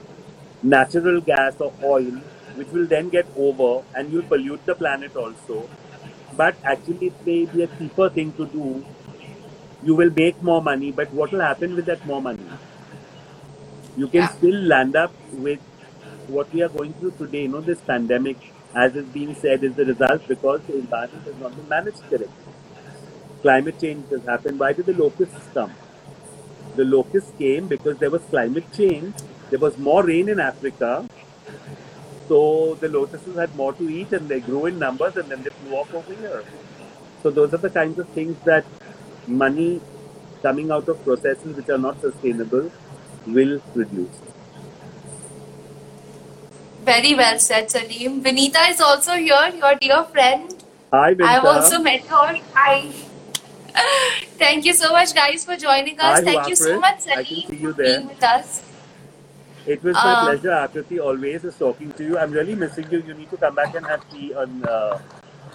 natural 0.62 1.20
gas 1.20 1.54
or 1.60 1.74
oil, 1.82 2.22
which 2.52 2.70
will 2.72 2.86
then 2.88 3.10
get 3.10 3.28
over 3.36 3.84
and 3.94 4.10
you'll 4.12 4.24
pollute 4.24 4.64
the 4.66 4.74
planet 4.74 5.14
also. 5.16 5.70
But 6.32 6.58
actually, 6.64 7.08
it 7.08 7.16
may 7.24 7.46
be 7.46 7.62
a 7.62 7.68
cheaper 7.68 8.10
thing 8.10 8.34
to 8.34 8.46
do. 8.46 8.86
You 9.80 9.94
will 9.96 10.10
make 10.14 10.42
more 10.42 10.62
money, 10.62 10.92
but 10.92 11.12
what 11.12 11.32
will 11.32 11.40
happen 11.40 11.74
with 11.74 11.86
that 11.86 12.04
more 12.04 12.22
money? 12.22 12.60
You 13.94 14.08
can 14.08 14.22
Yeah. 14.22 14.28
still 14.28 14.54
land 14.72 14.96
up 14.96 15.14
with 15.30 15.60
what 16.26 16.52
we 16.52 16.62
are 16.62 16.68
going 16.68 16.94
through 16.94 17.12
today, 17.12 17.42
you 17.42 17.48
know, 17.48 17.60
this 17.60 17.82
pandemic 17.82 18.38
as 18.74 18.94
is 18.94 19.06
being 19.06 19.34
said, 19.34 19.64
is 19.64 19.74
the 19.74 19.84
result 19.84 20.26
because 20.28 20.60
the 20.62 20.74
environment 20.74 21.24
has 21.24 21.36
not 21.36 21.56
been 21.56 21.68
managed 21.68 22.02
correctly. 22.08 22.54
Climate 23.42 23.80
change 23.80 24.08
has 24.10 24.24
happened. 24.24 24.58
Why 24.58 24.72
did 24.72 24.86
the 24.86 24.94
locusts 24.94 25.48
come? 25.54 25.72
The 26.76 26.84
locusts 26.84 27.32
came 27.38 27.66
because 27.66 27.98
there 27.98 28.10
was 28.10 28.22
climate 28.30 28.66
change. 28.76 29.14
There 29.50 29.58
was 29.58 29.76
more 29.78 30.04
rain 30.04 30.28
in 30.28 30.38
Africa. 30.38 31.06
So 32.28 32.76
the 32.80 32.88
lotuses 32.88 33.36
had 33.36 33.56
more 33.56 33.72
to 33.72 33.88
eat 33.88 34.12
and 34.12 34.28
they 34.28 34.40
grew 34.40 34.66
in 34.66 34.78
numbers 34.78 35.16
and 35.16 35.28
then 35.28 35.42
they 35.42 35.50
flew 35.50 35.76
off 35.76 35.92
over 35.92 36.14
here. 36.14 36.44
So 37.22 37.30
those 37.30 37.52
are 37.52 37.58
the 37.58 37.70
kinds 37.70 37.98
of 37.98 38.08
things 38.10 38.36
that 38.44 38.64
money 39.26 39.80
coming 40.42 40.70
out 40.70 40.88
of 40.88 41.02
processes 41.04 41.56
which 41.56 41.68
are 41.68 41.78
not 41.78 42.00
sustainable 42.00 42.70
will 43.26 43.58
produce. 43.74 44.29
Very 46.84 47.14
well 47.14 47.38
said, 47.38 47.70
Salim. 47.70 48.22
Vinita 48.22 48.70
is 48.70 48.80
also 48.80 49.14
here, 49.14 49.50
your 49.54 49.74
dear 49.76 50.04
friend. 50.04 50.54
Hi, 50.92 51.14
Vinta. 51.14 51.24
I've 51.26 51.44
also 51.44 51.78
met 51.78 52.02
her. 52.06 52.38
Hi. 52.54 52.90
Thank 54.38 54.64
you 54.64 54.72
so 54.74 54.92
much, 54.92 55.14
guys, 55.14 55.44
for 55.44 55.56
joining 55.56 56.00
us. 56.00 56.18
Hi, 56.18 56.24
Thank 56.24 56.48
you 56.48 56.56
so 56.56 56.80
much, 56.80 57.06
I 57.08 57.24
can 57.24 57.24
Salim, 57.26 57.48
see 57.48 57.56
you 57.56 57.72
for 57.72 57.82
there. 57.82 57.98
being 57.98 58.08
with 58.08 58.22
us. 58.22 58.62
It 59.66 59.82
was 59.84 59.94
my 59.94 60.14
Uh, 60.14 60.24
pleasure, 60.24 60.56
Akriti. 60.58 60.98
Always 61.00 61.44
is 61.44 61.56
talking 61.56 61.92
to 61.92 62.04
you. 62.04 62.18
I'm 62.18 62.32
really 62.32 62.54
missing 62.54 62.86
you. 62.90 63.02
You 63.06 63.14
need 63.14 63.30
to 63.30 63.36
come 63.36 63.54
back 63.54 63.74
and 63.74 63.86
have 63.86 64.08
tea 64.10 64.32
on 64.34 64.64
uh, 64.64 64.98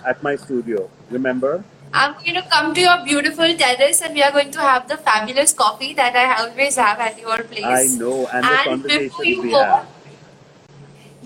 at 0.05 0.21
my 0.23 0.35
studio. 0.35 0.89
Remember? 1.09 1.63
I'm 1.93 2.13
going 2.13 2.35
to 2.35 2.43
come 2.43 2.73
to 2.75 2.81
your 2.81 3.03
beautiful 3.03 3.53
terrace 3.55 4.01
and 4.01 4.13
we 4.13 4.21
are 4.21 4.31
going 4.31 4.51
to 4.51 4.59
have 4.59 4.87
the 4.87 4.97
fabulous 4.97 5.53
coffee 5.53 5.93
that 5.95 6.15
I 6.15 6.25
always 6.43 6.75
have 6.77 6.99
at 6.99 7.19
your 7.19 7.37
place. 7.43 7.65
I 7.65 7.87
know, 7.97 8.27
and 8.27 8.43
the 8.43 8.69
And 8.69 8.83
before 8.83 9.25
conversations 9.25 9.27
you 9.27 9.41
we 9.43 9.51
go, 9.51 9.63
have. 9.63 9.87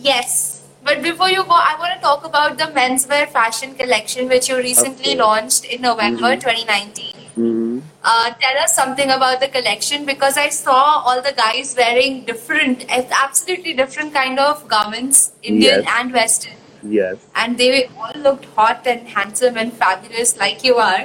Yes. 0.01 0.55
But 0.83 1.01
before 1.03 1.29
you 1.29 1.43
go, 1.43 1.51
I 1.51 1.75
want 1.77 1.93
to 1.95 1.99
talk 2.01 2.25
about 2.25 2.57
the 2.57 2.65
menswear 2.75 3.27
fashion 3.29 3.75
collection 3.75 4.29
which 4.29 4.47
you 4.49 4.57
recently 4.57 5.15
launched 5.15 5.65
in 5.65 5.81
November 5.81 6.29
Mhm. 6.35 6.41
2019. 6.45 7.15
hmm 7.35 7.79
Uh, 8.11 8.27
tell 8.43 8.57
us 8.63 8.73
something 8.75 9.09
about 9.15 9.41
the 9.41 9.47
collection 9.55 10.05
because 10.09 10.37
I 10.43 10.47
saw 10.57 10.77
all 11.09 11.21
the 11.25 11.33
guys 11.39 11.73
wearing 11.79 12.21
different, 12.29 12.85
absolutely 13.23 13.73
different 13.81 14.13
kind 14.13 14.39
of 14.45 14.61
garments, 14.73 15.19
Indian 15.51 15.83
Yes. 15.83 15.91
and 15.97 16.13
Western, 16.19 16.55
Yes. 16.97 17.17
and 17.43 17.57
they 17.63 17.71
all 18.05 18.15
looked 18.27 18.47
hot 18.59 18.87
and 18.93 19.09
handsome 19.17 19.57
and 19.65 19.73
fabulous 19.83 20.31
like 20.43 20.63
you 20.69 20.77
are. 20.85 21.01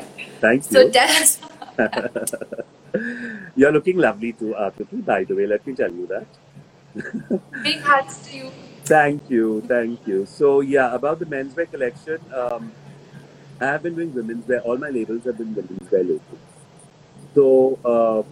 Thank 0.47 0.65
So 0.71 0.85
you. 0.85 0.91
tell 0.99 1.11
us. 1.25 1.39
You're 3.57 3.73
looking 3.73 3.99
lovely 3.99 4.33
too, 4.33 4.55
Akriti. 4.67 5.05
By 5.05 5.25
the 5.25 5.35
way, 5.35 5.47
let 5.47 5.67
me 5.67 5.75
tell 5.83 5.93
you 5.93 6.07
that. 6.07 6.27
Big 7.65 7.81
hats 7.91 8.19
to 8.29 8.37
you. 8.37 8.51
Thank 8.85 9.30
you, 9.30 9.62
thank 9.62 10.07
you. 10.07 10.26
So 10.26 10.61
yeah, 10.61 10.95
about 10.95 11.18
the 11.18 11.24
menswear 11.26 11.70
collection, 11.70 12.18
um, 12.35 12.72
I 13.61 13.66
have 13.66 13.82
been 13.82 13.95
doing 13.97 14.14
women's 14.14 14.47
wear. 14.49 14.61
All 14.62 14.78
my 14.78 14.91
labels 14.91 15.24
have 15.24 15.39
been 15.39 15.55
women's 15.55 15.91
wear 15.91 16.05
lately. 16.05 16.39
So 17.35 17.78
uh, 17.85 18.22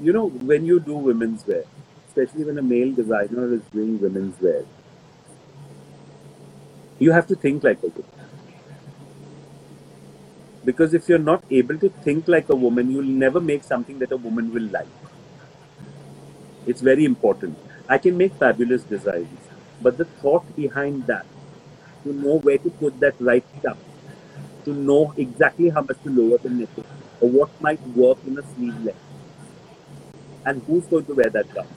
you 0.00 0.12
know, 0.12 0.28
when 0.28 0.64
you 0.64 0.80
do 0.80 0.94
women's 0.94 1.46
wear, 1.46 1.64
especially 2.08 2.44
when 2.44 2.58
a 2.58 2.62
male 2.62 2.92
designer 2.92 3.52
is 3.54 3.62
doing 3.72 4.00
women's 4.00 4.40
wear, 4.40 4.64
you 6.98 7.12
have 7.12 7.26
to 7.26 7.34
think 7.34 7.62
like 7.64 7.82
a 7.82 7.88
woman. 7.88 8.10
Because 10.64 10.94
if 10.94 11.08
you're 11.08 11.18
not 11.20 11.44
able 11.50 11.78
to 11.78 11.88
think 11.90 12.26
like 12.26 12.48
a 12.48 12.56
woman, 12.56 12.90
you'll 12.90 13.04
never 13.04 13.40
make 13.40 13.62
something 13.62 13.98
that 14.00 14.10
a 14.10 14.16
woman 14.16 14.52
will 14.52 14.64
like. 14.64 14.88
It's 16.66 16.80
very 16.80 17.04
important. 17.04 17.56
I 17.88 17.98
can 17.98 18.16
make 18.16 18.32
fabulous 18.34 18.82
designs, 18.82 19.38
but 19.82 19.98
the 19.98 20.06
thought 20.06 20.44
behind 20.56 21.06
that, 21.06 21.26
to 22.02 22.12
know 22.12 22.38
where 22.38 22.58
to 22.58 22.70
put 22.70 22.98
that 23.00 23.14
right 23.20 23.44
stuff, 23.58 23.76
to 24.64 24.72
know 24.72 25.12
exactly 25.18 25.68
how 25.68 25.82
much 25.82 26.02
to 26.04 26.10
lower 26.10 26.38
the 26.38 26.48
necklace, 26.48 26.86
or 27.20 27.28
what 27.28 27.50
might 27.60 27.80
work 27.88 28.18
in 28.26 28.38
a 28.38 28.42
sleeve 28.54 28.82
length, 28.84 28.98
and 30.46 30.62
who's 30.62 30.86
going 30.86 31.04
to 31.04 31.14
wear 31.14 31.28
that 31.28 31.52
gown. 31.54 31.68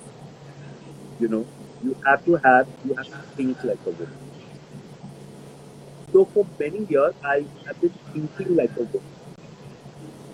You 1.20 1.28
know, 1.28 1.46
you 1.84 1.98
have 2.06 2.24
to 2.26 2.36
have, 2.36 2.68
you 2.86 2.94
have 2.96 3.08
to 3.08 3.36
think 3.36 3.62
like 3.64 3.80
a 3.86 3.90
woman. 3.90 4.18
So 6.14 6.24
for 6.26 6.46
many 6.58 6.86
years, 6.86 7.14
I 7.24 7.46
have 7.66 7.82
been 7.82 7.94
thinking 8.14 8.56
like 8.56 8.72
a 8.78 8.84
woman. 8.84 9.12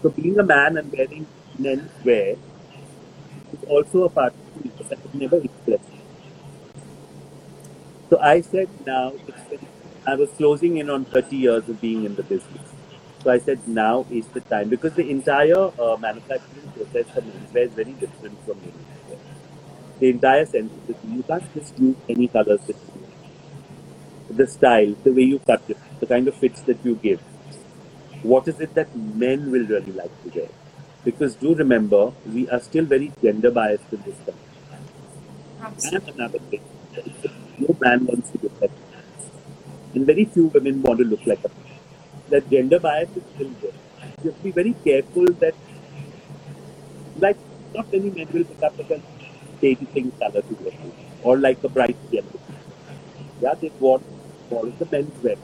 So 0.03 0.09
being 0.09 0.37
a 0.37 0.43
man 0.43 0.77
and 0.77 0.91
wearing 0.91 1.25
men's 1.57 1.89
wear 2.05 2.35
is 3.53 3.63
also 3.69 4.03
a 4.05 4.09
part 4.09 4.33
of 4.33 4.65
me 4.65 4.71
because 4.71 4.91
I 4.91 4.95
could 4.95 5.15
never 5.15 5.37
express 5.37 5.81
it. 5.81 6.01
So 8.09 8.19
I 8.19 8.41
said 8.41 8.69
now, 8.85 9.13
I 10.05 10.15
was 10.15 10.29
closing 10.31 10.77
in 10.77 10.89
on 10.89 11.05
30 11.05 11.35
years 11.37 11.69
of 11.69 11.81
being 11.81 12.05
in 12.05 12.15
the 12.15 12.23
business. 12.23 12.73
So 13.23 13.31
I 13.31 13.39
said 13.39 13.67
now 13.67 14.05
is 14.11 14.27
the 14.27 14.41
time 14.41 14.69
because 14.69 14.93
the 14.95 15.09
entire 15.09 15.71
uh, 15.79 15.97
manufacturing 15.97 16.69
process 16.75 17.09
for 17.13 17.21
menswear 17.21 17.67
is 17.67 17.73
very 17.73 17.93
different 17.93 18.37
from 18.45 18.57
menswear. 18.59 19.19
The 19.99 20.09
entire 20.09 20.45
sense 20.45 20.71
it, 20.89 20.97
you 21.07 21.23
can't 21.23 21.53
just 21.53 21.79
use 21.79 21.95
any 22.09 22.27
colors. 22.27 22.61
The 24.29 24.47
style, 24.47 24.95
the 25.05 25.13
way 25.13 25.21
you 25.21 25.39
cut 25.39 25.63
it, 25.69 25.77
the 26.01 26.05
kind 26.07 26.27
of 26.27 26.35
fits 26.35 26.61
that 26.63 26.83
you 26.83 26.95
give. 26.95 27.21
What 28.23 28.47
is 28.47 28.59
it 28.59 28.73
that 28.73 28.95
men 28.95 29.51
will 29.51 29.65
really 29.67 29.91
like 29.91 30.11
to 30.23 30.39
wear? 30.39 30.49
Because 31.03 31.35
do 31.35 31.53
remember, 31.53 32.13
we 32.25 32.49
are 32.49 32.59
still 32.59 32.85
very 32.85 33.11
gender 33.21 33.51
biased 33.51 33.91
in 33.91 34.01
this 34.03 34.15
country. 34.25 34.39
And 35.91 36.07
another 36.15 36.39
thing, 36.39 36.61
no 37.59 37.75
man 37.81 38.05
wants 38.05 38.31
to 38.31 38.39
look 38.43 38.61
like 38.61 38.71
a 38.71 38.95
man. 38.95 39.03
And 39.95 40.05
very 40.05 40.25
few 40.25 40.47
women 40.47 40.81
want 40.81 40.99
to 40.99 41.05
look 41.05 41.25
like 41.25 41.43
a 41.43 41.49
man. 41.49 41.77
That 42.29 42.49
gender 42.49 42.79
bias 42.79 43.09
is 43.15 43.23
still 43.35 43.51
there. 43.61 43.71
You 44.23 44.31
have 44.31 44.37
to 44.37 44.43
be 44.43 44.51
very 44.51 44.73
careful 44.83 45.25
that, 45.43 45.55
like, 47.19 47.37
not 47.73 47.91
many 47.91 48.09
men 48.09 48.27
will 48.31 48.45
pick 48.45 48.63
up 48.63 48.77
like 48.77 48.91
a 48.91 49.01
shady 49.59 49.85
color 50.19 50.41
to 50.41 50.53
wear, 50.63 50.73
or 51.23 51.37
like 51.37 51.63
a 51.63 51.69
bright 51.69 51.97
yellow. 52.11 52.39
Yeah, 53.41 53.55
they 53.55 53.71
want 53.79 54.03
more 54.49 54.65
of 54.67 54.79
the 54.79 54.87
men's 54.91 55.23
wear. 55.23 55.35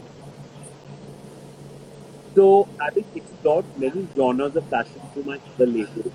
So, 2.33 2.67
having 2.79 3.05
explored 3.13 3.65
many 3.77 4.07
genres 4.15 4.55
of 4.55 4.65
fashion 4.69 5.01
through 5.13 5.23
my 5.23 5.39
other 5.55 5.67
labels, 5.67 6.13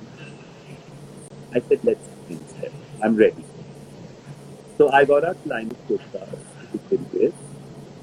I 1.54 1.60
said, 1.60 1.80
let's 1.84 2.06
this. 2.28 2.72
I'm 3.02 3.16
ready. 3.16 3.44
So 4.78 4.90
I 4.90 5.04
got 5.04 5.24
a 5.24 5.36
line 5.44 5.70
of 5.70 5.78
kurtas 5.86 6.40
to 6.60 6.78
begin 6.78 7.06
with, 7.12 7.34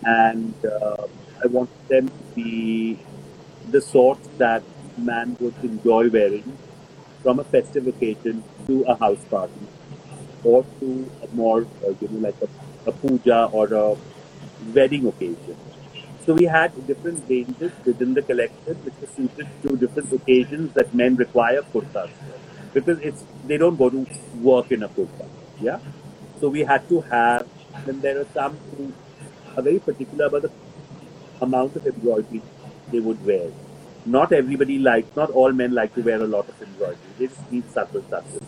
and 0.03 0.53
uh, 0.65 1.07
I 1.43 1.47
wanted 1.47 1.87
them 1.89 2.07
to 2.07 2.23
be 2.35 2.99
the 3.69 3.81
sort 3.81 4.19
that 4.37 4.63
man 4.97 5.37
would 5.39 5.55
enjoy 5.63 6.09
wearing 6.09 6.57
from 7.23 7.39
a 7.39 7.43
festive 7.43 7.87
occasion 7.87 8.43
to 8.67 8.83
a 8.83 8.95
house 8.97 9.25
party 9.25 9.67
or 10.43 10.65
to 10.79 11.11
a 11.23 11.35
more, 11.35 11.67
uh, 11.85 11.91
you 12.01 12.09
know, 12.09 12.19
like 12.29 12.37
a, 12.41 12.49
a 12.89 12.93
puja 12.93 13.45
or 13.51 13.73
a 13.73 13.95
wedding 14.73 15.07
occasion. 15.07 15.57
So 16.25 16.33
we 16.35 16.45
had 16.45 16.71
different 16.85 17.27
ranges 17.27 17.71
within 17.83 18.13
the 18.13 18.21
collection 18.21 18.75
which 18.85 18.93
were 19.01 19.07
suited 19.07 19.47
to 19.63 19.75
different 19.75 20.13
occasions 20.13 20.71
that 20.73 20.93
men 20.93 21.15
require 21.15 21.61
kurtas. 21.73 22.11
Because 22.73 22.99
it's 22.99 23.23
they 23.47 23.57
don't 23.57 23.75
go 23.75 23.89
to 23.89 24.05
work 24.39 24.71
in 24.71 24.83
a 24.83 24.89
kurta. 24.89 25.27
Yeah. 25.59 25.79
So 26.39 26.49
we 26.49 26.61
had 26.61 26.87
to 26.89 27.01
have 27.01 27.47
then 27.85 28.01
there 28.01 28.19
are 28.19 28.27
some 28.33 28.55
who 28.77 28.93
are 29.57 29.63
very 29.63 29.79
particular 29.79 30.25
about 30.25 30.43
the 30.43 30.51
amount 31.41 31.75
of 31.75 31.87
embroidery 31.87 32.41
they 32.91 32.99
would 32.99 33.25
wear. 33.25 33.49
Not 34.05 34.31
everybody 34.31 34.77
likes 34.77 35.15
not 35.15 35.31
all 35.31 35.51
men 35.51 35.73
like 35.73 35.95
to 35.95 36.01
wear 36.01 36.21
a 36.21 36.27
lot 36.27 36.47
of 36.47 36.61
embroidery. 36.61 37.15
They 37.17 37.27
just 37.27 37.51
need 37.51 37.69
subtle 37.71 38.03
touches. 38.03 38.41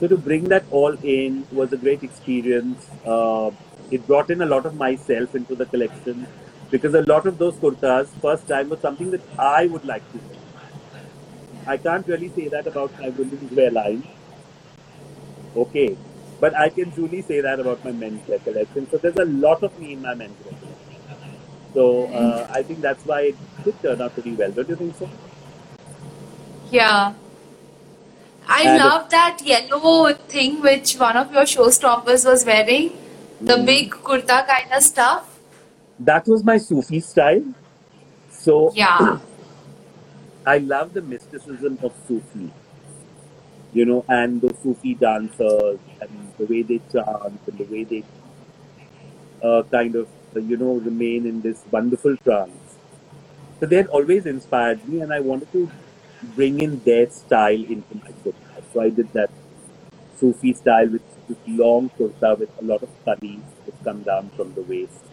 So 0.00 0.08
to 0.08 0.18
bring 0.18 0.44
that 0.50 0.64
all 0.70 0.92
in 1.02 1.46
was 1.50 1.72
a 1.72 1.78
great 1.78 2.02
experience. 2.02 2.86
Uh, 3.06 3.52
it 3.90 4.06
brought 4.06 4.30
in 4.30 4.42
a 4.42 4.46
lot 4.46 4.66
of 4.66 4.74
myself 4.74 5.34
into 5.34 5.54
the 5.54 5.64
collection 5.64 6.26
because 6.70 6.94
a 6.94 7.02
lot 7.02 7.26
of 7.26 7.38
those 7.38 7.54
kurtas 7.54 8.06
first 8.22 8.46
time 8.48 8.68
was 8.68 8.80
something 8.80 9.10
that 9.10 9.20
I 9.38 9.66
would 9.66 9.84
like 9.84 10.10
to 10.12 10.18
wear. 10.18 10.36
I 11.66 11.76
can't 11.76 12.06
really 12.06 12.28
say 12.28 12.48
that 12.48 12.66
about 12.66 12.92
my 13.00 13.08
women's 13.10 13.50
wear 13.52 13.70
line. 13.70 14.06
Okay. 15.56 15.96
But 16.38 16.54
I 16.54 16.68
can 16.68 16.92
truly 16.92 17.22
say 17.22 17.40
that 17.40 17.60
about 17.60 17.84
my 17.84 17.92
men's 17.92 18.26
wear 18.28 18.38
collection. 18.38 18.88
So 18.90 18.98
there's 18.98 19.16
a 19.16 19.24
lot 19.24 19.62
of 19.62 19.78
me 19.80 19.92
in 19.94 20.02
my 20.02 20.14
men's 20.14 20.36
wear 20.44 20.54
collection. 20.54 21.36
So 21.74 22.06
uh, 22.06 22.46
I 22.50 22.62
think 22.62 22.80
that's 22.80 23.04
why 23.04 23.20
it 23.22 23.36
did 23.64 23.80
turn 23.82 24.00
out 24.00 24.14
pretty 24.14 24.32
well. 24.34 24.50
Don't 24.50 24.68
you 24.68 24.76
think 24.76 24.96
so? 24.96 25.08
Yeah. 26.70 27.14
I 28.48 28.62
And- 28.62 28.78
love 28.78 29.10
that 29.10 29.38
yellow 29.44 30.12
thing 30.14 30.60
which 30.62 30.94
one 30.94 31.16
of 31.16 31.32
your 31.32 31.42
showstoppers 31.42 32.24
was 32.24 32.44
wearing. 32.44 32.92
The 33.40 33.54
Mhm. 33.56 33.66
big 33.66 33.90
kurta 33.90 34.46
kind 34.46 34.72
of 34.72 34.82
stuff. 34.82 35.35
That 36.00 36.26
was 36.28 36.44
my 36.44 36.58
Sufi 36.58 37.00
style. 37.00 37.44
So 38.30 38.72
Yeah. 38.74 39.20
I 40.46 40.58
love 40.58 40.94
the 40.94 41.02
mysticism 41.02 41.78
of 41.82 41.94
Sufi, 42.08 42.52
you 43.72 43.86
know, 43.86 44.04
and 44.08 44.40
the 44.42 44.54
Sufi 44.62 44.94
dancers 44.94 45.80
and 46.00 46.34
the 46.38 46.46
way 46.46 46.62
they 46.62 46.80
chant 46.92 47.40
and 47.48 47.58
the 47.58 47.64
way 47.66 47.84
they 47.84 48.04
uh, 49.42 49.64
kind 49.72 49.96
of 49.96 50.08
you 50.36 50.56
know, 50.58 50.74
remain 50.76 51.26
in 51.26 51.42
this 51.42 51.64
wonderful 51.72 52.16
trance. 52.18 52.78
So 53.60 53.66
they 53.66 53.76
had 53.78 53.88
always 53.88 54.26
inspired 54.26 54.88
me, 54.88 55.00
and 55.02 55.12
I 55.12 55.20
wanted 55.20 55.52
to 55.52 55.72
bring 56.22 56.60
in 56.60 56.80
their 56.84 57.10
style 57.10 57.64
into 57.76 57.96
my 58.04 58.12
kurta. 58.24 58.64
So 58.72 58.82
I 58.82 58.90
did 58.90 59.12
that 59.14 59.30
Sufi 60.16 60.54
style 60.54 60.90
with 60.90 61.02
this 61.28 61.38
long 61.48 61.90
kurta 61.98 62.38
with 62.38 62.50
a 62.60 62.64
lot 62.64 62.82
of 62.84 62.90
studies 63.02 63.42
which 63.66 63.76
come 63.84 64.04
down 64.04 64.30
from 64.36 64.54
the 64.54 64.62
waist. 64.62 65.05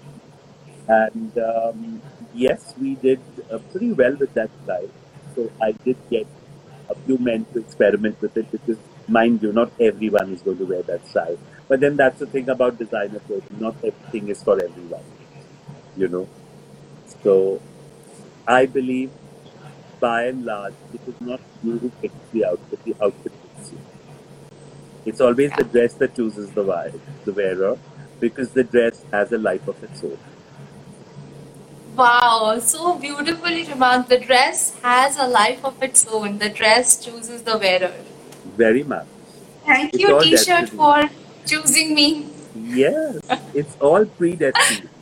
And 0.87 1.37
um, 1.37 2.01
yes, 2.33 2.73
we 2.79 2.95
did 2.95 3.19
uh, 3.51 3.57
pretty 3.71 3.93
well 3.93 4.15
with 4.15 4.33
that 4.33 4.49
style. 4.63 4.89
So 5.35 5.51
I 5.61 5.71
did 5.71 5.97
get 6.09 6.27
a 6.89 6.95
few 6.95 7.17
men 7.17 7.45
to 7.53 7.59
experiment 7.59 8.21
with 8.21 8.35
it 8.37 8.51
because, 8.51 8.77
mind 9.07 9.41
you, 9.41 9.51
not 9.53 9.71
everyone 9.79 10.33
is 10.33 10.41
going 10.41 10.57
to 10.57 10.65
wear 10.65 10.83
that 10.83 11.07
style. 11.07 11.37
But 11.67 11.79
then 11.79 11.95
that's 11.95 12.19
the 12.19 12.25
thing 12.25 12.49
about 12.49 12.77
designer 12.77 13.19
clothing. 13.19 13.59
Not 13.59 13.75
everything 13.77 14.27
is 14.27 14.43
for 14.43 14.61
everyone, 14.61 15.03
you 15.95 16.07
know. 16.09 16.27
So 17.23 17.61
I 18.47 18.65
believe, 18.65 19.11
by 19.99 20.25
and 20.25 20.45
large, 20.45 20.75
it 20.93 21.01
is 21.07 21.21
not 21.21 21.39
you 21.63 21.79
who 21.79 21.89
picks 22.01 22.15
the 22.33 22.45
outfit. 22.45 22.83
The 22.83 22.95
outfit 23.01 23.31
picks 23.41 23.71
you. 23.71 23.79
It's 25.05 25.21
always 25.21 25.51
the 25.53 25.63
dress 25.63 25.93
that 25.95 26.15
chooses 26.15 26.51
the 26.51 26.63
wearer, 26.63 26.93
the 27.25 27.33
wearer, 27.33 27.77
because 28.19 28.49
the 28.51 28.63
dress 28.63 29.03
has 29.11 29.31
a 29.31 29.37
life 29.37 29.67
of 29.67 29.81
its 29.83 30.03
own. 30.03 30.17
Wow, 31.95 32.57
so 32.59 32.95
beautifully 32.97 33.63
remarked. 33.65 34.09
The 34.09 34.19
dress 34.19 34.73
has 34.81 35.17
a 35.17 35.27
life 35.27 35.63
of 35.63 35.81
its 35.83 36.05
own. 36.07 36.39
The 36.39 36.49
dress 36.49 37.03
chooses 37.03 37.43
the 37.43 37.57
wearer. 37.57 37.93
Very 38.57 38.83
much. 38.83 39.05
Thank 39.65 39.93
It's 39.93 40.01
you, 40.03 40.19
T-shirt, 40.19 40.69
for 40.69 41.09
choosing 41.45 41.93
me. 41.95 42.27
Yes, 42.55 43.19
it's 43.53 43.75
all 43.79 44.05
predestined. 44.05 44.89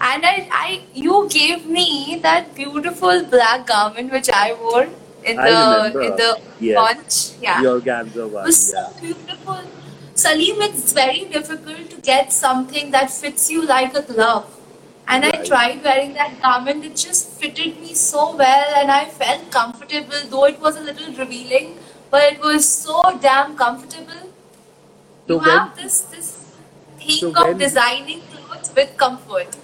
And 0.00 0.26
I, 0.26 0.48
I, 0.50 0.82
you 0.92 1.28
gave 1.30 1.66
me 1.66 2.18
that 2.22 2.54
beautiful 2.54 3.24
black 3.24 3.66
garment 3.66 4.10
which 4.12 4.28
I 4.28 4.54
wore 4.54 4.88
in 5.24 5.38
I 5.38 5.50
the 5.50 5.58
remember. 5.76 6.02
in 6.02 6.16
the 6.16 6.40
Yes. 6.60 6.76
launch. 6.76 7.42
Yeah. 7.42 7.62
The 7.62 7.68
organza 7.68 8.16
It 8.26 8.32
one, 8.32 8.44
was 8.44 8.70
so 8.70 8.92
beautiful. 9.00 9.60
Salim, 10.14 10.62
it's 10.62 10.92
very 10.92 11.24
difficult 11.26 11.90
to 11.90 11.96
get 12.00 12.32
something 12.32 12.90
that 12.90 13.10
fits 13.10 13.50
you 13.50 13.64
like 13.64 13.94
a 13.94 14.02
glove. 14.02 14.46
And 15.12 15.24
I 15.26 15.30
tried 15.44 15.82
wearing 15.84 16.14
that 16.14 16.40
garment. 16.40 16.84
It 16.84 16.96
just 16.96 17.28
fitted 17.40 17.78
me 17.80 17.92
so 17.94 18.34
well 18.36 18.74
and 18.76 18.90
I 18.90 19.04
felt 19.04 19.50
comfortable, 19.50 20.22
though 20.30 20.44
it 20.46 20.58
was 20.60 20.76
a 20.76 20.80
little 20.80 21.12
revealing, 21.14 21.74
but 22.10 22.22
it 22.32 22.40
was 22.40 22.66
so 22.68 23.02
damn 23.20 23.56
comfortable. 23.56 24.22
So 25.26 25.34
you 25.34 25.38
when- 25.40 25.58
have 25.58 25.76
this 25.82 25.98
this 26.14 26.30
thing 27.02 27.18
So 27.20 27.28
of 27.30 27.46
when- 27.48 27.58
designing 27.64 28.22
clothes 28.32 28.72
with 28.80 28.96
comfort. 29.04 29.58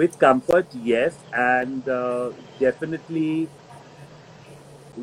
With 0.00 0.18
comfort, 0.24 0.66
yes, 0.90 1.14
and 1.44 1.88
uh, 1.88 2.30
definitely 2.58 3.48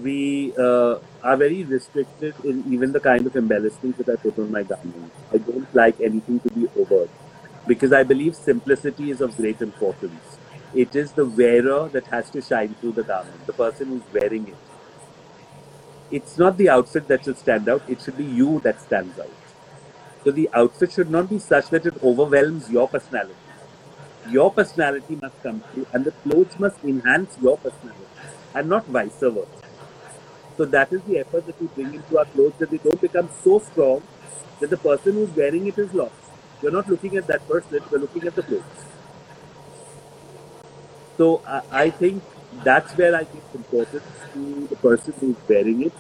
we 0.04 0.54
uh, 0.58 1.00
are 1.24 1.38
very 1.38 1.64
restricted 1.64 2.36
in 2.44 2.64
even 2.72 2.92
the 2.92 3.00
kind 3.00 3.26
of 3.26 3.36
embellishments 3.36 3.98
that 3.98 4.10
I 4.10 4.16
put 4.16 4.38
on 4.40 4.52
my 4.52 4.64
garments. 4.64 5.16
I 5.34 5.38
don't 5.38 5.74
like 5.74 6.00
anything 6.02 6.40
to 6.42 6.50
be 6.50 6.68
overt 6.78 7.10
because 7.68 7.94
I 7.94 8.04
believe 8.04 8.36
simplicity 8.36 9.12
is 9.12 9.22
of 9.22 9.38
great 9.38 9.62
importance. 9.62 10.40
It 10.74 10.96
is 10.96 11.14
the 11.14 11.26
wearer 11.26 11.90
that 11.90 12.08
has 12.08 12.30
to 12.32 12.42
shine 12.42 12.76
through 12.76 12.94
the 12.94 13.04
garment, 13.04 13.46
the 13.48 13.54
person 13.54 13.90
who's 13.90 14.14
wearing 14.14 14.48
it. 14.50 14.58
It's 16.12 16.38
not 16.38 16.58
the 16.58 16.70
outfit 16.70 17.08
that 17.08 17.24
should 17.26 17.38
stand 17.38 17.70
out, 17.70 17.84
it 17.88 18.02
should 18.02 18.18
be 18.18 18.26
you 18.26 18.60
that 18.62 18.82
stands 18.82 19.18
out. 19.20 19.32
So 20.24 20.32
the 20.32 20.50
outfit 20.54 20.92
should 20.94 21.10
not 21.10 21.30
be 21.30 21.40
such 21.40 21.70
that 21.72 21.86
it 21.86 22.04
overwhelms 22.04 22.70
your 22.70 22.90
personality 22.90 23.36
your 24.26 24.52
personality 24.54 25.16
must 25.22 25.42
come 25.44 25.64
through 25.72 25.88
and 25.94 26.06
the 26.06 26.12
clothes 26.12 26.60
must 26.60 26.84
enhance 26.84 27.38
your 27.42 27.58
personality 27.58 28.08
and 28.54 28.70
not 28.70 28.86
vice 28.88 29.20
versa. 29.22 29.48
So 30.58 30.66
that 30.66 30.92
is 30.92 31.02
the 31.04 31.20
effort 31.20 31.46
that 31.48 31.60
we 31.62 31.68
bring 31.68 31.94
into 31.94 32.18
our 32.18 32.26
clothes 32.26 32.56
that 32.60 32.70
they 32.72 32.80
don't 32.80 33.02
become 33.02 33.30
so 33.44 33.60
strong 33.60 34.04
that 34.60 34.70
the 34.70 34.78
person 34.78 35.14
who's 35.14 35.32
wearing 35.36 35.68
it 35.68 35.78
is 35.78 35.94
lost. 35.94 36.27
You're 36.62 36.72
not 36.72 36.88
looking 36.90 37.16
at 37.18 37.28
that 37.28 37.48
person, 37.48 37.86
you're 37.90 38.00
looking 38.00 38.26
at 38.28 38.36
the 38.36 38.44
clothes. 38.44 38.86
So 41.18 41.42
I, 41.46 41.62
I 41.72 41.92
think 41.92 42.24
that's 42.52 42.96
where 42.96 43.16
I 43.16 43.24
give 43.24 43.44
importance 43.54 44.26
to 44.34 44.68
the 44.70 44.78
person 44.78 45.14
who's 45.20 45.38
wearing 45.48 45.84
it. 45.84 45.94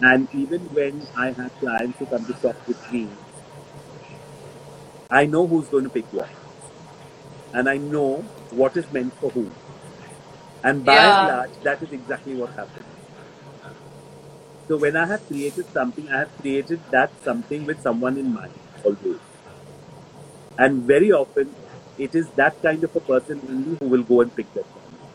And 0.00 0.28
even 0.32 0.68
when 0.72 1.08
I 1.14 1.28
have 1.32 1.58
clients 1.60 1.98
who 1.98 2.06
come 2.06 2.26
to 2.26 2.34
shop 2.34 2.56
with 2.66 2.78
me, 2.90 3.18
I 5.10 5.26
know 5.26 5.46
who's 5.46 5.68
going 5.68 5.84
to 5.84 5.90
pick 5.90 6.08
what 6.12 6.28
and 7.52 7.68
I 7.68 7.78
know 7.78 8.30
what 8.50 8.76
is 8.76 8.90
meant 8.90 9.14
for 9.20 9.30
whom. 9.32 9.56
And 10.62 10.84
by 10.84 11.04
Yeah. 11.04 11.08
and 11.08 11.26
large, 11.26 11.52
that 11.62 11.82
is 11.82 11.92
exactly 11.92 12.34
what 12.34 12.54
happens. 12.56 12.86
So 14.68 14.76
when 14.78 14.96
I 14.96 15.06
have 15.06 15.26
created 15.26 15.66
something, 15.72 16.08
I 16.10 16.18
have 16.20 16.36
created 16.40 16.90
that 16.90 17.12
something 17.22 17.64
with 17.66 17.80
someone 17.80 18.18
in 18.18 18.32
mind, 18.32 18.60
always. 18.82 19.20
And 20.64 20.82
very 20.94 21.10
often, 21.10 21.54
it 21.98 22.14
is 22.14 22.28
that 22.40 22.60
kind 22.62 22.84
of 22.84 22.96
a 22.96 23.00
person 23.00 23.40
only 23.48 23.76
who 23.78 23.86
will 23.94 24.04
go 24.10 24.20
and 24.20 24.34
pick 24.34 24.52
that 24.54 24.64
one. 24.64 25.08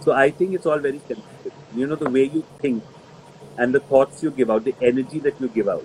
So 0.00 0.12
I 0.12 0.30
think 0.30 0.54
it's 0.54 0.66
all 0.66 0.78
very 0.78 1.00
connected. 1.06 1.52
You 1.74 1.86
know, 1.86 1.96
the 1.96 2.10
way 2.10 2.24
you 2.24 2.44
think 2.58 2.84
and 3.56 3.74
the 3.74 3.80
thoughts 3.80 4.22
you 4.22 4.30
give 4.30 4.50
out, 4.50 4.64
the 4.64 4.74
energy 4.82 5.18
that 5.20 5.40
you 5.40 5.48
give 5.48 5.68
out 5.68 5.84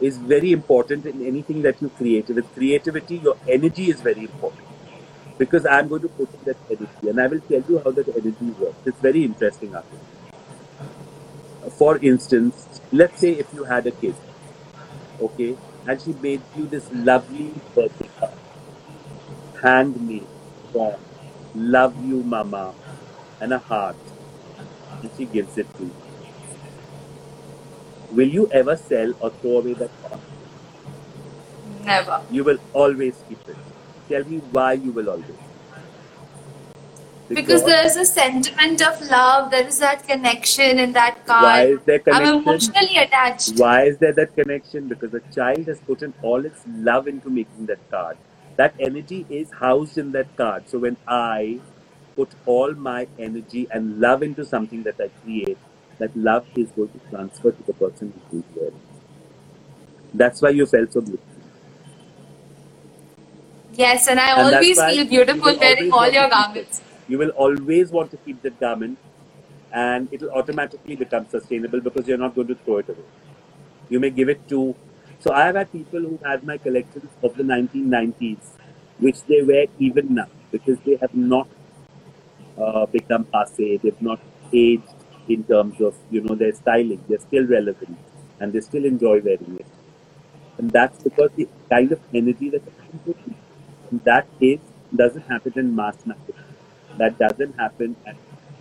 is 0.00 0.18
very 0.18 0.52
important 0.52 1.06
in 1.06 1.24
anything 1.24 1.62
that 1.62 1.80
you 1.80 1.88
create. 1.90 2.28
With 2.28 2.52
creativity, 2.54 3.18
your 3.18 3.36
energy 3.48 3.90
is 3.90 4.00
very 4.00 4.24
important 4.24 4.66
because 5.38 5.66
I'm 5.66 5.88
going 5.88 6.02
to 6.02 6.08
put 6.08 6.34
in 6.34 6.40
that 6.44 6.56
energy 6.70 7.08
and 7.08 7.20
I 7.20 7.26
will 7.28 7.40
tell 7.40 7.62
you 7.68 7.80
how 7.84 7.90
that 7.92 8.08
energy 8.08 8.50
works. 8.60 8.76
It's 8.86 9.00
very 9.00 9.24
interesting. 9.24 9.74
Arthur. 9.74 9.98
For 11.78 11.96
instance, 11.98 12.80
let's 12.90 13.20
say 13.20 13.32
if 13.44 13.54
you 13.54 13.64
had 13.64 13.86
a 13.86 13.92
kid, 13.92 14.14
okay, 15.20 15.56
and 15.86 16.00
she 16.00 16.12
made 16.14 16.42
you 16.54 16.66
this 16.66 16.88
lovely 16.92 17.62
birthday 17.74 18.08
card, 18.18 18.38
handmade 19.62 20.28
from 20.72 20.96
love 21.54 21.96
you 21.98 22.22
mama 22.22 22.74
and 23.40 23.52
a 23.52 23.58
heart, 23.58 23.98
and 25.02 25.10
she 25.16 25.26
gives 25.26 25.58
it 25.58 25.68
to 25.76 25.84
you. 25.84 25.96
Will 28.10 28.28
you 28.28 28.46
ever 28.52 28.76
sell 28.76 29.12
or 29.18 29.30
throw 29.30 29.58
away 29.58 29.74
that 29.74 29.90
card? 30.00 30.20
Never. 31.84 32.24
You 32.28 32.44
will 32.44 32.58
always 32.72 33.22
keep 33.28 33.40
it. 33.48 33.58
Tell 34.08 34.24
me 34.24 34.38
why 34.38 34.74
you 34.74 34.92
will 34.92 35.08
always. 35.08 35.38
Because 37.28 37.64
there 37.64 37.86
is 37.86 37.96
a 37.96 38.04
sentiment 38.04 38.82
of 38.82 39.00
love, 39.08 39.50
there 39.50 39.66
is 39.66 39.78
that 39.78 40.06
connection 40.06 40.78
in 40.78 40.92
that 40.92 41.26
card. 41.26 41.42
why 41.44 41.62
is 41.66 41.80
there 41.86 42.02
I'm 42.10 42.42
connection? 42.42 42.42
emotionally 42.42 42.96
attached. 42.98 43.58
Why 43.58 43.84
is 43.84 43.98
there 43.98 44.12
that 44.12 44.34
connection? 44.34 44.88
Because 44.88 45.14
a 45.14 45.20
child 45.34 45.66
has 45.66 45.80
put 45.80 46.02
in 46.02 46.12
all 46.22 46.44
its 46.44 46.60
love 46.66 47.08
into 47.08 47.30
making 47.30 47.66
that 47.66 47.90
card. 47.90 48.18
That 48.56 48.74
energy 48.78 49.24
is 49.30 49.50
housed 49.50 49.96
in 49.98 50.12
that 50.12 50.36
card. 50.36 50.68
So 50.68 50.78
when 50.78 50.96
I 51.08 51.60
put 52.16 52.30
all 52.44 52.74
my 52.74 53.08
energy 53.18 53.66
and 53.70 53.98
love 54.00 54.22
into 54.22 54.44
something 54.44 54.82
that 54.82 55.00
I 55.00 55.08
create, 55.24 55.58
that 55.98 56.14
love 56.16 56.46
is 56.56 56.70
going 56.72 56.90
to 56.90 57.00
transfer 57.10 57.52
to 57.52 57.62
the 57.64 57.72
person 57.72 58.12
who's 58.30 58.44
wearing. 58.54 58.74
it. 58.74 58.82
That's 60.14 60.42
why 60.42 60.50
you 60.50 60.66
felt 60.66 60.92
so 60.92 61.00
beautiful. 61.00 61.26
Yes, 63.74 64.06
and 64.08 64.20
I 64.20 64.32
And 64.36 64.52
that's 64.52 64.54
always 64.54 64.78
why 64.78 64.92
feel 64.92 65.06
you 65.06 65.06
beautiful 65.06 65.52
will 65.52 65.58
wearing 65.58 65.90
always 65.90 65.92
all 65.92 66.10
your 66.10 66.28
garments. 66.28 66.82
You 67.08 67.18
will 67.18 67.30
always 67.30 67.90
want 67.90 68.10
to 68.12 68.16
keep 68.18 68.42
that 68.42 68.58
garment 68.60 68.98
and 69.72 70.08
it 70.12 70.20
will 70.22 70.30
automatically 70.32 70.96
become 70.96 71.26
sustainable 71.28 71.80
because 71.80 72.06
you're 72.08 72.18
not 72.18 72.34
going 72.34 72.48
to 72.48 72.54
throw 72.56 72.78
it 72.78 72.88
away. 72.88 73.04
You 73.88 74.00
may 74.00 74.10
give 74.10 74.28
it 74.28 74.48
to. 74.48 74.74
So 75.20 75.32
I 75.32 75.46
have 75.46 75.56
had 75.56 75.72
people 75.72 76.00
who 76.00 76.18
had 76.24 76.44
my 76.44 76.58
collections 76.58 77.10
of 77.22 77.36
the 77.36 77.42
1990s, 77.44 78.38
which 78.98 79.22
they 79.24 79.42
wear 79.42 79.66
even 79.78 80.14
now 80.14 80.28
because 80.52 80.78
they 80.86 80.96
have 80.96 81.14
not 81.14 81.48
uh, 82.58 82.86
become 82.86 83.24
passe. 83.24 83.78
They've 83.78 84.02
not 84.02 84.20
aged 84.52 84.94
in 85.28 85.44
terms 85.44 85.80
of 85.80 85.94
you 86.10 86.22
know 86.22 86.34
their 86.34 86.52
styling. 86.54 87.04
They're 87.08 87.20
still 87.20 87.46
relevant 87.46 87.98
and 88.40 88.52
they 88.52 88.60
still 88.60 88.84
enjoy 88.84 89.20
wearing 89.20 89.58
it. 89.60 89.66
And 90.58 90.70
that's 90.70 91.02
because 91.02 91.30
the 91.36 91.48
kind 91.70 91.92
of 91.92 92.00
energy 92.14 92.50
that 92.50 92.62
in. 93.06 93.36
And 93.90 94.04
that 94.04 94.26
is 94.40 94.60
doesn't 94.94 95.22
happen 95.28 95.52
in 95.56 95.74
mass 95.76 95.96
market. 96.06 96.36
That 96.98 97.18
doesn't 97.18 97.58
happen 97.58 97.96
at 98.06 98.16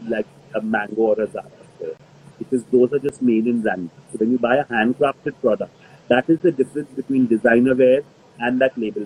like 0.07 0.27
a 0.55 0.61
mango 0.61 1.01
or 1.01 1.21
a 1.21 1.29
Zara 1.29 1.49
store. 1.77 1.95
Because 2.39 2.63
those 2.65 2.91
are 2.93 2.99
just 2.99 3.21
made 3.21 3.47
in 3.47 3.61
London. 3.63 3.91
So 4.11 4.17
when 4.17 4.31
you 4.31 4.39
buy 4.39 4.57
a 4.57 4.65
handcrafted 4.65 5.39
product, 5.41 5.71
that 6.07 6.29
is 6.29 6.39
the 6.39 6.51
difference 6.51 6.89
between 6.91 7.27
designer 7.27 7.75
wear 7.75 8.01
and 8.39 8.59
that 8.61 8.77
label. 8.77 9.05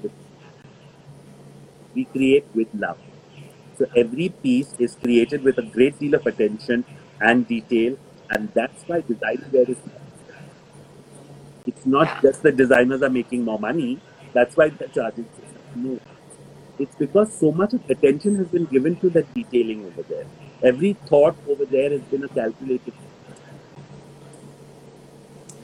We 1.94 2.06
create 2.06 2.46
with 2.54 2.68
love. 2.74 2.98
So 3.78 3.88
every 3.96 4.30
piece 4.30 4.74
is 4.80 4.96
created 4.96 5.44
with 5.44 5.58
a 5.58 5.62
great 5.62 6.00
deal 6.00 6.14
of 6.16 6.26
attention 6.26 6.86
and 7.20 7.48
detail, 7.48 7.98
and 8.30 8.50
that's 8.54 8.84
why 8.88 9.02
designer 9.02 9.48
wear 9.52 9.70
is. 9.70 9.78
It's 11.66 11.86
not 11.86 12.22
just 12.22 12.44
that 12.44 12.58
designers 12.58 13.02
are 13.02 13.10
making 13.10 13.44
more 13.44 13.60
money. 13.60 14.00
That's 14.34 14.56
why 14.56 14.70
they're 14.70 14.88
charging. 14.88 15.28
No, 15.76 16.00
it's 16.80 16.96
because 16.96 17.34
so 17.34 17.52
much 17.52 17.74
attention 17.90 18.36
has 18.36 18.48
been 18.48 18.66
given 18.66 18.96
to 18.98 19.10
the 19.10 19.24
detailing 19.34 19.86
over 19.86 20.02
there. 20.04 20.26
Every 20.64 20.94
thought 20.94 21.36
over 21.50 21.66
there 21.66 21.90
has 21.92 22.02
been 22.02 22.24
a 22.24 22.28
calculated. 22.30 22.94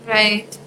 Right. 0.07 0.57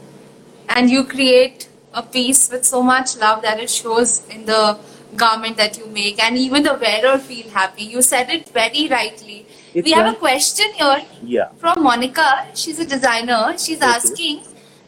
And 0.68 0.90
you 0.90 1.04
create 1.04 1.68
a 1.92 2.02
piece 2.02 2.50
with 2.50 2.64
so 2.64 2.82
much 2.82 3.16
love 3.16 3.42
that 3.42 3.60
it 3.60 3.70
shows 3.70 4.26
in 4.28 4.44
the 4.46 4.78
garment 5.16 5.56
that 5.56 5.78
you 5.78 5.86
make, 5.86 6.20
and 6.22 6.36
even 6.36 6.64
the 6.64 6.74
wearer 6.74 7.18
feel 7.18 7.48
happy. 7.50 7.84
You 7.84 8.02
said 8.02 8.30
it 8.30 8.48
very 8.48 8.88
rightly. 8.88 9.46
It's 9.72 9.84
we 9.84 9.92
have 9.92 10.06
like- 10.06 10.16
a 10.16 10.18
question 10.18 10.72
here 10.74 11.04
Yeah. 11.22 11.48
from 11.58 11.82
Monica. 11.82 12.48
She's 12.54 12.80
a 12.80 12.84
designer. 12.86 13.54
She's 13.56 13.78
Okay. 13.78 13.86
asking 13.86 14.40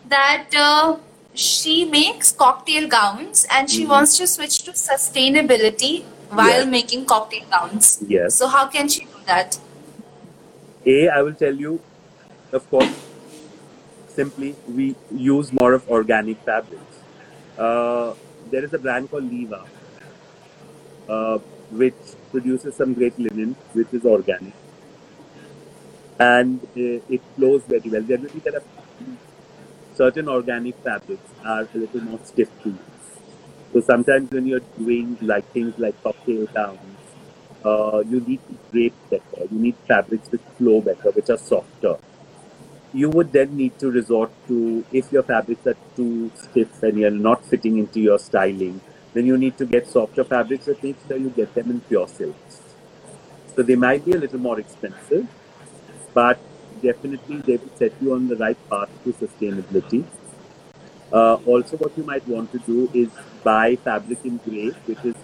that 0.08 0.46
uh, 0.56 0.96
she 1.36 1.84
makes 1.84 2.32
cocktail 2.32 2.88
gowns 2.88 3.46
and 3.50 3.70
she 3.70 3.84
Mhm. 3.84 3.88
wants 3.88 4.16
to 4.18 4.26
switch 4.26 4.62
to 4.66 4.72
sustainability 4.72 6.04
while 6.30 6.66
making 6.66 7.04
cocktail 7.04 7.44
gowns. 7.50 7.98
Yes. 8.08 8.34
So 8.34 8.46
how 8.48 8.66
can 8.66 8.88
she 8.88 9.04
do 9.04 9.20
that? 9.26 9.58
A, 10.86 11.08
I 11.08 11.22
will 11.22 11.34
tell 11.34 11.54
you, 11.54 11.80
of 12.52 12.68
course, 12.70 12.94
simply 14.14 14.54
we 14.68 14.94
use 15.10 15.52
more 15.60 15.72
of 15.74 15.88
organic 15.90 16.38
fabrics. 16.44 17.00
Uh, 17.58 18.14
there 18.50 18.64
is 18.64 18.72
a 18.72 18.78
brand 18.78 19.10
called 19.10 19.30
Leva, 19.30 19.64
uh, 21.08 21.38
which 21.70 21.94
produces 22.32 22.74
some 22.76 22.94
great 22.94 23.18
linen, 23.18 23.56
which 23.74 23.88
is 23.92 24.04
organic. 24.04 24.54
And 26.18 26.60
uh, 26.76 27.14
it 27.16 27.20
flows 27.36 27.62
very 27.68 27.90
well. 27.90 28.02
Generally, 28.02 28.40
there 28.44 28.56
are 28.56 28.62
certain 29.96 30.28
organic 30.28 30.76
fabrics 30.84 31.30
are 31.44 31.62
a 31.62 31.78
little 31.78 32.02
more 32.02 32.20
stiff 32.24 32.50
to. 32.62 32.78
So 33.72 33.80
sometimes 33.80 34.30
when 34.30 34.46
you're 34.46 34.66
doing 34.78 35.16
like 35.20 35.50
things 35.52 35.78
like 35.78 36.00
cocktail 36.02 36.46
gowns, 36.46 36.80
uh, 37.64 38.02
you 38.06 38.20
need 38.20 38.40
to 38.48 38.54
drape 38.72 38.94
better. 39.10 39.46
You 39.50 39.58
need 39.58 39.76
fabrics 39.88 40.30
which 40.30 40.42
flow 40.58 40.80
better, 40.80 41.10
which 41.10 41.30
are 41.30 41.38
softer. 41.38 41.96
You 42.92 43.10
would 43.10 43.32
then 43.32 43.56
need 43.56 43.78
to 43.80 43.90
resort 43.90 44.30
to, 44.48 44.84
if 44.92 45.10
your 45.12 45.22
fabrics 45.22 45.66
are 45.66 45.76
too 45.96 46.30
stiff 46.34 46.82
and 46.82 46.98
you're 46.98 47.10
not 47.10 47.44
fitting 47.44 47.78
into 47.78 48.00
your 48.00 48.18
styling, 48.18 48.80
then 49.12 49.26
you 49.26 49.36
need 49.36 49.58
to 49.58 49.66
get 49.66 49.88
softer 49.88 50.24
fabrics 50.24 50.66
that 50.66 50.82
make 50.82 50.96
sure 51.08 51.16
you 51.16 51.30
get 51.30 51.54
them 51.54 51.70
in 51.70 51.80
pure 51.80 52.06
silks. 52.06 52.60
So 53.54 53.62
they 53.62 53.76
might 53.76 54.04
be 54.04 54.12
a 54.12 54.18
little 54.18 54.38
more 54.38 54.60
expensive, 54.60 55.26
but 56.14 56.38
definitely 56.82 57.38
they 57.38 57.56
will 57.56 57.76
set 57.76 57.92
you 58.00 58.14
on 58.14 58.28
the 58.28 58.36
right 58.36 58.58
path 58.70 58.88
to 59.04 59.12
sustainability. 59.12 60.04
Uh, 61.12 61.34
also, 61.46 61.76
what 61.76 61.96
you 61.96 62.04
might 62.04 62.26
want 62.28 62.50
to 62.52 62.58
do 62.60 62.90
is 62.92 63.08
buy 63.44 63.76
fabric 63.76 64.24
in 64.24 64.38
grey, 64.38 64.70
which 64.86 65.04
is 65.04 65.14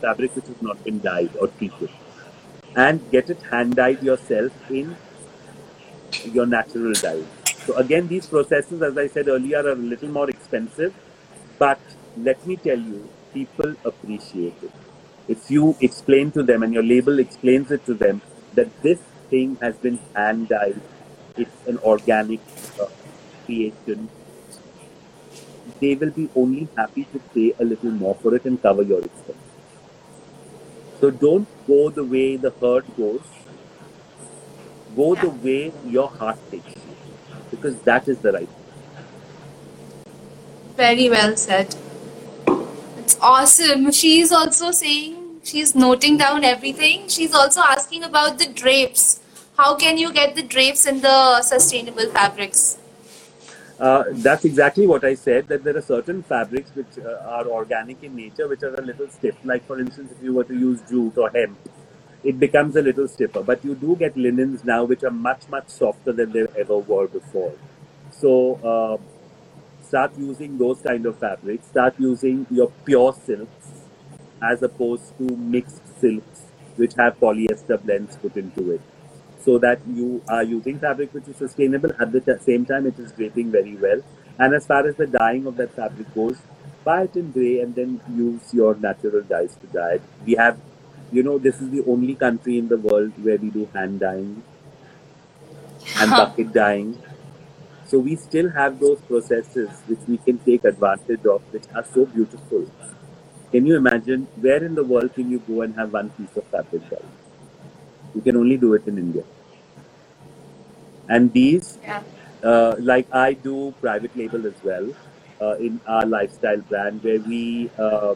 fabric 0.00 0.34
which 0.36 0.46
has 0.46 0.60
not 0.60 0.82
been 0.84 1.00
dyed 1.00 1.30
or 1.40 1.48
treated, 1.48 1.88
and 2.76 3.10
get 3.10 3.30
it 3.30 3.42
hand 3.42 3.74
dyed 3.76 4.02
yourself 4.02 4.52
in 4.70 4.96
your 6.24 6.46
natural 6.46 6.92
dye. 6.92 7.22
So 7.66 7.74
again, 7.76 8.08
these 8.08 8.26
processes, 8.26 8.82
as 8.82 8.98
I 8.98 9.06
said 9.06 9.28
earlier, 9.28 9.60
are 9.60 9.70
a 9.70 9.74
little 9.74 10.08
more 10.10 10.28
expensive, 10.28 10.94
but 11.58 11.80
let 12.18 12.46
me 12.46 12.56
tell 12.56 12.78
you, 12.78 13.08
people 13.32 13.74
appreciate 13.84 14.54
it. 14.62 14.72
If 15.26 15.50
you 15.50 15.74
explain 15.80 16.30
to 16.32 16.42
them 16.42 16.62
and 16.62 16.74
your 16.74 16.82
label 16.82 17.18
explains 17.18 17.70
it 17.70 17.86
to 17.86 17.94
them 17.94 18.20
that 18.54 18.68
this 18.82 18.98
has 19.60 19.76
been 19.76 19.98
hand 20.14 20.48
dyed, 20.48 20.80
it's 21.36 21.66
an 21.66 21.78
organic 21.78 22.40
uh, 22.80 22.86
creation, 23.44 24.08
they 25.80 25.94
will 25.94 26.10
be 26.10 26.28
only 26.36 26.68
happy 26.76 27.04
to 27.12 27.18
pay 27.34 27.52
a 27.58 27.64
little 27.64 27.90
more 27.90 28.14
for 28.16 28.34
it 28.34 28.44
and 28.44 28.60
cover 28.62 28.82
your 28.82 29.00
expenses. 29.00 29.42
So 31.00 31.10
don't 31.10 31.48
go 31.66 31.90
the 31.90 32.04
way 32.04 32.36
the 32.36 32.52
herd 32.60 32.84
goes. 32.96 33.22
Go 34.96 35.14
the 35.14 35.30
way 35.30 35.72
your 35.84 36.08
heart 36.08 36.38
takes 36.50 36.76
you, 36.76 36.96
because 37.50 37.78
that 37.80 38.06
is 38.06 38.18
the 38.18 38.32
right. 38.32 38.48
Very 40.76 41.10
well 41.10 41.36
said. 41.36 41.74
It's 42.98 43.18
awesome. 43.20 43.90
She's 43.90 44.30
also 44.32 44.70
saying 44.70 45.40
she's 45.42 45.74
noting 45.74 46.16
down 46.16 46.44
everything. 46.44 47.08
She's 47.08 47.34
also 47.34 47.60
asking 47.60 48.04
about 48.04 48.38
the 48.38 48.46
drapes. 48.46 49.20
How 49.56 49.76
can 49.76 49.98
you 49.98 50.12
get 50.12 50.34
the 50.34 50.42
drapes 50.42 50.84
in 50.84 51.00
the 51.00 51.40
sustainable 51.42 52.06
fabrics? 52.10 52.76
Uh, 53.78 54.02
that's 54.10 54.44
exactly 54.44 54.84
what 54.84 55.04
I 55.04 55.14
said. 55.14 55.46
That 55.46 55.62
there 55.62 55.76
are 55.76 55.82
certain 55.82 56.24
fabrics 56.24 56.70
which 56.74 56.98
uh, 56.98 57.18
are 57.24 57.46
organic 57.46 58.02
in 58.02 58.16
nature, 58.16 58.48
which 58.48 58.64
are 58.64 58.74
a 58.74 58.82
little 58.82 59.08
stiff. 59.08 59.36
Like 59.44 59.64
for 59.64 59.78
instance, 59.78 60.10
if 60.10 60.22
you 60.24 60.34
were 60.34 60.42
to 60.44 60.54
use 60.54 60.80
jute 60.88 61.16
or 61.18 61.30
hemp, 61.30 61.56
it 62.24 62.40
becomes 62.40 62.74
a 62.74 62.82
little 62.82 63.06
stiffer. 63.06 63.44
But 63.44 63.64
you 63.64 63.76
do 63.76 63.94
get 63.94 64.16
linens 64.16 64.64
now, 64.64 64.82
which 64.82 65.04
are 65.04 65.12
much 65.12 65.48
much 65.48 65.68
softer 65.68 66.12
than 66.12 66.32
they 66.32 66.46
ever 66.58 66.78
were 66.78 67.06
before. 67.06 67.52
So 68.10 68.56
uh, 68.72 68.96
start 69.86 70.18
using 70.18 70.58
those 70.58 70.80
kind 70.80 71.06
of 71.06 71.18
fabrics. 71.18 71.68
Start 71.68 71.94
using 71.98 72.44
your 72.50 72.72
pure 72.84 73.12
silks 73.12 73.70
as 74.42 74.64
opposed 74.64 75.16
to 75.18 75.36
mixed 75.36 76.00
silks, 76.00 76.42
which 76.74 76.94
have 76.94 77.20
polyester 77.20 77.80
blends 77.80 78.16
put 78.16 78.36
into 78.36 78.72
it 78.72 78.80
so 79.44 79.58
that 79.58 79.80
you 79.86 80.22
are 80.28 80.42
using 80.42 80.78
fabric 80.78 81.12
which 81.14 81.28
is 81.28 81.36
sustainable. 81.36 81.90
At 82.00 82.12
the 82.12 82.20
t- 82.20 82.38
same 82.44 82.64
time 82.66 82.86
it 82.86 82.98
is 82.98 83.12
draping 83.12 83.50
very 83.50 83.76
well. 83.76 84.00
And 84.38 84.54
as 84.54 84.66
far 84.66 84.86
as 84.86 84.96
the 84.96 85.06
dyeing 85.06 85.46
of 85.46 85.56
that 85.56 85.72
fabric 85.74 86.12
goes 86.14 86.38
buy 86.84 87.02
it 87.04 87.16
in 87.16 87.30
gray 87.32 87.60
and 87.60 87.74
then 87.74 88.00
use 88.14 88.52
your 88.52 88.74
natural 88.74 89.22
dyes 89.22 89.56
to 89.60 89.66
dye 89.68 89.94
it. 89.94 90.02
We 90.26 90.34
have 90.34 90.58
you 91.12 91.22
know 91.22 91.38
this 91.38 91.60
is 91.60 91.70
the 91.70 91.84
only 91.86 92.14
country 92.14 92.58
in 92.58 92.68
the 92.68 92.76
world 92.76 93.12
where 93.24 93.38
we 93.38 93.50
do 93.50 93.68
hand 93.74 94.00
dyeing 94.00 94.42
and 95.98 96.10
bucket 96.10 96.52
dyeing. 96.52 96.98
So 97.86 97.98
we 97.98 98.16
still 98.16 98.50
have 98.50 98.80
those 98.80 99.00
processes 99.02 99.70
which 99.86 100.00
we 100.08 100.18
can 100.18 100.38
take 100.38 100.64
advantage 100.64 101.24
of 101.26 101.42
which 101.52 101.64
are 101.74 101.84
so 101.94 102.06
beautiful. 102.06 102.66
Can 103.52 103.66
you 103.66 103.76
imagine 103.76 104.26
where 104.40 104.64
in 104.64 104.74
the 104.74 104.84
world 104.84 105.14
can 105.14 105.30
you 105.30 105.40
go 105.40 105.62
and 105.62 105.74
have 105.76 105.92
one 105.92 106.10
piece 106.10 106.36
of 106.36 106.44
fabric 106.46 106.88
dyed 106.90 107.04
you 108.14 108.22
can 108.22 108.36
only 108.36 108.56
do 108.56 108.74
it 108.74 108.86
in 108.86 108.98
India. 108.98 109.24
And 111.08 111.32
these, 111.32 111.78
Yeah. 111.82 112.02
uh, 112.42 112.76
like 112.78 113.06
I 113.12 113.32
do 113.34 113.74
private 113.80 114.16
label 114.16 114.46
as 114.46 114.54
well 114.62 114.88
uh, 115.40 115.56
in 115.56 115.80
our 115.86 116.06
lifestyle 116.06 116.58
brand, 116.58 117.02
where 117.02 117.20
we 117.20 117.70
uh, 117.78 118.14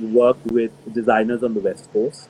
work 0.00 0.36
with 0.46 0.72
designers 0.92 1.42
on 1.42 1.54
the 1.54 1.60
West 1.60 1.92
Coast. 1.92 2.28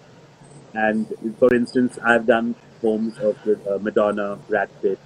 And 0.75 1.07
for 1.39 1.55
instance, 1.55 1.99
I've 2.03 2.27
done 2.27 2.55
homes 2.81 3.19
of 3.19 3.37
uh, 3.47 3.79
Madonna, 3.81 4.39
Brad 4.49 4.71
Pitt, 4.81 4.99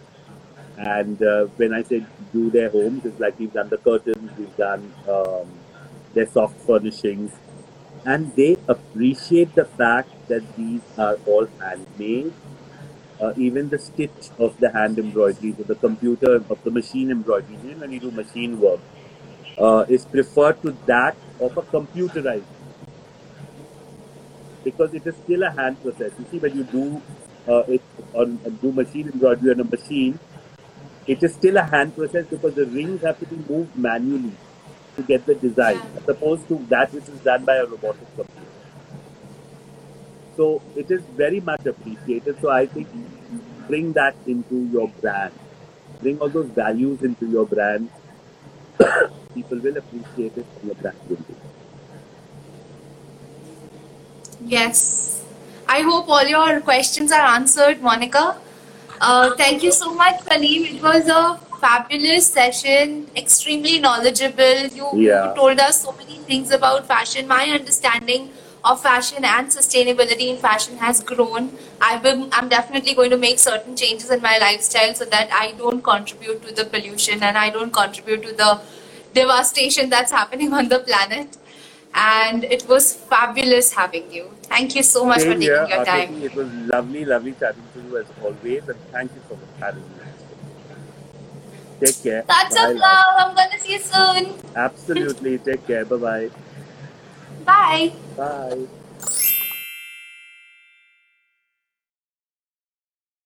and 0.78 1.22
uh, 1.22 1.46
when 1.56 1.72
I 1.72 1.82
say 1.82 2.04
do 2.32 2.50
their 2.50 2.70
homes, 2.70 3.04
it's 3.04 3.18
like 3.18 3.38
we've 3.38 3.52
done 3.52 3.68
the 3.68 3.78
curtains, 3.78 4.30
we've 4.38 4.56
done 4.56 4.92
um, 5.08 5.46
their 6.14 6.26
soft 6.26 6.60
furnishings, 6.60 7.32
and 8.04 8.34
they 8.36 8.56
appreciate 8.68 9.54
the 9.54 9.64
fact 9.64 10.10
that 10.28 10.42
these 10.56 10.82
are 10.98 11.16
all 11.26 11.46
handmade. 11.60 12.32
Uh, 13.18 13.32
even 13.36 13.70
the 13.70 13.78
stitch 13.78 14.28
of 14.38 14.58
the 14.60 14.70
hand 14.72 14.98
embroidery, 14.98 15.54
so 15.56 15.62
the 15.62 15.74
computer 15.74 16.34
of 16.50 16.62
the 16.64 16.70
machine 16.70 17.10
embroidery, 17.10 17.74
when 17.74 17.90
you 17.90 17.98
do 17.98 18.10
machine 18.10 18.60
work, 18.60 18.80
uh, 19.58 19.86
is 19.88 20.04
preferred 20.04 20.60
to 20.60 20.76
that 20.84 21.16
of 21.40 21.56
a 21.56 21.62
computerized 21.62 22.44
because 24.64 24.92
it 24.92 25.06
is 25.06 25.14
still 25.24 25.42
a 25.44 25.50
hand 25.50 25.80
process. 25.82 26.12
You 26.18 26.26
see, 26.30 26.38
when 26.38 26.56
you 26.56 26.64
do 26.64 27.02
uh, 27.48 27.62
it 27.68 27.82
on 28.12 28.36
do 28.60 28.72
machine 28.72 29.08
embroidery 29.12 29.52
on 29.52 29.60
a 29.60 29.64
machine, 29.64 30.18
it 31.06 31.22
is 31.22 31.34
still 31.34 31.56
a 31.56 31.62
hand 31.62 31.94
process 31.96 32.26
because 32.26 32.54
the 32.54 32.66
rings 32.66 33.02
have 33.02 33.18
to 33.20 33.26
be 33.26 33.36
moved 33.48 33.76
manually 33.76 34.32
to 34.96 35.02
get 35.02 35.24
the 35.24 35.36
design, 35.36 35.80
as 35.96 36.08
opposed 36.08 36.48
to 36.48 36.58
that 36.68 36.92
which 36.92 37.08
is 37.08 37.20
done 37.20 37.44
by 37.44 37.56
a 37.56 37.66
robotic 37.66 38.14
computer. 38.16 38.45
So 40.36 40.62
it 40.76 40.90
is 40.90 41.02
very 41.16 41.40
much 41.40 41.64
appreciated. 41.66 42.40
So 42.40 42.50
I 42.50 42.66
think 42.66 42.88
bring 43.68 43.92
that 43.94 44.14
into 44.26 44.64
your 44.72 44.88
brand, 45.00 45.32
bring 46.00 46.18
all 46.20 46.28
those 46.28 46.46
values 46.50 47.02
into 47.02 47.26
your 47.26 47.46
brand. 47.46 47.90
People 49.34 49.58
will 49.58 49.76
appreciate 49.76 50.36
it, 50.36 50.46
and 50.60 50.64
your 50.64 50.74
brand 50.74 50.96
will 51.08 51.16
do. 51.16 51.34
Yes. 54.44 55.22
I 55.68 55.80
hope 55.80 56.08
all 56.08 56.24
your 56.24 56.60
questions 56.60 57.10
are 57.10 57.26
answered, 57.34 57.82
Monica. 57.82 58.36
Uh, 59.00 59.34
thank 59.36 59.62
you 59.62 59.72
so 59.72 59.92
much, 59.94 60.20
Kaleem. 60.24 60.74
It 60.74 60.82
was 60.82 61.08
a 61.08 61.38
fabulous 61.60 62.26
session, 62.32 63.08
extremely 63.16 63.78
knowledgeable. 63.80 64.58
You, 64.78 64.90
Yeah. 64.94 65.30
you 65.30 65.34
told 65.34 65.58
us 65.60 65.82
so 65.82 65.92
many 65.92 66.18
things 66.30 66.50
about 66.52 66.86
fashion. 66.86 67.26
My 67.26 67.44
understanding 67.50 68.30
of 68.66 68.82
fashion 68.82 69.24
and 69.24 69.48
sustainability 69.48 70.28
in 70.34 70.38
fashion 70.38 70.76
has 70.78 71.02
grown. 71.02 71.50
I've 71.80 72.02
been, 72.02 72.28
I'm 72.32 72.48
definitely 72.48 72.94
going 72.94 73.10
to 73.10 73.16
make 73.16 73.38
certain 73.38 73.76
changes 73.76 74.10
in 74.10 74.20
my 74.22 74.38
lifestyle 74.38 74.94
so 74.94 75.04
that 75.06 75.32
I 75.32 75.52
don't 75.52 75.82
contribute 75.82 76.42
to 76.46 76.54
the 76.54 76.64
pollution 76.64 77.22
and 77.22 77.38
I 77.38 77.50
don't 77.50 77.72
contribute 77.72 78.22
to 78.24 78.32
the 78.34 78.60
devastation 79.14 79.90
that's 79.90 80.12
happening 80.12 80.52
on 80.52 80.68
the 80.68 80.80
planet. 80.80 81.38
and 81.96 82.44
it 82.44 82.68
was 82.68 82.94
fabulous 82.94 83.72
having 83.72 84.10
you. 84.12 84.30
Thank 84.42 84.74
you 84.76 84.82
so 84.82 85.04
much 85.06 85.22
for 85.22 85.32
taking 85.32 85.40
here, 85.42 85.66
your 85.68 85.84
time. 85.84 86.22
It 86.22 86.34
was 86.34 86.48
lovely, 86.72 87.04
lovely 87.04 87.32
chatting 87.32 87.62
to 87.74 87.80
you 87.80 87.96
as 87.98 88.06
always, 88.22 88.68
and 88.68 88.78
thank 88.92 89.14
you 89.14 89.22
so 89.28 89.36
much 89.36 89.48
for 89.58 89.64
having 89.64 89.82
me. 89.82 90.04
Take 91.80 92.02
care. 92.02 92.24
Lots 92.28 92.54
Bye, 92.54 92.70
of 92.70 92.76
love. 92.76 93.14
I'm 93.18 93.34
gonna 93.34 93.58
see 93.58 93.72
you 93.72 93.78
soon. 93.80 94.34
Absolutely. 94.54 95.38
Take 95.38 95.66
care. 95.66 95.84
Bye-bye. 95.84 96.30
Bye. 97.46 97.92
Bye. 98.16 98.66